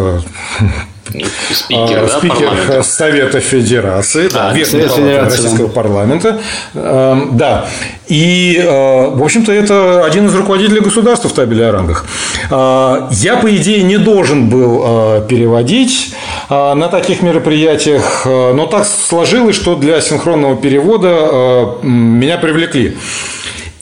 [1.53, 2.82] Спикер, а, да, спикер.
[2.84, 6.40] Совета Федерации, да, да Верхней Палаты Российского парламента.
[6.74, 7.66] Эм, да.
[8.09, 12.05] И, э, в общем-то, это один из руководителей государства в табеле о рангах.
[12.50, 16.14] Э, я, по идее, не должен был э, переводить
[16.50, 22.98] на таких мероприятиях, но так сложилось, что для синхронного перевода меня привлекли.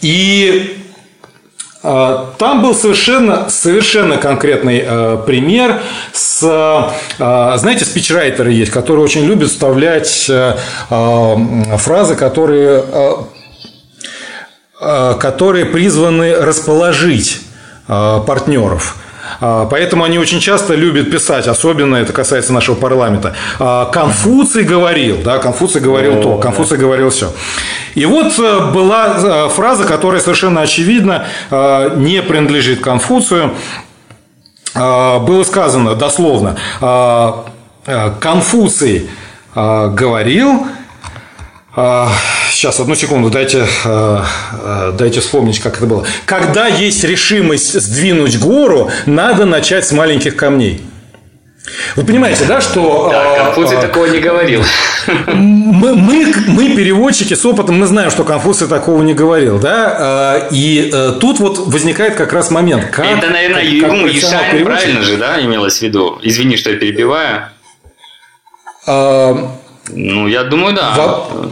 [0.02, 0.79] И
[1.82, 5.80] там был совершенно, совершенно конкретный э, пример
[6.12, 6.42] с,
[7.18, 10.56] э, знаете, спичрайтеры есть, которые очень любят вставлять э,
[11.78, 12.84] фразы, которые,
[14.78, 17.40] которые призваны расположить
[17.86, 18.96] партнеров.
[19.40, 23.34] А, поэтому они очень часто любят писать, особенно это касается нашего парламента.
[23.58, 27.32] А, Конфуций говорил, да, Конфуций говорил то, Конфуций говорил все.
[27.94, 33.54] И вот э, была э, фраза, которая совершенно очевидно э, не принадлежит Конфуцию.
[34.72, 36.56] Было сказано дословно,
[38.20, 39.10] Конфуций
[39.52, 40.68] говорил,
[41.72, 44.18] Сейчас, одну секунду, дайте, э,
[44.64, 46.04] э, дайте вспомнить, как это было.
[46.26, 50.82] Когда есть решимость сдвинуть гору, надо начать с маленьких камней.
[51.94, 53.08] Вы понимаете, да, что...
[53.12, 54.64] Да, э, Конфуций а, такого не говорил.
[55.06, 60.92] Мы, мы, мы, переводчики с опытом, мы знаем, что Конфуций такого не говорил, да, и
[61.20, 62.90] тут вот возникает как раз момент.
[62.90, 66.18] Как, Это, наверное, как, как Ишань, правильно же, да, имелось в виду?
[66.22, 67.48] Извини, что я перебиваю.
[68.86, 69.56] А,
[69.92, 70.94] ну, я думаю, да.
[70.96, 71.50] Во...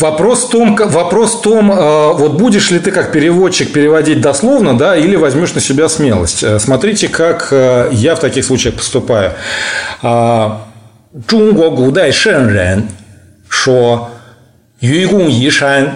[0.00, 4.76] Вопрос в том, вопрос в том э, вот будешь ли ты как переводчик переводить дословно,
[4.76, 6.42] да, или возьмешь на себя смелость.
[6.42, 9.32] Э, смотрите, как э, я в таких случаях поступаю.
[10.02, 10.66] А,
[11.26, 12.88] Чунго гудай шенрен,
[13.48, 14.10] шо
[14.80, 15.92] юйгун ишан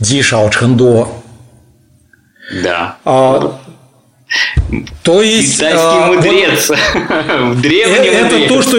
[0.00, 1.08] ди шао чэндо.
[2.62, 2.96] Да.
[3.04, 3.58] А,
[5.02, 5.56] то есть...
[5.56, 6.70] Китайский а, мудрец.
[6.70, 8.48] Вот, Древний это мудрец.
[8.48, 8.78] То, что,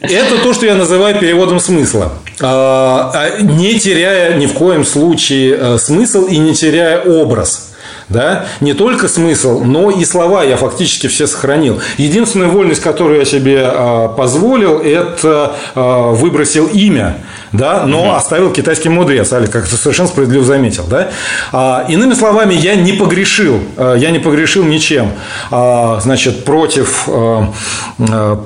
[0.00, 2.12] это то, что я называю переводом смысла.
[2.40, 7.73] А, а, не теряя ни в коем случае э, смысл и не теряя образ
[8.08, 11.80] да, не только смысл, но и слова я фактически все сохранил.
[11.96, 17.18] Единственная вольность, которую я себе а, позволил, это а, выбросил имя,
[17.52, 18.14] да, но угу.
[18.14, 21.08] оставил китайский мудрец, Али, как ты совершенно справедливо заметил, да.
[21.52, 25.10] А, иными словами, я не погрешил, я не погрешил ничем,
[25.50, 27.08] значит, против,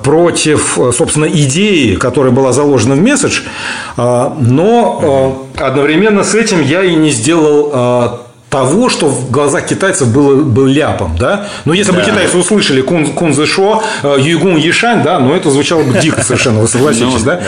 [0.03, 3.41] против, собственно, идеи, которая была заложена в месседж,
[3.97, 10.65] но одновременно с этим я и не сделал того, что в глазах китайцев было, был
[10.65, 11.47] ляпом, да?
[11.65, 11.99] Но если да.
[11.99, 16.23] бы китайцы услышали кун, кун шо, э, юйгун ешань, да, но это звучало бы дико
[16.23, 17.41] совершенно, вы согласитесь, ну, да?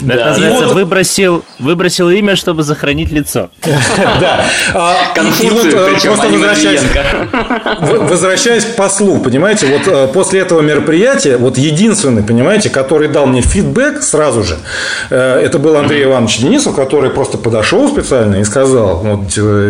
[0.00, 0.14] да?
[0.14, 3.50] Это называется, выбросил, выбросил имя, чтобы сохранить лицо.
[4.20, 4.44] Да.
[4.72, 6.16] А, Конфуцию, э, причем,
[8.06, 13.42] Возвращаясь к послу, понимаете, вот э, после этого мероприятия, вот единственный, понимаете, который дал мне
[13.42, 14.56] фидбэк сразу же,
[15.10, 19.26] это был Андрей Иванович Денисов, который просто подошел специально и сказал, вот,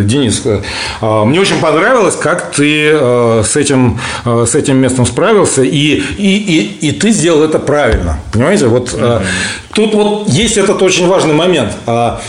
[0.07, 0.63] Денис, а,
[1.01, 6.37] мне очень понравилось, как ты э, с этим, э, с этим местом справился, и, и,
[6.37, 8.19] и, и ты сделал это правильно.
[8.33, 9.23] Понимаете, вот mm-hmm.
[9.75, 11.73] тут вот есть этот очень важный момент.
[11.87, 12.21] А,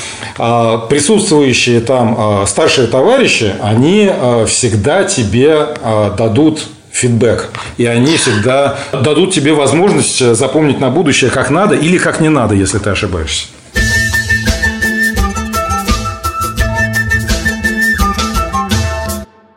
[0.90, 4.12] присутствующие там старшие товарищи, они
[4.46, 5.70] всегда тебе
[6.16, 7.50] дадут фидбэк.
[7.78, 12.54] И они всегда дадут тебе возможность запомнить на будущее, как надо или как не надо,
[12.54, 13.48] если ты ошибаешься.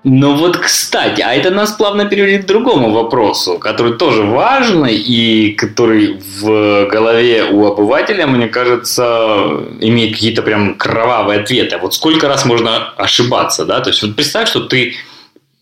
[0.03, 5.53] Ну вот, кстати, а это нас плавно переводит к другому вопросу, который тоже важный и
[5.53, 11.77] который в голове у обывателя, мне кажется, имеет какие-то прям кровавые ответы.
[11.77, 13.81] Вот сколько раз можно ошибаться, да?
[13.81, 14.95] То есть вот представь, что ты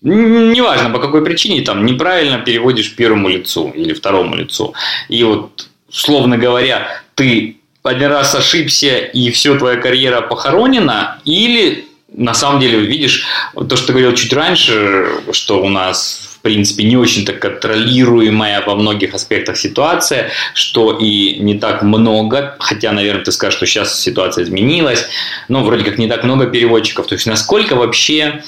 [0.02, 4.72] неважно по какой причине, там неправильно переводишь первому лицу или второму лицу.
[5.08, 6.86] И вот, словно говоря,
[7.16, 13.76] ты один раз ошибся и все, твоя карьера похоронена, или на самом деле, видишь, то,
[13.76, 19.12] что ты говорил чуть раньше, что у нас в принципе, не очень-то контролируемая во многих
[19.12, 25.04] аспектах ситуация, что и не так много, хотя, наверное, ты скажешь, что сейчас ситуация изменилась,
[25.48, 27.08] но вроде как не так много переводчиков.
[27.08, 28.44] То есть, насколько вообще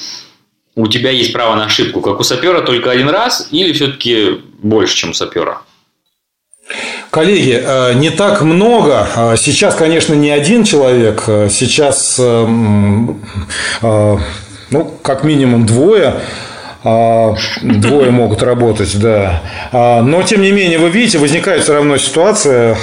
[0.77, 4.95] у тебя есть право на ошибку, как у сапера только один раз, или все-таки больше,
[4.95, 5.63] чем у сапера?
[7.11, 9.07] Коллеги, э, не так много.
[9.17, 11.25] Э, сейчас, конечно, не один человек.
[11.27, 13.17] Э, сейчас, ну,
[15.03, 16.15] как минимум двое.
[16.83, 19.43] Двое могут работать, да.
[19.73, 22.75] Но, тем не менее, вы видите, возникает все равно ситуация,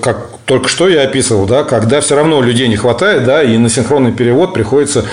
[0.00, 3.68] как только что я описывал, да, когда все равно людей не хватает, да, и на
[3.68, 5.06] синхронный перевод приходится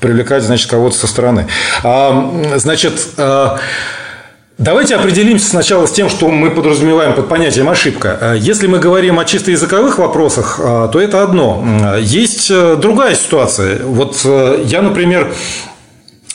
[0.00, 1.46] привлекать, значит, кого-то со стороны.
[1.82, 2.94] Значит,
[4.58, 8.18] Давайте определимся сначала с тем, что мы подразумеваем под понятием ошибка.
[8.20, 11.64] Э, если мы говорим о чисто языковых вопросах, э, то это одно.
[11.98, 13.82] Есть э, другая ситуация.
[13.82, 14.24] Вот
[14.64, 15.32] я, например,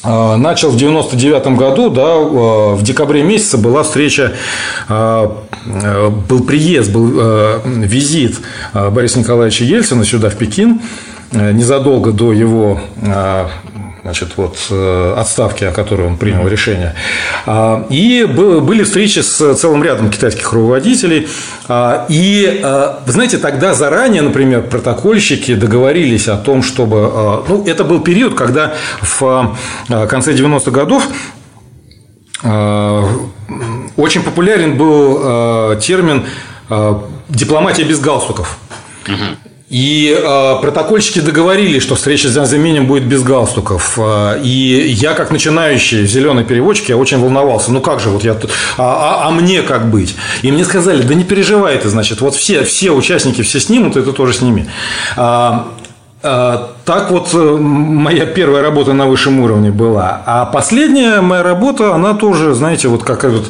[0.04, 4.34] начал в 99 году, да, в декабре месяце была встреча,
[4.88, 8.38] был приезд, был визит
[8.74, 10.80] Бориса Николаевича Ельцина сюда, в Пекин,
[11.32, 12.80] незадолго до его
[14.08, 16.96] значит, вот, э, отставки, о которой он принял решение.
[17.46, 21.28] А, и были встречи с целым рядом китайских руководителей.
[21.68, 27.44] А, и, а, вы знаете, тогда заранее, например, протокольщики договорились о том, чтобы...
[27.50, 29.58] Ну, это был период, когда в
[30.10, 31.06] конце 90-х годов
[33.98, 36.24] очень популярен был термин
[37.28, 38.58] дипломатия без галстуков.
[39.70, 44.00] И э, протокольщики договорились, что встреча с заменем будет без галстуков.
[44.00, 47.74] Э, и я, как начинающий зеленый переводчик, я очень волновался.
[47.74, 48.38] Ну как же, вот я а,
[48.78, 50.16] а, а мне как быть?
[50.42, 54.14] И мне сказали, да не переживай ты, значит, вот все, все участники все снимут, это
[54.14, 54.68] тоже сними.
[55.18, 55.68] А,
[56.24, 60.22] а, так вот э, моя первая работа на высшем уровне была.
[60.26, 63.50] А последняя моя работа, она тоже, знаете, вот как этот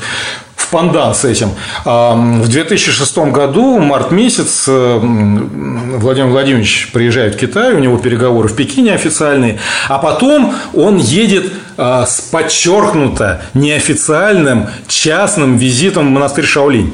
[0.71, 1.51] в с этим.
[1.85, 8.55] В 2006 году, март месяц, э, Владимир Владимирович приезжает в Китай, у него переговоры в
[8.55, 16.93] Пекине официальные, а потом он едет а, с подчеркнуто неофициальным частным визитом в монастырь Шаолинь.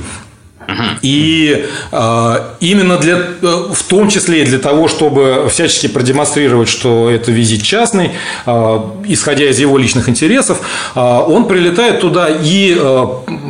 [1.02, 7.10] И э, именно для, э, в том числе и для того, чтобы всячески продемонстрировать, что
[7.10, 8.12] это визит частный,
[8.46, 10.62] э, исходя из его личных интересов,
[10.96, 13.06] э, он прилетает туда и, э,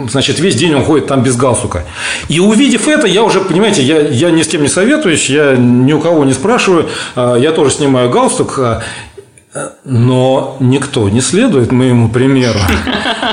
[0.09, 1.85] значит, весь день он ходит там без галстука.
[2.29, 5.93] И увидев это, я уже, понимаете, я, я ни с кем не советуюсь, я ни
[5.93, 8.59] у кого не спрашиваю, э, я тоже снимаю галстук.
[9.85, 12.57] Но никто не следует моему примеру.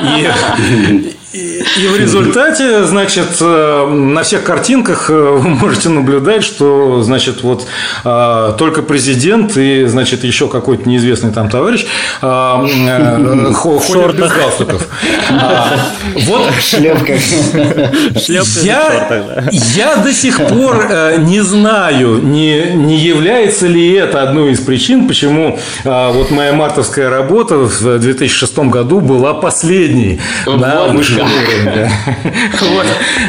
[0.19, 7.03] И, и, и в результате, значит, э, на всех картинках э, вы можете наблюдать, что,
[7.03, 7.69] значит, вот
[8.05, 11.87] э, только президент и, значит, еще какой-то неизвестный там товарищ
[12.21, 14.89] ходят без галстуков.
[15.31, 15.69] А,
[16.27, 17.17] вот шлепка.
[18.63, 25.07] Я, я до сих пор не знаю, не, не является ли это одной из причин,
[25.07, 30.89] почему вот моя мартовская работа в 2006 году была последней на
[31.25, 31.91] высшем уровень.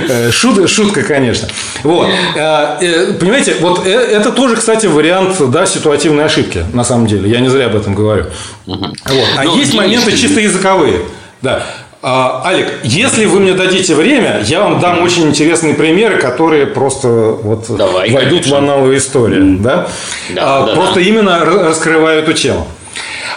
[0.09, 0.31] Э,
[0.67, 1.47] шутка, конечно.
[1.83, 2.07] Вот.
[2.35, 7.29] Э, э, понимаете, вот это тоже, кстати, вариант да, ситуативной ошибки, на самом деле.
[7.29, 8.25] Я не зря об этом говорю.
[8.65, 8.89] Вот.
[9.05, 11.01] А ну, есть моменты чисто языковые.
[11.41, 11.63] Да.
[12.03, 17.07] А, Алик, если вы мне дадите время, я вам дам очень интересные примеры, которые просто
[17.07, 18.55] вот Давай, войдут конечно.
[18.55, 19.57] в аналы истории.
[19.57, 19.87] Да?
[20.31, 21.01] Да, а, да, просто да.
[21.01, 22.67] именно раскрываю эту тему.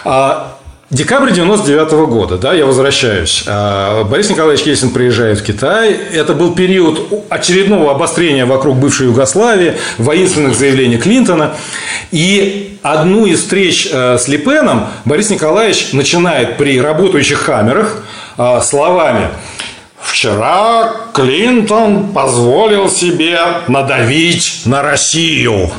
[0.03, 0.54] А,
[0.95, 3.43] Декабрь 99 -го года, да, я возвращаюсь.
[3.47, 5.91] А, Борис Николаевич Ельцин приезжает в Китай.
[6.13, 11.51] Это был период очередного обострения вокруг бывшей Югославии, воинственных заявлений Клинтона.
[12.13, 18.01] И одну из встреч э, с Липеном Борис Николаевич начинает при работающих камерах
[18.37, 19.31] э, словами
[20.01, 25.71] Вчера Клинтон позволил себе надавить на Россию.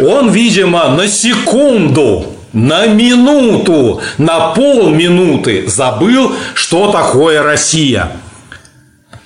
[0.00, 8.12] Он, видимо, на секунду на минуту, на полминуты забыл, что такое Россия.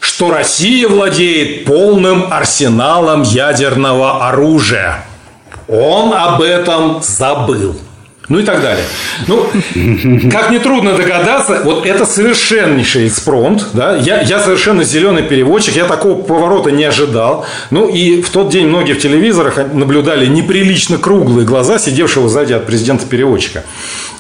[0.01, 5.05] Что Россия владеет полным арсеналом ядерного оружия.
[5.69, 7.77] Он об этом забыл.
[8.29, 8.85] Ну и так далее.
[9.29, 9.47] Ну,
[10.33, 13.67] как нетрудно догадаться, вот это совершеннейший экспромт.
[13.73, 13.97] Да?
[13.97, 17.47] Я, я совершенно зеленый переводчик, я такого поворота не ожидал.
[17.71, 22.67] Ну и в тот день многие в телевизорах наблюдали неприлично круглые глаза сидевшего сзади от
[22.67, 23.63] президента-переводчика.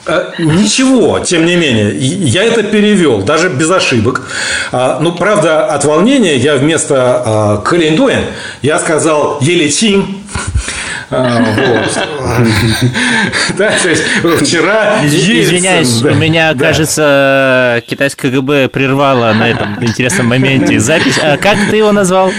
[0.06, 4.22] Э, ничего, тем не менее, я это перевел, даже без ошибок.
[4.70, 8.26] А, ну, правда, от волнения я вместо а, Календуэн
[8.62, 10.15] я сказал Елечин.
[11.10, 11.44] А,
[13.58, 14.02] да, то есть
[14.42, 21.18] вчера Извиняюсь, у меня, кажется, китайское КГБ прервало на этом интересном моменте запись.
[21.22, 22.32] А как ты его назвал?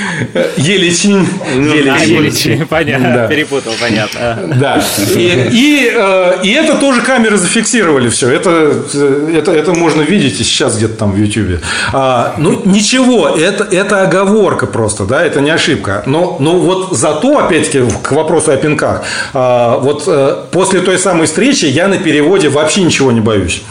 [0.58, 1.28] Еличин.
[1.56, 4.38] Еличин, понятно, перепутал, понятно.
[4.56, 4.84] Да.
[5.08, 8.30] И э, и это тоже камеры зафиксировали все.
[8.30, 11.62] Это можно видеть и сейчас где-то там в YouTube.
[11.94, 16.04] А, ну ничего, это это оговорка просто, да, это не ошибка.
[16.06, 19.04] Но но вот зато опять-таки к вопросу о пинках.
[19.34, 23.62] А, вот э, после той самой встречи я на переводе вообще ничего не боюсь.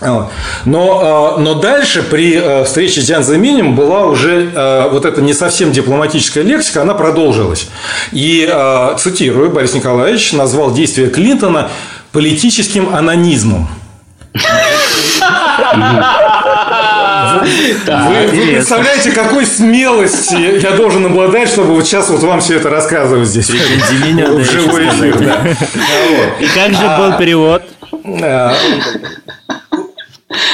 [0.00, 0.30] Но,
[0.64, 5.34] а, но дальше при э, встрече с Дзян Заминем была уже э, вот эта не
[5.34, 7.68] совсем дипломатическая лексика, она продолжилась.
[8.12, 8.48] И,
[8.98, 11.68] цитирую, Борис Николаевич назвал действия Клинтона
[12.12, 13.68] политическим анонизмом.
[17.38, 23.28] Вы, представляете, какой смелости я должен обладать, чтобы вот сейчас вот вам все это рассказывать
[23.28, 23.48] здесь.
[23.50, 25.42] В живой эфир, да.
[26.40, 27.62] И как же был перевод?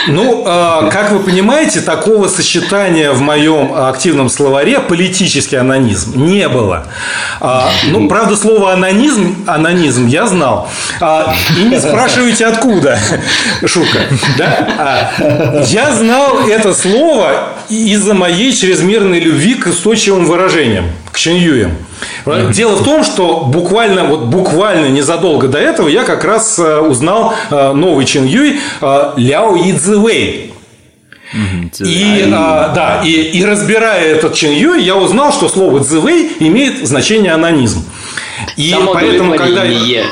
[0.09, 6.87] Ну, а, как вы понимаете, такого сочетания в моем активном словаре политический анонизм не было.
[7.41, 10.71] А, ну, правда, слово анонизм, анонизм я знал.
[11.01, 12.99] А, и не спрашивайте, откуда.
[13.67, 13.99] Шутка.
[14.39, 15.11] Да?
[15.67, 21.19] Я знал это слово из-за моей чрезмерной любви к устойчивым выражениям, к
[22.25, 22.53] ченьюям.
[22.53, 27.35] Дело в том, что буквально, вот буквально незадолго до этого я как раз э, узнал
[27.51, 30.53] э, новый Чин Юй э, Ляо Идзивэй.
[31.81, 36.87] И, а, да, и, и разбирая этот Чин Юй, я узнал, что слово «дзывэй» имеет
[36.87, 37.85] значение анонизм.
[38.57, 39.65] И поэтому, когда...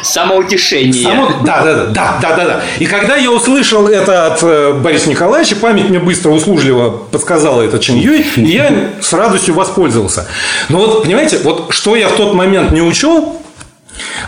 [0.02, 1.02] Самоутешение.
[1.02, 1.28] Само...
[1.44, 2.62] Да, да, да, да, да, да.
[2.78, 7.78] И когда я услышал это от э, Бориса Николаевича, память мне быстро, услужливо подсказала это
[7.78, 10.26] Чин Юй, и я с радостью воспользовался.
[10.68, 13.40] Но вот, понимаете, вот что я в тот момент не учел,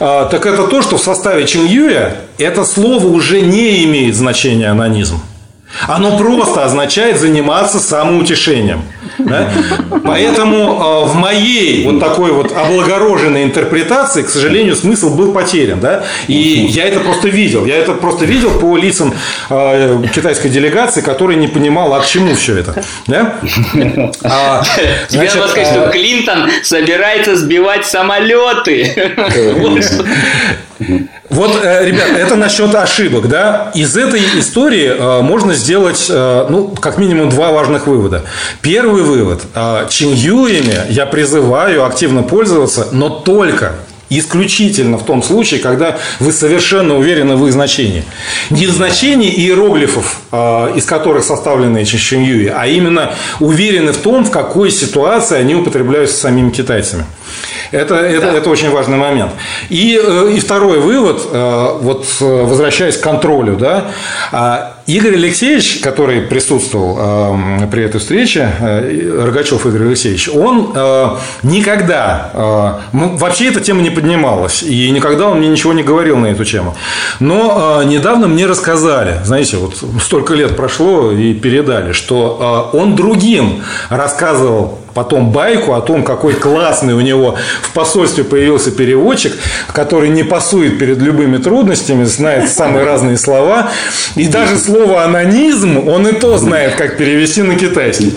[0.00, 4.68] а, так это то, что в составе Чин Юя это слово уже не имеет значения
[4.68, 5.20] анонизм.
[5.88, 8.82] Оно просто означает заниматься самоутешением.
[9.18, 9.50] Да?
[10.04, 15.80] Поэтому э, в моей вот такой вот облагороженной интерпретации, к сожалению, смысл был потерян.
[15.80, 16.04] Да?
[16.26, 17.64] И я это просто видел.
[17.66, 19.14] Я это просто видел по лицам
[19.50, 22.82] э, китайской делегации, которая не понимала, а к чему все это.
[23.06, 23.34] Да?
[24.22, 24.62] А,
[25.08, 29.14] Тебе надо сказать, что Клинтон собирается сбивать самолеты.
[31.28, 33.70] Вот, э, ребят, это насчет ошибок, да?
[33.74, 38.24] Из этой истории э, можно сделать, э, ну, как минимум два важных вывода.
[38.60, 39.42] Первый вывод.
[39.88, 43.74] Чингюями я призываю активно пользоваться, но только
[44.08, 48.04] исключительно в том случае, когда вы совершенно уверены в их значении.
[48.50, 54.24] Не в значении иероглифов, а, из которых составлены эти Чиньюи, а именно уверены в том,
[54.24, 57.04] в какой ситуации они употребляются самими китайцами.
[57.72, 59.32] Это, это, это очень важный момент.
[59.70, 63.90] И, э, и второй вывод, э, вот э, возвращаясь к контролю, да,
[64.30, 67.38] а, Игорь Алексеевич, который присутствовал
[67.72, 70.72] при этой встрече, Рогачев Игорь Алексеевич, он
[71.42, 76.44] никогда, вообще эта тема не поднималась, и никогда он мне ничего не говорил на эту
[76.44, 76.76] тему.
[77.18, 84.78] Но недавно мне рассказали, знаете, вот столько лет прошло и передали, что он другим рассказывал
[84.96, 89.34] потом байку о том, какой классный у него в посольстве появился переводчик,
[89.74, 93.68] который не пасует перед любыми трудностями, знает самые разные слова.
[94.14, 98.14] И даже слово анонизм он и то знает, как перевести на китайский.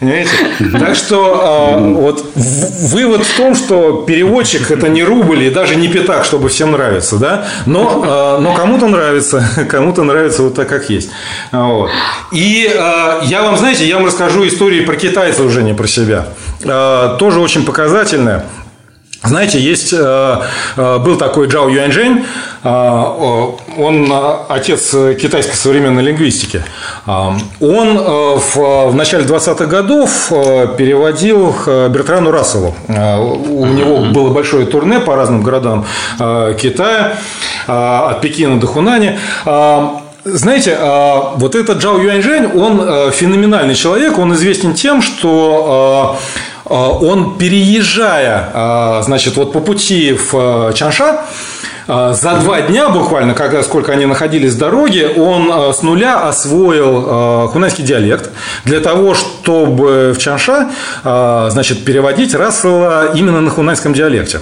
[0.00, 0.30] Понимаете?
[0.72, 5.88] Так что э, вот вывод в том, что переводчик это не рубль и даже не
[5.88, 7.46] пятак, чтобы всем нравиться, да?
[7.64, 11.10] Но, э, но кому-то нравится, кому-то нравится вот так, как есть.
[11.50, 11.90] Вот.
[12.30, 16.26] И э, я вам, знаете, я вам расскажу истории про китайца уже не про себя.
[16.62, 18.44] Э, тоже очень показательная.
[19.26, 20.40] Знаете, есть, э,
[20.76, 22.24] э, был такой Джао Юаньжэнь,
[22.62, 22.68] э,
[23.78, 24.12] он
[24.48, 26.62] отец китайской современной лингвистики.
[27.06, 30.28] Он в, начале 20-х годов
[30.78, 31.54] переводил
[31.90, 32.74] Бертрану Расселу.
[32.88, 35.84] У него было большое турне по разным городам
[36.18, 37.18] Китая,
[37.66, 39.18] от Пекина до Хунани.
[40.24, 40.78] Знаете,
[41.36, 46.16] вот этот Джао Юаньжэнь, он феноменальный человек, он известен тем, что
[46.68, 51.22] он, переезжая, а, значит, вот по пути в а, Чанша,
[51.88, 57.84] за два дня буквально, когда, сколько они находились в дороге, он с нуля освоил хунайский
[57.84, 58.30] диалект
[58.64, 60.68] для того, чтобы в Чанша
[61.04, 64.40] значит, переводить Рассела именно на хунайском диалекте.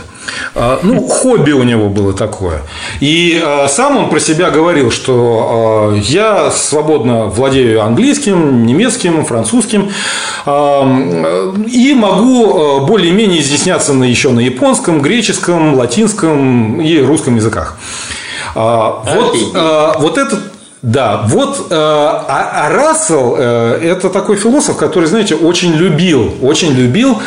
[0.55, 2.62] А, ну, хобби у него было такое.
[3.01, 9.91] И а, сам он про себя говорил, что а, я свободно владею английским, немецким, французским
[10.47, 17.79] и могу более-менее изъясняться на, еще на японском, греческом, латинском и русском языках.
[18.55, 19.37] Вот,
[19.99, 20.41] вот этот
[20.83, 27.22] да, вот а, а Рассел э, это такой философ, который, знаете, очень любил, очень любил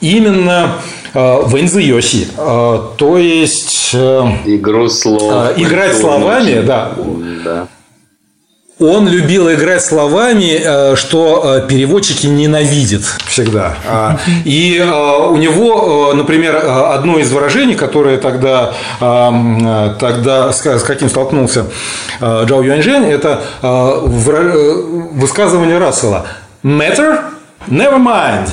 [0.00, 0.72] именно
[1.14, 2.28] Э, Вэнзы Йоси.
[2.36, 3.90] Э, то есть...
[3.94, 5.56] Э, Игру слов.
[5.56, 6.90] Играть словами, да.
[7.44, 7.68] да.
[8.80, 13.76] Он любил играть словами, что переводчики ненавидят всегда.
[13.88, 21.66] А, и у него, например, одно из выражений, которое тогда, тогда с каким столкнулся
[22.20, 23.42] Джао Юаньжэнь, это
[24.02, 26.26] высказывание Рассела.
[26.64, 27.20] Matter?
[27.68, 28.48] Never mind.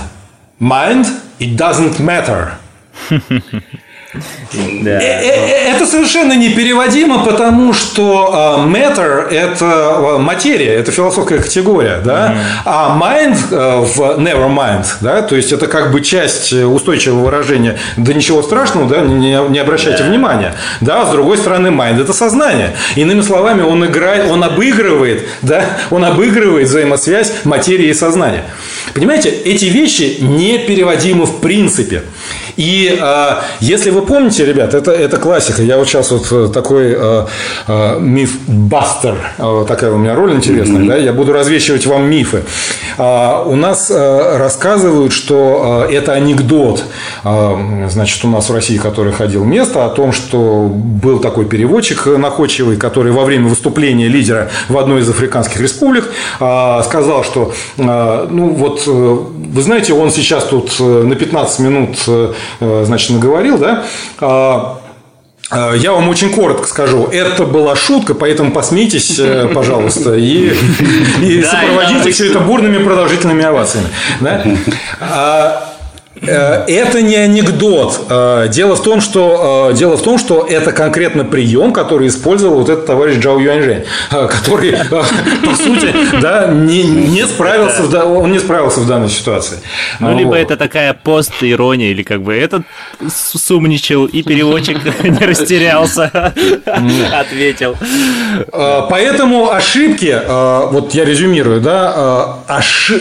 [0.60, 1.08] Mind
[1.42, 2.60] It doesn't matter.
[4.84, 4.92] Да.
[4.92, 12.36] Э, э, э, это совершенно непереводимо, потому что matter– это материя, это философская категория, да?
[12.66, 15.22] а mind в never mind, да?
[15.22, 19.02] то есть это как бы часть устойчивого выражения, да ничего страшного, да?
[19.02, 20.56] не, не обращайте внимания.
[20.82, 21.06] Да?
[21.06, 22.74] С другой стороны, mind– это сознание.
[22.96, 25.64] Иными словами, он играет, он обыгрывает, да?
[25.90, 28.44] он обыгрывает взаимосвязь материи и сознания.
[28.94, 32.04] Понимаете, эти вещи непереводимы в принципе.
[32.58, 35.62] И э, если вы помните, ребят, это, это классика.
[35.62, 37.26] Я вот сейчас вот э, такой э,
[37.68, 40.88] э, миф-бастер, э, такая у меня роль интересная, mm-hmm.
[40.88, 42.44] да, я буду развещивать вам мифы.
[42.98, 46.84] Э, у нас э, рассказывают, что э, это анекдот,
[47.24, 52.06] э, значит, у нас в России, который ходил место, о том, что был такой переводчик
[52.06, 56.06] находчивый, который во время выступления лидера в одной из африканских республик
[56.40, 61.60] э, сказал, что, э, ну вот, э, вы знаете, он сейчас тут э, на 15
[61.60, 61.98] минут
[62.60, 63.86] Э, значит, наговорил, да, а, а,
[65.76, 67.10] я вам очень коротко скажу.
[67.12, 70.54] Это была шутка, поэтому посмейтесь, э, пожалуйста, и,
[71.22, 73.88] и сопроводите все это бурными продолжительными овациями.
[74.22, 75.71] Да?
[76.16, 78.06] А, Э, это не анекдот.
[78.10, 82.60] Э, дело в том, что э, дело в том, что это конкретно прием, который использовал
[82.60, 88.40] вот этот товарищ Джао Юаньжэнь, который по сути, да, не, не справился, в, он не
[88.40, 89.60] справился в данной ситуации.
[90.00, 92.64] Ну, либо это такая пост-ирония, или как бы этот
[93.10, 96.34] сумничал, и переводчик не растерялся,
[97.14, 97.76] ответил.
[98.52, 100.22] Поэтому ошибки,
[100.72, 102.42] вот я резюмирую, да,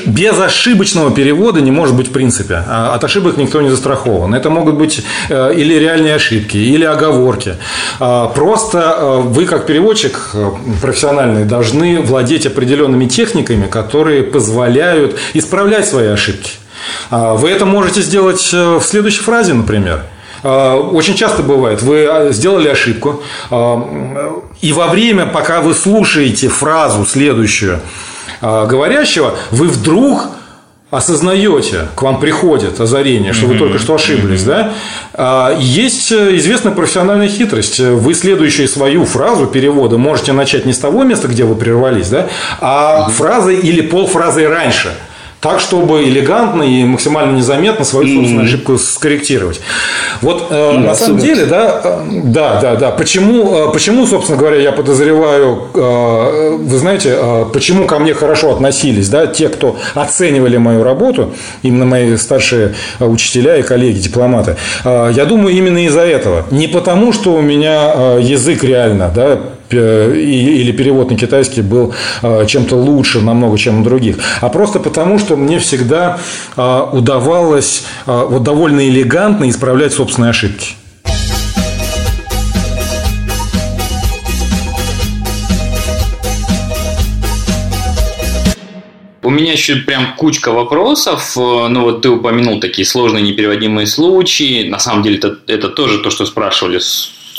[0.07, 2.63] без ошибочного перевода не может быть в принципе.
[3.01, 4.35] А от ошибок никто не застрахован.
[4.35, 7.57] Это могут быть э, или реальные ошибки, или оговорки.
[7.99, 10.51] А, просто э, вы, как переводчик э,
[10.83, 16.53] профессиональный, должны владеть определенными техниками, которые позволяют исправлять свои ошибки.
[17.11, 20.03] А, вы это можете сделать в следующей фразе, например.
[20.43, 23.23] Очень часто бывает, вы сделали ошибку,
[24.63, 27.81] и во время, пока вы слушаете фразу следующую
[28.41, 30.29] говорящего, вы вдруг
[30.91, 34.73] осознаете, к вам приходит озарение, что вы только что ошиблись, да,
[35.15, 37.79] а, есть известная профессиональная хитрость.
[37.79, 42.29] Вы следующую свою фразу перевода можете начать не с того места, где вы прервались, да,
[42.61, 44.93] а фразой или полфразой раньше–
[45.41, 49.61] так, чтобы элегантно и максимально незаметно свою собственную ошибку скорректировать.
[50.21, 52.91] Вот э, на самом деле, да, э, да, да, да.
[52.91, 58.53] Почему, э, почему, собственно говоря, я подозреваю, э, вы знаете, э, почему ко мне хорошо
[58.53, 64.57] относились, да, те, кто оценивали мою работу, именно мои старшие учителя и коллеги, дипломаты.
[64.85, 66.45] Э, я думаю, именно из-за этого.
[66.51, 69.41] Не потому, что у меня э, язык реально, да,
[69.73, 75.19] или перевод на китайский был э, чем-то лучше намного, чем у других, а просто потому,
[75.19, 76.19] что мне всегда
[76.57, 80.75] э, удавалось э, вот довольно элегантно исправлять собственные ошибки.
[89.23, 91.37] У меня еще прям кучка вопросов.
[91.37, 94.69] Ну вот ты упомянул такие сложные непереводимые случаи.
[94.69, 96.81] На самом деле это, это тоже то, что спрашивали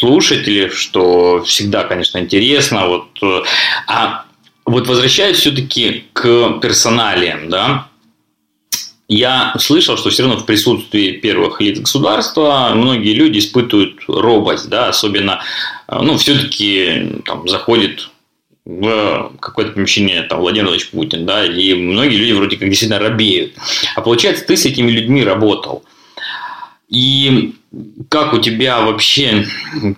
[0.01, 2.87] слушателей, что всегда, конечно, интересно.
[2.87, 3.41] Вот, э,
[3.87, 4.25] а
[4.65, 7.87] вот возвращаясь все-таки к персоналиям, да,
[9.07, 14.89] я слышал, что все равно в присутствии первых лиц государства многие люди испытывают робость, да,
[14.89, 15.41] особенно,
[15.87, 18.09] э, ну, все-таки там заходит
[18.65, 23.53] в какое-то помещение там, Владимир Владимирович Путин, да, и многие люди вроде как действительно робеют.
[23.95, 25.83] А получается, ты с этими людьми работал.
[26.91, 27.53] И
[28.09, 29.45] как у тебя вообще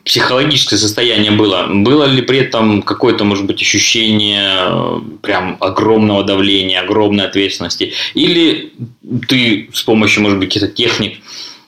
[0.06, 1.68] психологическое состояние было?
[1.68, 7.94] Было ли при этом какое-то, может быть, ощущение э, прям огромного давления, огромной ответственности?
[8.14, 8.74] Или
[9.28, 11.18] ты с помощью, может быть, каких-то техник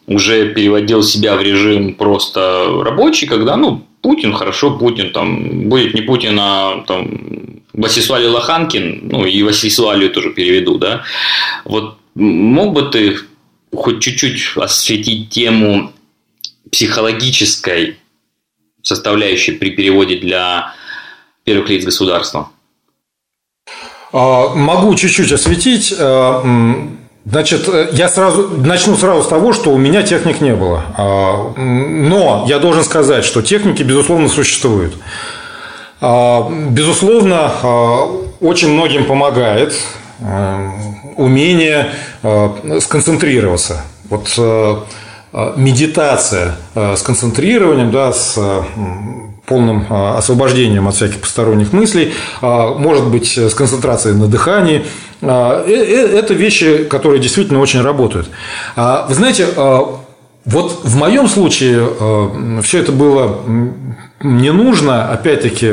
[0.05, 6.01] уже переводил себя в режим просто рабочий, когда, ну, Путин, хорошо, Путин, там, будет не
[6.01, 11.03] Путин, а там, Васисуали Лоханкин, ну, и Васисуалию тоже переведу, да,
[11.65, 13.17] вот мог бы ты
[13.75, 15.91] хоть чуть-чуть осветить тему
[16.71, 17.97] психологической
[18.81, 20.73] составляющей при переводе для
[21.43, 22.49] первых лиц государства?
[24.13, 25.93] А, могу чуть-чуть осветить.
[25.97, 26.43] А,
[27.25, 30.83] значит, я сразу начну сразу с того, что у меня техник не было.
[30.97, 34.93] А, но я должен сказать, что техники, безусловно, существуют.
[36.01, 37.51] Безусловно,
[38.41, 39.73] очень многим помогает
[41.17, 41.91] умение
[42.79, 43.81] сконцентрироваться.
[44.09, 44.29] Вот
[45.37, 48.39] Э, медитация э, с концентрированием, да, с
[49.45, 54.85] полным э, освобождением от всяких посторонних мыслей, может быть, с концентрацией на дыхании.
[55.21, 58.29] Это вещи, которые действительно очень работают.
[58.75, 59.47] Вы знаете,
[60.45, 63.39] вот в моем случае все это было
[64.21, 65.71] не нужно, опять-таки,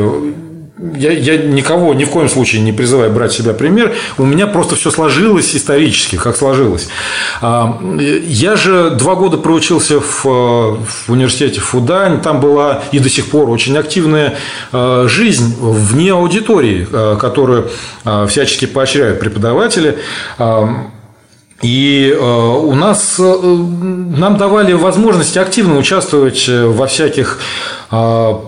[0.95, 3.95] я, я никого ни в коем случае не призываю брать себя пример.
[4.19, 6.89] У меня просто все сложилось исторически, как сложилось.
[7.41, 7.81] А,
[8.27, 12.21] я же два года проучился в, в университете Фудань.
[12.21, 14.37] Там была и до сих пор очень активная
[14.73, 17.71] а, жизнь вне аудитории, а, которую
[18.29, 19.99] всячески поощряют преподаватели.
[21.63, 27.39] И у нас нам давали возможность активно участвовать во всяких
[27.95, 28.41] а,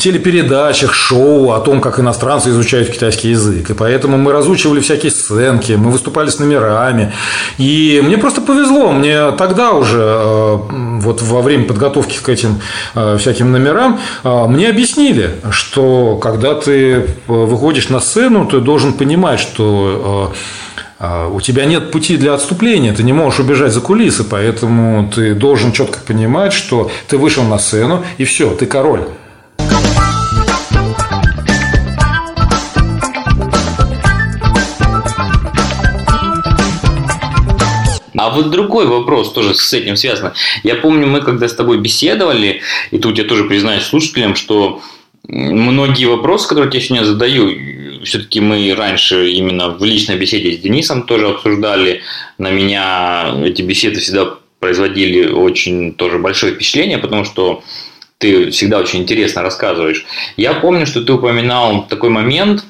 [0.00, 3.70] телепередачах, шоу о том, как иностранцы изучают китайский язык.
[3.70, 7.12] И поэтому мы разучивали всякие сценки, мы выступали с номерами.
[7.56, 8.90] И мне просто повезло.
[8.90, 12.60] Мне тогда уже, вот во время подготовки к этим
[13.18, 20.32] всяким номерам, мне объяснили, что когда ты выходишь на сцену, ты должен понимать, что
[21.00, 25.72] у тебя нет пути для отступления, ты не можешь убежать за кулисы, поэтому ты должен
[25.72, 29.04] четко понимать, что ты вышел на сцену, и все, ты король.
[38.18, 40.32] А вот другой вопрос тоже с этим связан.
[40.62, 42.60] Я помню, мы когда с тобой беседовали,
[42.90, 44.82] и тут я тоже признаюсь слушателям, что
[45.26, 47.48] многие вопросы, которые я сегодня задаю,
[48.04, 52.02] все-таки мы раньше именно в личной беседе с Денисом тоже обсуждали.
[52.38, 57.62] На меня эти беседы всегда производили очень тоже большое впечатление, потому что
[58.18, 60.04] ты всегда очень интересно рассказываешь.
[60.36, 62.64] Я помню, что ты упоминал такой момент,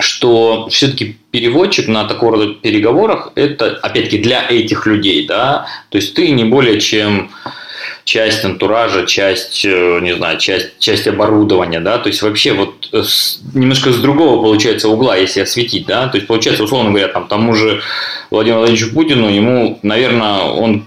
[0.00, 6.14] что все-таки переводчик на такого рода переговорах это опять-таки для этих людей, да, то есть
[6.14, 7.30] ты не более чем
[8.04, 13.02] часть антуража, часть, э, не знаю, часть, часть оборудования, да, то есть вообще вот э,
[13.54, 17.54] немножко с другого получается угла, если осветить, да, то есть получается, условно говоря, там тому
[17.54, 17.82] же
[18.30, 20.84] Владимиру Владимировичу Путину, ему, наверное, он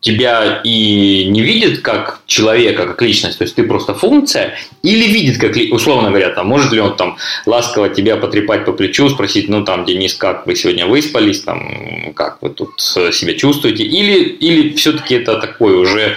[0.00, 5.38] тебя и не видит как человека, как личность, то есть ты просто функция, или видит
[5.38, 7.16] как, условно говоря, там, может ли он там
[7.46, 12.38] ласково тебя потрепать по плечу, спросить, ну там, Денис, как вы сегодня выспались, там, как
[12.40, 16.16] вы тут себя чувствуете, или, или все-таки это такой уже э,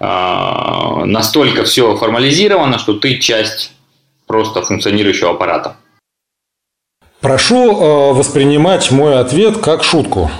[0.00, 3.72] настолько все формализировано, что ты часть
[4.26, 5.76] просто функционирующего аппарата.
[7.20, 10.30] Прошу э, воспринимать мой ответ как шутку.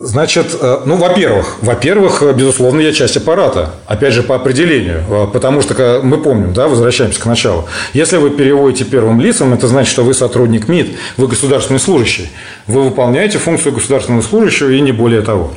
[0.00, 5.26] Значит, э, ну, во-первых, во-первых, э, безусловно, я часть аппарата, опять же, по определению, э,
[5.32, 7.66] потому что мы помним, да, возвращаемся к началу.
[7.92, 12.28] Если вы переводите первым лицам, это значит, что вы сотрудник МИД, вы государственный служащий,
[12.66, 15.52] вы выполняете функцию государственного служащего и не более того.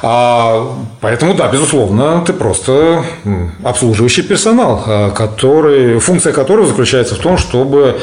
[0.00, 3.02] А, поэтому, да, безусловно, ты просто
[3.64, 7.98] обслуживающий персонал, который, функция которого заключается в том, чтобы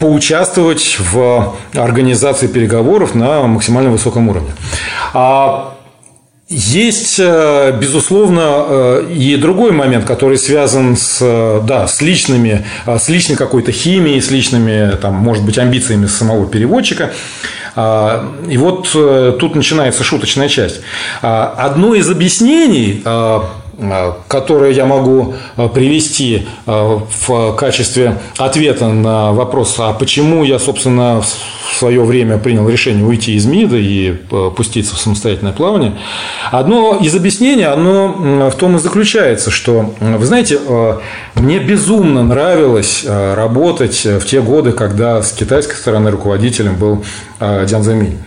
[0.00, 4.50] поучаствовать в организации переговоров на максимально высоком уровне.
[5.14, 5.74] А
[6.48, 11.20] есть, э, безусловно, э, и другой момент, который связан с,
[11.64, 16.48] да, с личными, э, с личной какой-то химией, с личными, там, может быть, амбициями самого
[16.48, 17.12] переводчика.
[17.76, 18.88] А, и вот
[19.38, 20.80] тут начинается шуточная часть.
[21.22, 23.40] А, одно из объяснений Э,
[24.28, 31.22] которые я могу э, привести э, в качестве ответа на вопрос, а почему я, собственно,
[31.22, 34.12] в свое время принял решение уйти из МИДа и
[34.56, 35.96] пуститься в самостоятельное плавание.
[36.50, 40.58] Одно из объяснений, оно в том и заключается, что, вы знаете,
[41.36, 47.04] мне безумно нравилось работать в те годы, когда с китайской стороны руководителем был
[47.38, 48.18] Дзян Заминь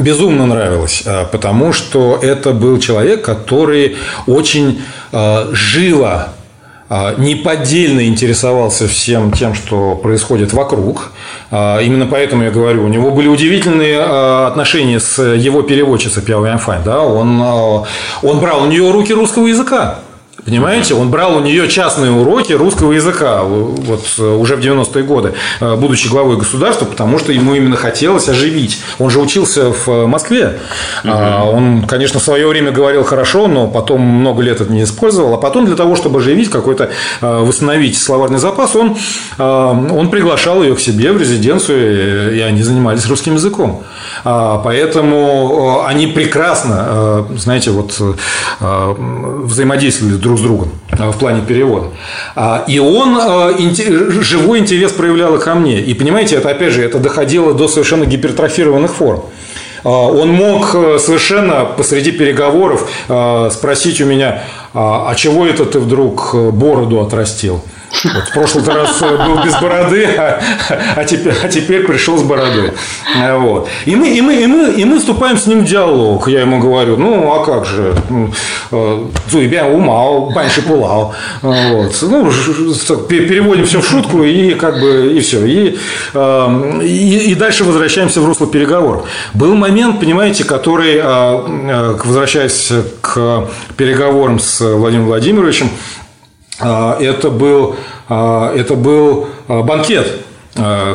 [0.00, 3.96] безумно нравилось, а, потому что это был человек, который
[4.26, 6.30] очень а, живо
[6.88, 11.12] а, неподдельно интересовался всем тем, что происходит вокруг.
[11.50, 14.00] Именно поэтому я говорю, у него были удивительные
[14.46, 16.82] отношения с его переводчицей Пяо Янфань.
[16.84, 17.00] Да?
[17.00, 17.40] Он,
[18.22, 20.00] он брал у нее руки русского языка.
[20.48, 25.34] Понимаете, он брал у нее частные уроки русского языка вот э, уже в 90-е годы,
[25.60, 28.80] э, будучи главой государства, потому что ему именно хотелось оживить.
[28.98, 30.60] Он же учился в э, Москве.
[31.04, 31.12] Угу.
[31.12, 35.34] Он, конечно, в свое время говорил хорошо, но потом много лет это не использовал.
[35.34, 38.96] А потом для того, чтобы оживить какой-то, восстановить словарный запас, он,
[39.38, 43.82] он приглашал ее к себе в резиденцию, и они занимались русским языком.
[44.24, 48.00] Поэтому они прекрасно, знаете, вот
[48.60, 51.88] взаимодействовали друг с другом э, в плане перевода.
[52.34, 55.80] А, и он э, живой интерес проявлял ко мне.
[55.80, 59.24] И понимаете, это опять же, это доходило до совершенно гипертрофированных форм.
[59.84, 62.88] А, он мог э, совершенно посреди переговоров
[63.52, 64.44] спросить у меня,
[64.74, 67.62] а, а чего это ты вдруг бороду отрастил?
[68.04, 70.40] Вот в прошлый раз был без бороды, а,
[70.96, 72.72] а, теперь, а теперь пришел с бородой.
[73.38, 73.68] Вот.
[73.86, 76.28] И, мы, и, мы, и, мы, и мы вступаем с ним в диалог.
[76.28, 77.94] Я ему говорю, ну, а как же?
[79.30, 81.14] Зуйбя умал, баньше пулал.
[81.42, 81.96] Вот.
[82.02, 82.30] Ну,
[83.08, 85.44] переводим все в шутку и как бы и все.
[85.44, 85.78] И,
[86.82, 89.08] и, и дальше возвращаемся в русло переговоров.
[89.34, 92.70] Был момент, понимаете, который, возвращаясь
[93.00, 95.70] к переговорам с Владимиром Владимировичем,
[96.60, 97.76] это был,
[98.08, 100.24] а, это был а, банкет,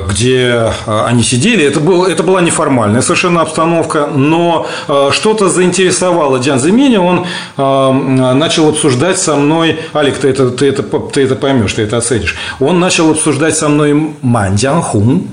[0.09, 1.63] где они сидели.
[1.63, 4.67] Это, был, это была неформальная совершенно обстановка, но
[5.11, 7.25] что-то заинтересовало Диан Земини, он
[7.55, 12.35] начал обсуждать со мной, Алик, ты это, ты, это, ты это поймешь, ты это оценишь,
[12.59, 15.29] он начал обсуждать со мной Ман Дян Хун,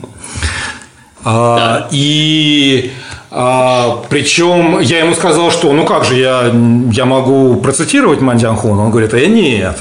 [1.24, 1.88] да.
[1.90, 2.92] и
[3.32, 6.52] а, причем я ему сказал, что ну как же, я,
[6.90, 8.78] я могу процитировать Мандианхун?
[8.78, 9.78] Он говорит, а я нет.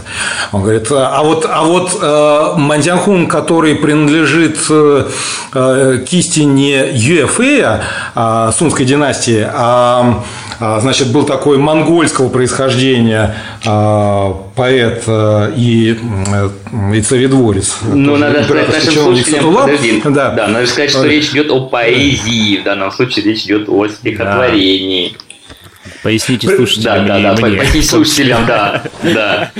[0.51, 5.07] Он говорит, а вот, а вот э, Мандианхун, который принадлежит э,
[5.53, 7.81] э кисти не Юэфэя,
[8.13, 10.23] а сунской династии, а
[10.59, 13.35] а, значит, был такой монгольского происхождения
[13.65, 17.77] а, поэт э, и, э, и царедворец.
[17.84, 20.31] Ну, надо сказать нашим слушателям, подожди, да.
[20.31, 25.15] да, надо сказать, что речь идет о поэзии, в данном случае речь идет о стихотворении.
[25.18, 25.91] Да.
[26.03, 27.07] Поясните слушателям.
[27.07, 29.52] Да, да, да, поясните слушателям, да, да.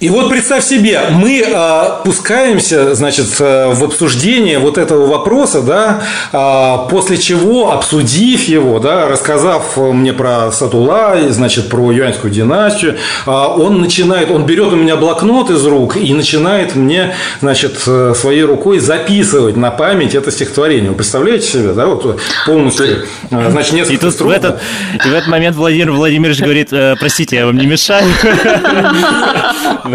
[0.00, 6.02] И вот представь себе, мы э, пускаемся, значит, э, в обсуждение вот этого вопроса, да,
[6.32, 12.96] э, после чего, обсудив его, да, рассказав мне про Сатула, значит, про юаньскую династию,
[13.26, 18.44] э, он начинает, он берет у меня блокнот из рук и начинает мне, значит, своей
[18.44, 20.88] рукой записывать на память это стихотворение.
[20.88, 24.30] Вы представляете себе, да, вот полностью, э, значит, несколько и тут строк.
[24.30, 24.62] В этот,
[24.94, 28.06] и в этот момент Владимир Владимирович говорит, э, простите, я вам не мешаю.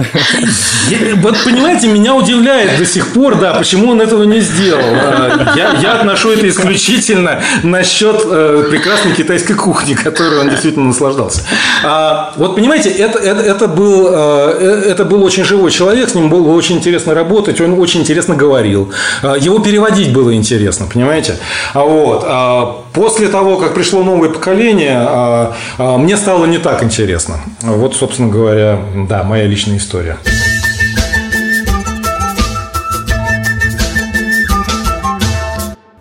[1.15, 4.81] Вот понимаете, меня удивляет до сих пор, да, почему он этого не сделал.
[4.83, 11.41] А, я, я отношу это исключительно насчет э, прекрасной китайской кухни, которой он действительно наслаждался.
[11.83, 16.29] А, вот понимаете, это, это, это, был, э, это был очень живой человек, с ним
[16.29, 18.91] было очень интересно работать, он очень интересно говорил.
[19.23, 21.37] А, его переводить было интересно, понимаете?
[21.73, 26.83] А вот, а после того, как пришло новое поколение, а, а, мне стало не так
[26.83, 27.39] интересно.
[27.61, 30.17] Вот, собственно говоря, да, моя личная история.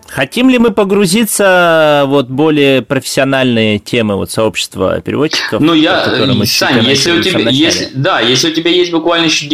[0.07, 5.59] Хотим ли мы погрузиться вот более профессиональные темы вот сообщества переводчиков?
[5.59, 6.05] Ну я,
[6.45, 9.45] Сань, если у тебя, если, да, если у тебя есть буквально еще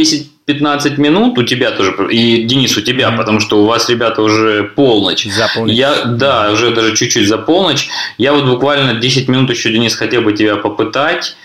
[0.59, 3.17] 10-15 минут, у тебя тоже, и Денис, у тебя, mm-hmm.
[3.17, 5.25] потому что у вас, ребята, уже полночь.
[5.25, 5.75] За полночь.
[5.75, 7.87] Я, да, уже даже чуть-чуть за полночь.
[8.17, 11.35] Я вот буквально 10 минут еще, Денис, хотел бы тебя попытать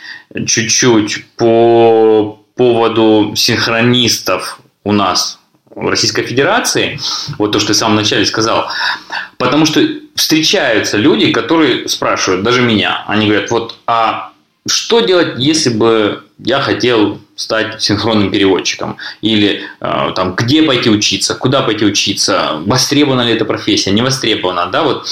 [0.47, 5.39] чуть-чуть по поводу синхронистов у нас
[5.75, 6.99] в Российской Федерации,
[7.39, 8.71] вот то, что ты в самом начале сказал,
[9.37, 14.31] потому что встречаются люди, которые спрашивают, даже меня, они говорят, вот, а
[14.67, 18.97] что делать, если бы я хотел стать синхронным переводчиком?
[19.21, 24.67] Или э, там, где пойти учиться, куда пойти учиться, востребована ли эта профессия, не востребована,
[24.67, 25.07] да, вот.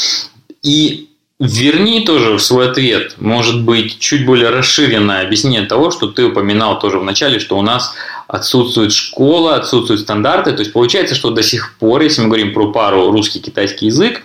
[0.62, 1.10] И
[1.40, 6.78] Верни тоже в свой ответ, может быть, чуть более расширенное объяснение того, что ты упоминал
[6.78, 7.92] тоже в начале, что у нас
[8.28, 10.52] отсутствует школа, отсутствуют стандарты.
[10.52, 14.22] То есть получается, что до сих пор, если мы говорим про пару русский-китайский язык,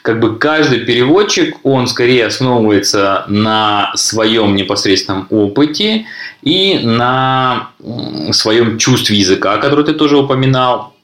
[0.00, 6.06] как бы каждый переводчик, он скорее основывается на своем непосредственном опыте
[6.40, 7.72] и на
[8.32, 10.94] своем чувстве языка, который ты тоже упоминал,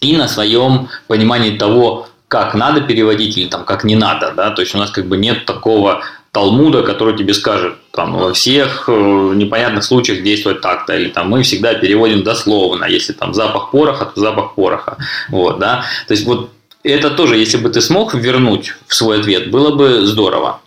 [0.00, 4.62] и на своем понимании того, как надо переводить или там как не надо, да, то
[4.62, 8.92] есть у нас как бы нет такого Талмуда, который тебе скажет, там, во всех э,
[9.34, 14.18] непонятных случаях действовать так-то, или там мы всегда переводим дословно, если там запах пороха, то
[14.18, 14.96] запах пороха,
[15.28, 16.48] вот, да, то есть вот
[16.82, 20.62] это тоже, если бы ты смог вернуть в свой ответ, было бы здорово.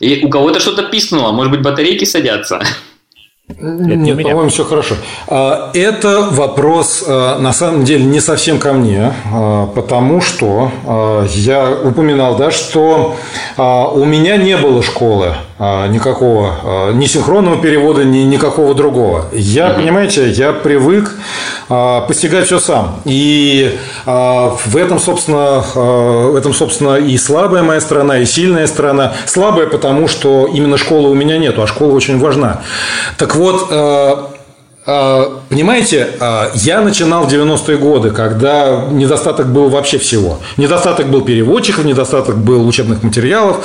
[0.00, 2.62] И у кого-то что-то пискнуло, может быть, батарейки садятся.
[3.58, 4.94] Нет, по-моему, все хорошо.
[5.26, 10.70] А, это вопрос, а, на самом деле, не совсем ко мне, а, потому что
[11.34, 13.16] я упоминал, да, что
[13.56, 19.26] у меня не было школы никакого, ни синхронного перевода, ни никакого другого.
[19.32, 21.14] Я, mm понимаете, я привык
[21.68, 23.00] постигать все сам.
[23.04, 29.12] И в этом, собственно, в этом, собственно, и слабая моя сторона, и сильная сторона.
[29.26, 32.62] Слабая, потому что именно школы у меня нету, а школа очень важна.
[33.18, 33.70] Так вот,
[35.48, 40.40] понимаете, э, я начинал в 90-е годы, когда недостаток был вообще всего.
[40.56, 43.64] Недостаток был переводчиков, недостаток был учебных материалов.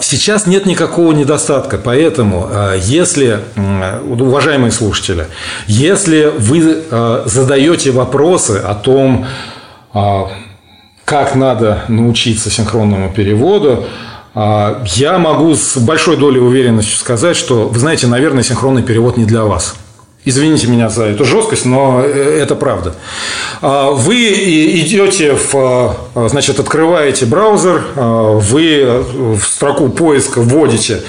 [0.00, 1.78] Сейчас нет никакого недостатка.
[1.78, 2.50] Поэтому,
[2.82, 3.40] если,
[4.08, 5.26] уважаемые слушатели,
[5.66, 6.82] если вы
[7.24, 9.26] задаете вопросы о том,
[11.04, 13.86] как надо научиться синхронному переводу,
[14.34, 19.24] а, я могу с большой долей уверенности сказать, что, вы знаете, наверное, синхронный перевод не
[19.24, 19.76] для вас.
[20.26, 22.94] Извините меня за эту жесткость, но э, это правда.
[23.60, 24.16] А, вы
[24.80, 31.02] идете в, а, значит, открываете браузер, вы в строку поиска вводите,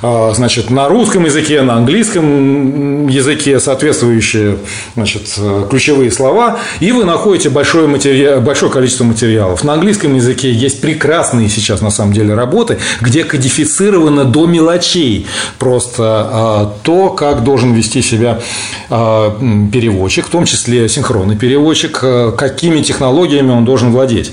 [0.00, 4.58] значит, на русском языке, на английском языке соответствующие,
[4.94, 5.22] значит,
[5.68, 8.38] ключевые слова, и вы находите большое, матери...
[8.40, 9.64] большое количество материалов.
[9.64, 15.26] На английском языке есть прекрасные сейчас, на самом деле, работы, где кодифицировано до мелочей
[15.58, 18.42] просто то, как должен вести себя а,
[18.88, 24.32] переводчик, в том числе синхронный переводчик, а, какими технологиями он должен владеть.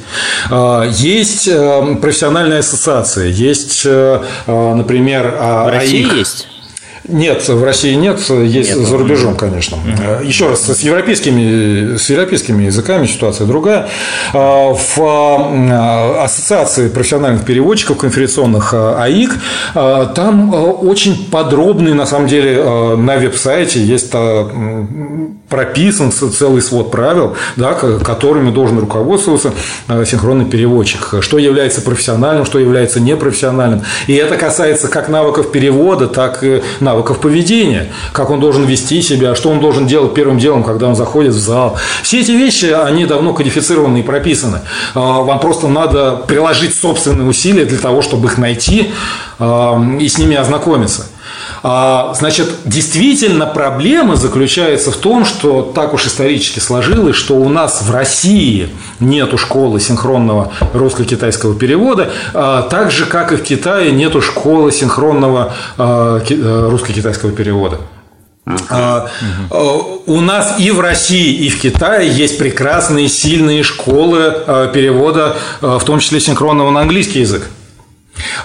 [0.49, 1.49] А, есть
[2.01, 3.85] профессиональная ассоциация, есть,
[4.47, 6.14] например, в России АИК.
[6.14, 6.49] есть?
[7.10, 9.77] Нет, в России нет, есть нет, за рубежом, конечно.
[9.77, 10.26] Угу.
[10.26, 13.90] Еще раз, с европейскими, с европейскими языками ситуация другая.
[14.34, 19.31] А, в а, Ассоциации профессиональных переводчиков конференционных АИК
[19.73, 24.11] там очень подробный, на самом деле, на веб-сайте есть
[25.49, 29.52] прописан целый свод правил, да, которыми должен руководствоваться
[30.06, 31.15] синхронный переводчик.
[31.22, 33.81] Что является профессиональным, что является непрофессиональным.
[34.07, 39.02] И это касается как навыков перевода, так и навыков навыков поведения, как он должен вести
[39.02, 41.78] себя, что он должен делать первым делом, когда он заходит в зал.
[42.04, 44.60] Все эти вещи, они давно кодифицированы и прописаны.
[44.96, 48.92] А, вам просто надо приложить собственные усилия для того, чтобы их найти
[49.40, 51.08] а, и с ними ознакомиться.
[51.64, 57.81] А, значит, действительно проблема заключается в том, что так уж исторически сложилось, что у нас
[57.81, 58.69] в России
[58.99, 65.53] нету школы синхронного русско-китайского перевода, а, так же, как и в Китае нету школы синхронного
[65.77, 67.80] а, э, русско-китайского перевода.
[68.45, 69.07] Uh-huh.
[70.07, 74.34] У нас и в России, и в Китае есть прекрасные, сильные школы
[74.73, 77.48] перевода, в том числе синхронного на английский язык.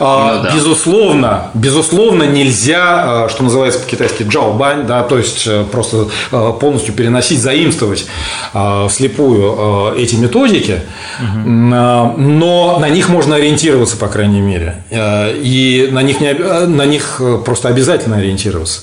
[0.01, 0.55] А, ну, да.
[0.55, 6.95] Безусловно, безусловно, нельзя, а, что называется по-китайски джаобань, да, то есть э, просто э, полностью
[6.95, 8.07] переносить, заимствовать
[8.53, 10.83] а, вслепую эти методики,
[11.19, 11.49] угу.
[11.49, 17.69] но на них можно ориентироваться, по крайней мере, и на них, не, на них просто
[17.69, 18.83] обязательно ориентироваться.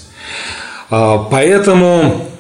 [0.89, 2.30] Поэтому а,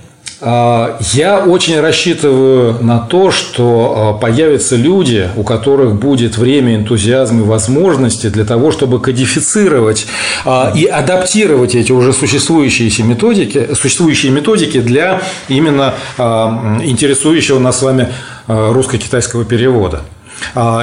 [0.41, 7.43] я очень рассчитываю на то, что а, появятся люди, у которых будет время, энтузиазм и
[7.43, 10.07] возможности для того, чтобы кодифицировать
[10.43, 18.09] а, и адаптировать эти уже существующие методики, существующие методики для именно интересующего нас с вами
[18.47, 20.01] русско-китайского перевода.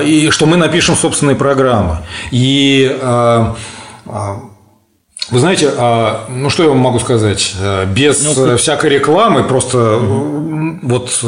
[0.05, 1.99] И что мы напишем собственные программы.
[2.31, 2.97] И
[5.31, 7.55] вы знаете, а, ну что я вам могу сказать?
[7.61, 10.79] Э, без ну, всякой рекламы, просто угу.
[10.83, 11.21] вот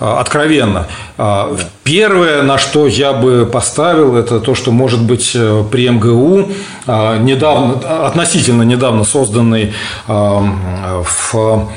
[0.00, 0.86] откровенно.
[1.18, 1.54] А,
[1.84, 5.32] первое, на что я бы поставил, это то, что может быть
[5.70, 6.48] при МГУ
[6.86, 9.74] а, недавно, относительно недавно созданный
[10.06, 11.68] в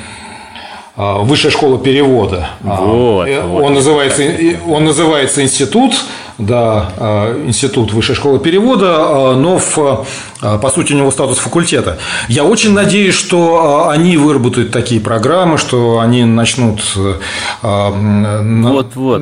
[0.95, 2.49] Высшая школа перевода.
[2.59, 3.69] Вот, он, вот.
[3.69, 4.21] Называется,
[4.67, 5.93] он называется институт
[6.39, 10.05] да, институт высшей школы перевода, но в,
[10.39, 11.97] по сути у него статус факультета.
[12.27, 16.81] Я очень надеюсь, что они выработают такие программы, что они начнут
[17.61, 19.21] вот вот.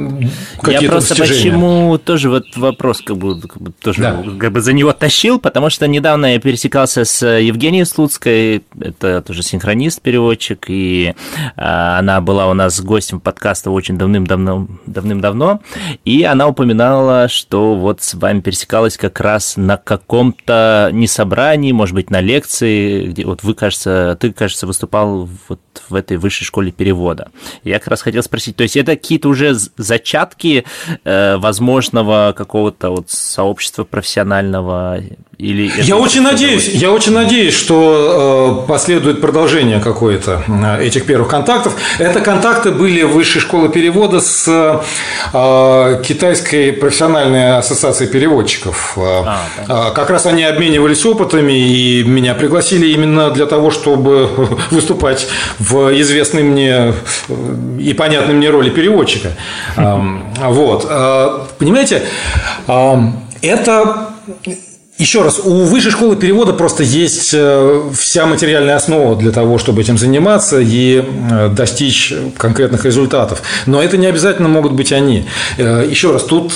[0.68, 1.52] Я просто достижения.
[1.52, 4.24] почему тоже вот вопрос как бы, как бы тоже да.
[4.40, 9.44] как бы за него тащил, потому что недавно я пересекался с Евгенией Слуцкой, это тоже
[9.44, 11.14] синхронист, переводчик, и
[11.56, 15.62] она была у нас гостем подкаста очень давным-давно, давным-давно,
[16.06, 21.72] и она упоминала упоминала, что вот с вами пересекалась как раз на каком-то не собрании,
[21.72, 25.60] может быть, на лекции, где вот вы, кажется, ты, кажется, выступал вот
[25.90, 27.30] в этой высшей школе перевода.
[27.64, 30.66] Я как раз хотел спросить, то есть это какие-то уже зачатки
[31.04, 35.00] э, возможного какого-то вот сообщества профессионального
[35.38, 41.28] или я очень надеюсь, я очень надеюсь, что э, последует продолжение какое-то э, этих первых
[41.28, 41.76] контактов.
[42.00, 48.98] Это контакты были высшей школе перевода с э, китайской профессиональной ассоциацией переводчиков.
[48.98, 49.38] А,
[49.68, 49.92] да.
[49.92, 54.28] Как раз они обменивались опытами и меня пригласили именно для того, чтобы
[54.72, 55.28] выступать
[55.60, 56.94] в известной мне
[57.80, 59.34] и понятной мне роли переводчика.
[59.76, 60.88] Вот,
[61.60, 62.02] понимаете,
[63.42, 64.08] это
[64.98, 69.82] еще раз, у высшей школы перевода просто есть э, вся материальная основа для того, чтобы
[69.82, 73.44] этим заниматься и э, достичь конкретных результатов.
[73.68, 75.26] Но это не обязательно могут быть они.
[75.58, 76.54] Э, еще раз, тут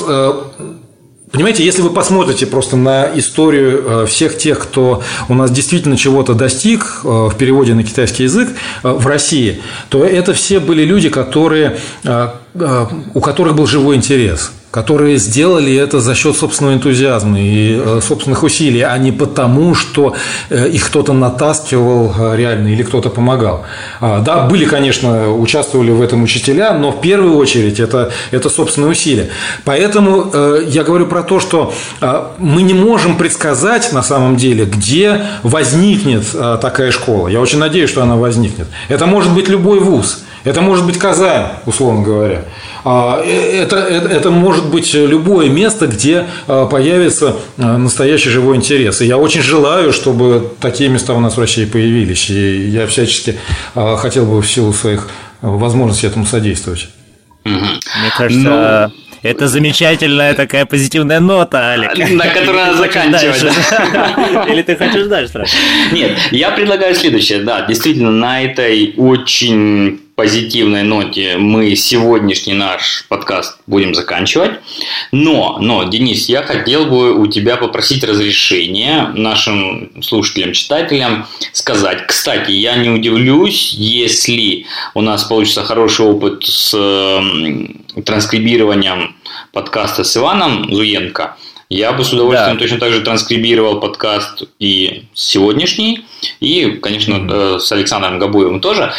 [1.31, 7.05] Понимаете, если вы посмотрите просто на историю всех тех, кто у нас действительно чего-то достиг
[7.05, 8.49] в переводе на китайский язык
[8.83, 15.75] в России, то это все были люди, которые, у которых был живой интерес которые сделали
[15.75, 20.15] это за счет собственного энтузиазма и э, собственных усилий, а не потому, что
[20.49, 23.63] э, их кто-то натаскивал э, реально или кто-то помогал.
[23.99, 28.91] А, да, были, конечно, участвовали в этом учителя, но в первую очередь это, это собственные
[28.91, 29.29] усилия.
[29.65, 30.31] Поэтому
[30.67, 31.73] я говорю про то, что
[32.37, 36.25] мы не можем предсказать на самом деле, где возникнет
[36.61, 37.27] такая школа.
[37.27, 38.67] Я очень надеюсь, что она возникнет.
[38.87, 40.23] Это может быть любой вуз.
[40.43, 42.45] Это может быть Казань, условно говоря.
[42.83, 49.01] А, это, это, это может быть любое место, где а, появится а, настоящий живой интерес.
[49.01, 52.29] И я очень желаю, чтобы такие места у нас в России появились.
[52.29, 53.37] И я всячески
[53.73, 55.07] хотел бы в силу своих
[55.41, 56.89] возможностей этому содействовать.
[57.43, 59.01] Мне кажется, Но...
[59.23, 61.95] Это замечательная такая позитивная нота, Алик.
[62.11, 63.43] На которой надо заканчивать.
[64.49, 65.45] Или ты хочешь дальше?
[65.91, 67.43] Нет, я предлагаю следующее.
[67.43, 74.51] Да, действительно, на этой очень позитивной ноте мы сегодняшний наш подкаст будем заканчивать.
[75.11, 82.05] Но, но, Денис, я хотел бы у тебя попросить разрешения нашим слушателям, читателям сказать.
[82.05, 86.69] Кстати, я не удивлюсь, если у нас получится хороший опыт с
[88.05, 89.15] транскрибированием
[89.53, 91.35] подкаста с Иваном Зуенко–
[91.71, 92.59] я бы с удовольствием да.
[92.59, 96.05] точно так же транскрибировал подкаст и сегодняшний,
[96.41, 97.59] и, конечно, mm-hmm.
[97.59, 98.91] с Александром Габуевым тоже.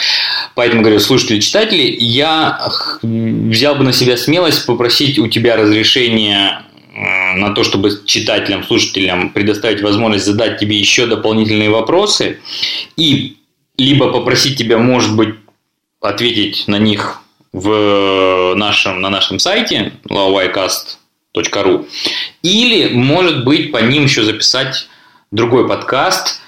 [0.55, 2.59] Поэтому говорю, слушатели, читатели, я
[3.03, 6.63] взял бы на себя смелость попросить у тебя разрешения
[6.95, 12.41] э, на то, чтобы читателям, слушателям предоставить возможность задать тебе еще дополнительные вопросы
[12.97, 13.37] и
[13.77, 15.35] либо попросить тебя, может быть,
[16.01, 17.21] ответить на них
[17.53, 21.02] в нашем, на нашем сайте lauwaycast.com
[21.35, 21.87] ру.
[22.43, 24.89] Или, может быть, по ним еще записать
[25.31, 26.43] другой подкаст,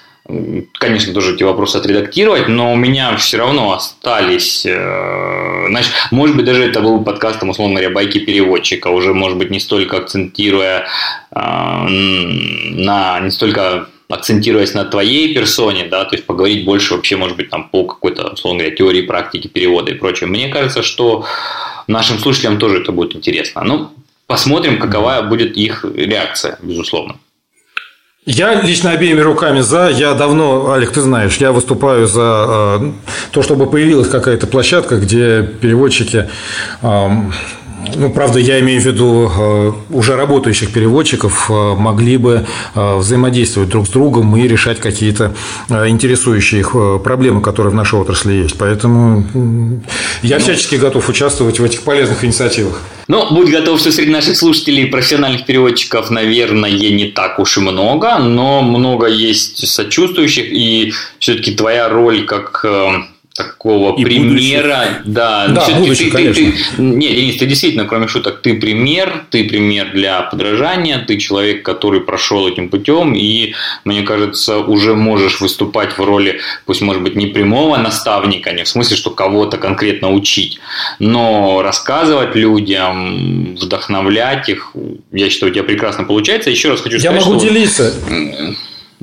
[0.79, 6.47] конечно, тоже эти вопросы отредактировать, но у меня все равно остались, э, знаешь, может быть,
[6.47, 10.87] даже это был подкастом, условно говоря, байки переводчика, уже, может быть, не столько акцентируя
[11.31, 17.37] э, на, не столько акцентируясь на твоей персоне, да, то есть поговорить больше вообще, может
[17.37, 20.29] быть, там по какой-то, условно говоря, теории, практики, перевода и прочее.
[20.29, 21.27] Мне кажется, что
[21.87, 23.63] нашим слушателям тоже это будет интересно.
[23.63, 23.91] Ну,
[24.35, 27.15] посмотрим, какова будет их реакция, безусловно.
[28.27, 29.91] Я лично обеими руками за.
[29.91, 32.93] Я давно, Олег, ты знаешь, я выступаю за э,
[33.31, 36.29] то, чтобы появилась какая-то площадка, где переводчики
[36.83, 37.09] э,
[37.97, 43.69] ну, правда, я имею в виду э, уже работающих переводчиков, э, могли бы э, взаимодействовать
[43.69, 45.35] друг с другом и решать какие-то
[45.69, 48.57] интересующие их проблемы, которые в нашей отрасли есть.
[48.59, 49.81] Поэтому
[50.23, 52.81] я всячески готов участвовать в этих полезных инициативах.
[53.09, 58.19] Ну, будь готов, что среди наших слушателей профессиональных переводчиков, наверное, не так уж и много,
[58.19, 62.65] но много есть сочувствующих, и все-таки твоя роль как
[63.35, 66.53] такого и примера, да, да будущих, ты, конечно.
[66.53, 71.19] Ты, ты, не, Денис, ты действительно, кроме шуток, ты пример, ты пример для подражания, ты
[71.19, 73.55] человек, который прошел этим путем, и
[73.85, 78.69] мне кажется, уже можешь выступать в роли, пусть может быть не прямого наставника, не в
[78.69, 80.61] смысле, что кого-то конкретно учить,
[81.01, 84.73] но рассказывать людям, вдохновлять их,
[85.11, 86.51] я считаю, у тебя прекрасно получается.
[86.51, 87.49] Еще раз хочу сказать, я могу что...
[87.49, 87.95] делиться.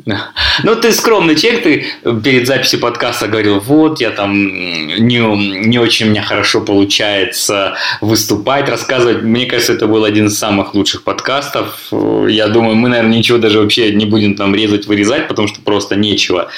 [0.63, 1.85] Ну, ты скромный человек, ты
[2.23, 5.19] перед записью подкаста говорил, вот, я там не,
[5.67, 9.23] не очень меня хорошо получается выступать, рассказывать.
[9.23, 11.91] Мне кажется, это был один из самых лучших подкастов.
[12.27, 15.95] Я думаю, мы, наверное, ничего даже вообще не будем там резать, вырезать, потому что просто
[15.95, 16.49] нечего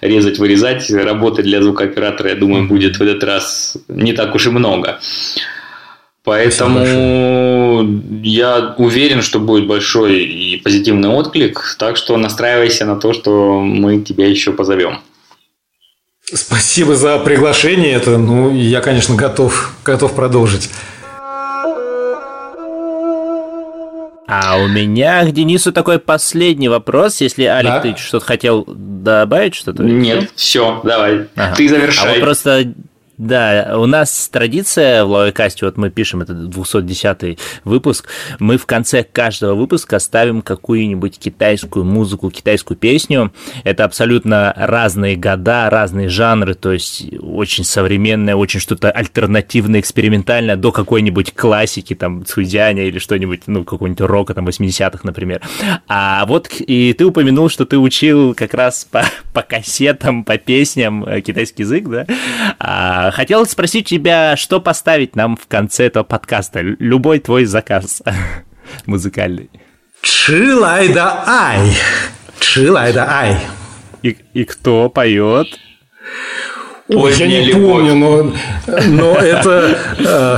[0.00, 0.90] резать, вырезать.
[0.90, 5.00] Работы для звукооператора, я думаю, будет в этот раз не так уж и много.
[6.30, 13.58] Поэтому я уверен, что будет большой и позитивный отклик, так что настраивайся на то, что
[13.60, 15.00] мы тебя еще позовем.
[16.22, 17.94] Спасибо за приглашение.
[17.94, 20.70] Это, ну, я, конечно, готов, готов продолжить.
[24.28, 27.20] А у меня к Денису такой последний вопрос.
[27.20, 27.80] Если, Алик, да?
[27.80, 29.82] ты что-то хотел добавить, что-то?
[29.82, 31.26] Нет, все, давай.
[31.34, 31.56] Ага.
[31.56, 32.08] Ты завершай.
[32.08, 32.72] А вот просто
[33.20, 39.02] да, у нас традиция в Лавайкасте, вот мы пишем, это 210 выпуск, мы в конце
[39.04, 43.30] каждого выпуска ставим какую-нибудь китайскую музыку, китайскую песню.
[43.62, 50.72] Это абсолютно разные года, разные жанры, то есть очень современное, очень что-то альтернативное, экспериментальное, до
[50.72, 55.42] какой-нибудь классики, там, Цуйдяня или что-нибудь, ну, какой-нибудь рока, там, 80-х, например.
[55.88, 61.04] А вот и ты упомянул, что ты учил как раз по, по кассетам, по песням
[61.04, 62.06] э, китайский язык, да?
[62.58, 66.60] А Хотел спросить тебя, что поставить нам в конце этого подкаста?
[66.60, 68.02] Любой твой заказ
[68.86, 69.50] музыкальный.
[70.02, 71.72] Чилай да ай.
[72.38, 73.38] Чилай да ай.
[74.02, 75.48] И, и кто поет?
[76.88, 78.32] Ой, я не помню, но,
[78.66, 80.36] но это э,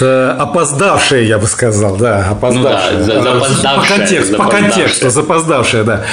[0.00, 2.98] да, опоздавшие, я бы сказал, да, опоздавшие.
[2.98, 3.76] Ну да, запоздавшие.
[3.76, 6.04] По контексту, по контексту, запоздавшие, да.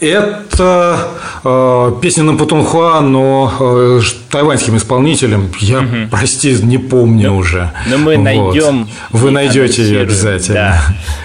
[0.00, 0.98] Это
[1.44, 4.00] э, песня на Путунхуа, но э,
[4.30, 5.50] тайваньским исполнителем.
[5.60, 6.10] Я, угу.
[6.10, 7.70] прости, не помню но, уже.
[7.88, 8.24] Но мы вот.
[8.24, 8.88] найдем.
[9.10, 10.54] Вы найдете ее обязательно.
[10.54, 10.82] Да.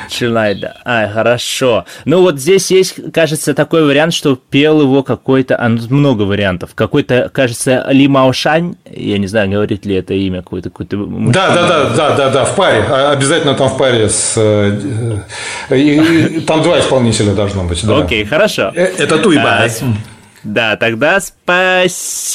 [0.10, 0.78] Чилайда.
[0.86, 1.86] А, хорошо.
[2.06, 6.72] Ну вот здесь есть, кажется, такой вариант, что пел его какой-то, а, ну, много вариантов.
[6.76, 10.70] Какой-то, кажется, Ли Маошань, я не знаю, говорит ли это имя какое-то.
[10.70, 12.86] какое да, да, да, да, да, да, в паре.
[12.90, 14.34] А, обязательно там в паре с...
[14.38, 14.78] Э,
[15.72, 17.86] и, там два исполнителя должно быть.
[17.86, 17.98] Да.
[17.98, 18.72] Окей, хорошо.
[18.76, 19.64] Э, это Туйба.
[19.64, 19.68] А,
[20.44, 22.34] да, тогда спасибо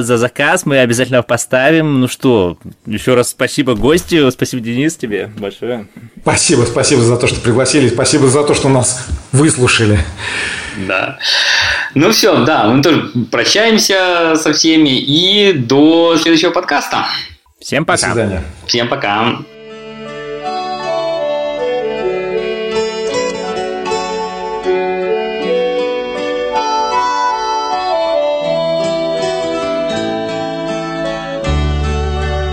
[0.00, 2.00] за заказ, мы обязательно поставим.
[2.00, 2.56] Ну что,
[2.86, 5.88] еще раз спасибо гостю, спасибо, Денис, тебе большое.
[6.22, 9.98] Спасибо, спасибо за то, что пригласили, спасибо за то, что нас выслушали.
[10.86, 11.18] Да.
[11.95, 17.05] Ну все, да, мы тоже прощаемся со всеми и до следующего подкаста.
[17.59, 18.07] Всем пока.
[18.07, 18.43] До свидания.
[18.67, 19.37] Всем пока.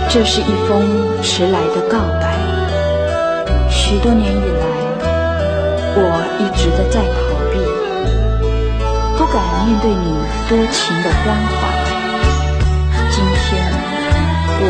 [0.09, 2.35] 这是一封迟来的告白。
[3.69, 4.65] 许多年以来，
[5.95, 6.01] 我
[6.39, 7.30] 一直的在逃避，
[9.22, 10.18] 不敢面对你
[10.48, 11.54] 多情的关怀。
[13.08, 13.62] 今天，
[14.58, 14.62] 我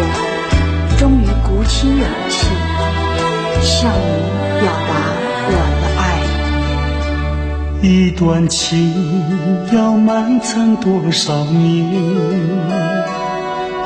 [0.98, 2.36] 终于鼓起勇气，
[3.62, 4.04] 向你
[4.60, 4.92] 表达
[5.48, 5.50] 我
[5.80, 6.00] 的爱。
[7.80, 8.92] 一段情
[9.72, 11.88] 要埋藏多少年？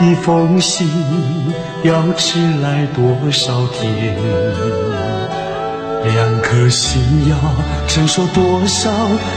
[0.01, 0.91] 一封信
[1.85, 4.17] 要迟来多少天？
[6.13, 7.37] 两颗心要
[7.89, 8.91] 承受多少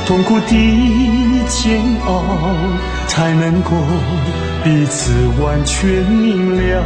[0.05, 0.51] 痛苦的
[1.47, 2.23] 煎熬，
[3.07, 3.71] 才能够
[4.63, 6.83] 彼此完全明了？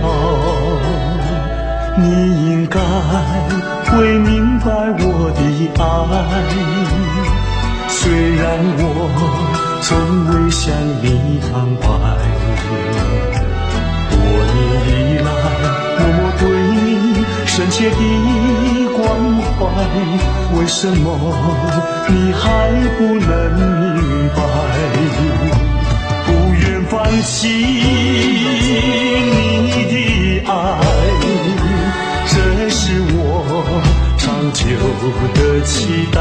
[1.97, 2.05] 你
[2.49, 2.79] 应该
[3.91, 4.65] 会明白
[4.99, 5.39] 我的
[5.77, 5.83] 爱，
[7.89, 8.43] 虽然
[8.79, 8.81] 我
[9.81, 9.91] 从
[10.27, 11.05] 未向你
[11.41, 11.51] 坦
[11.81, 11.85] 白，
[14.09, 14.15] 多
[14.53, 14.55] 年
[15.09, 15.27] 以来
[15.99, 16.41] 默默对
[16.71, 16.81] 你
[17.45, 17.95] 深切的
[18.97, 19.01] 关
[19.57, 19.59] 怀，
[20.57, 21.05] 为什么
[22.09, 22.41] 你还
[22.97, 23.31] 不能
[23.79, 23.83] 明
[24.35, 24.39] 白？
[26.25, 27.51] 不愿放弃你
[29.91, 29.93] 的
[30.49, 30.51] 爱。
[32.25, 32.33] 这
[32.69, 32.81] 是
[33.11, 33.13] 我
[34.17, 34.23] 长
[34.53, 34.63] 久
[35.33, 36.19] 的期待，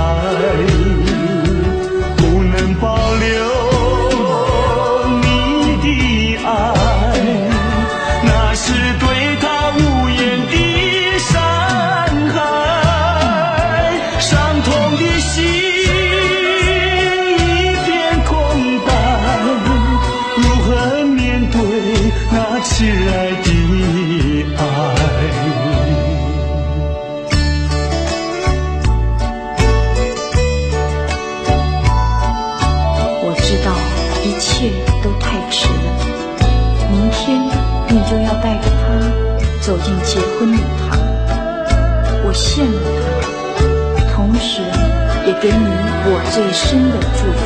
[46.30, 47.40] 最深的祝福。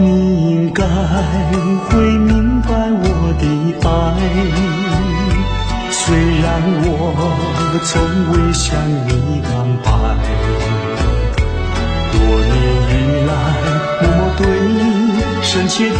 [0.00, 0.04] 你
[0.50, 0.84] 应该
[1.88, 3.04] 会明白我
[3.38, 3.44] 的
[3.88, 3.88] 爱，
[5.90, 5.96] 虽
[6.40, 6.46] 然
[6.84, 6.86] 我
[7.84, 7.90] 从
[8.32, 8.66] 未向
[9.06, 9.50] 你坦
[9.82, 9.86] 白。
[12.12, 12.54] 多年
[12.88, 12.94] 以
[13.26, 13.30] 来，
[14.02, 14.78] 默默对你
[15.42, 15.94] 深切的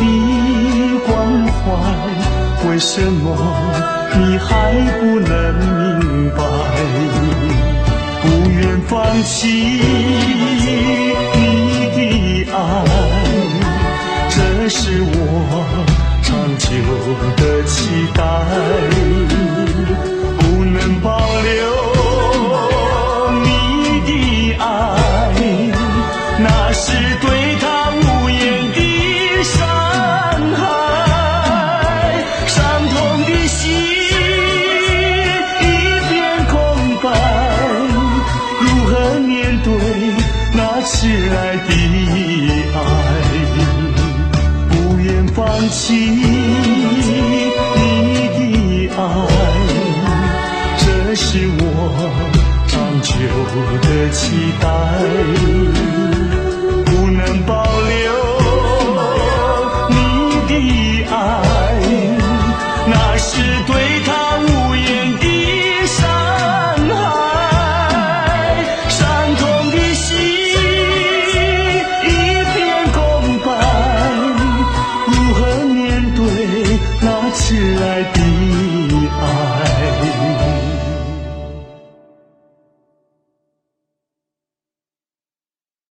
[1.07, 1.09] 关
[1.49, 1.67] 怀，
[2.69, 3.25] 为什么
[4.15, 4.47] 你还
[5.01, 5.29] 不能
[8.89, 9.85] 放弃你
[11.95, 12.57] 的爱，
[14.31, 14.37] 这
[14.71, 15.13] 是我
[16.23, 16.67] 长久
[17.37, 17.77] 的期
[18.15, 18.23] 待，
[54.19, 55.58] 期待，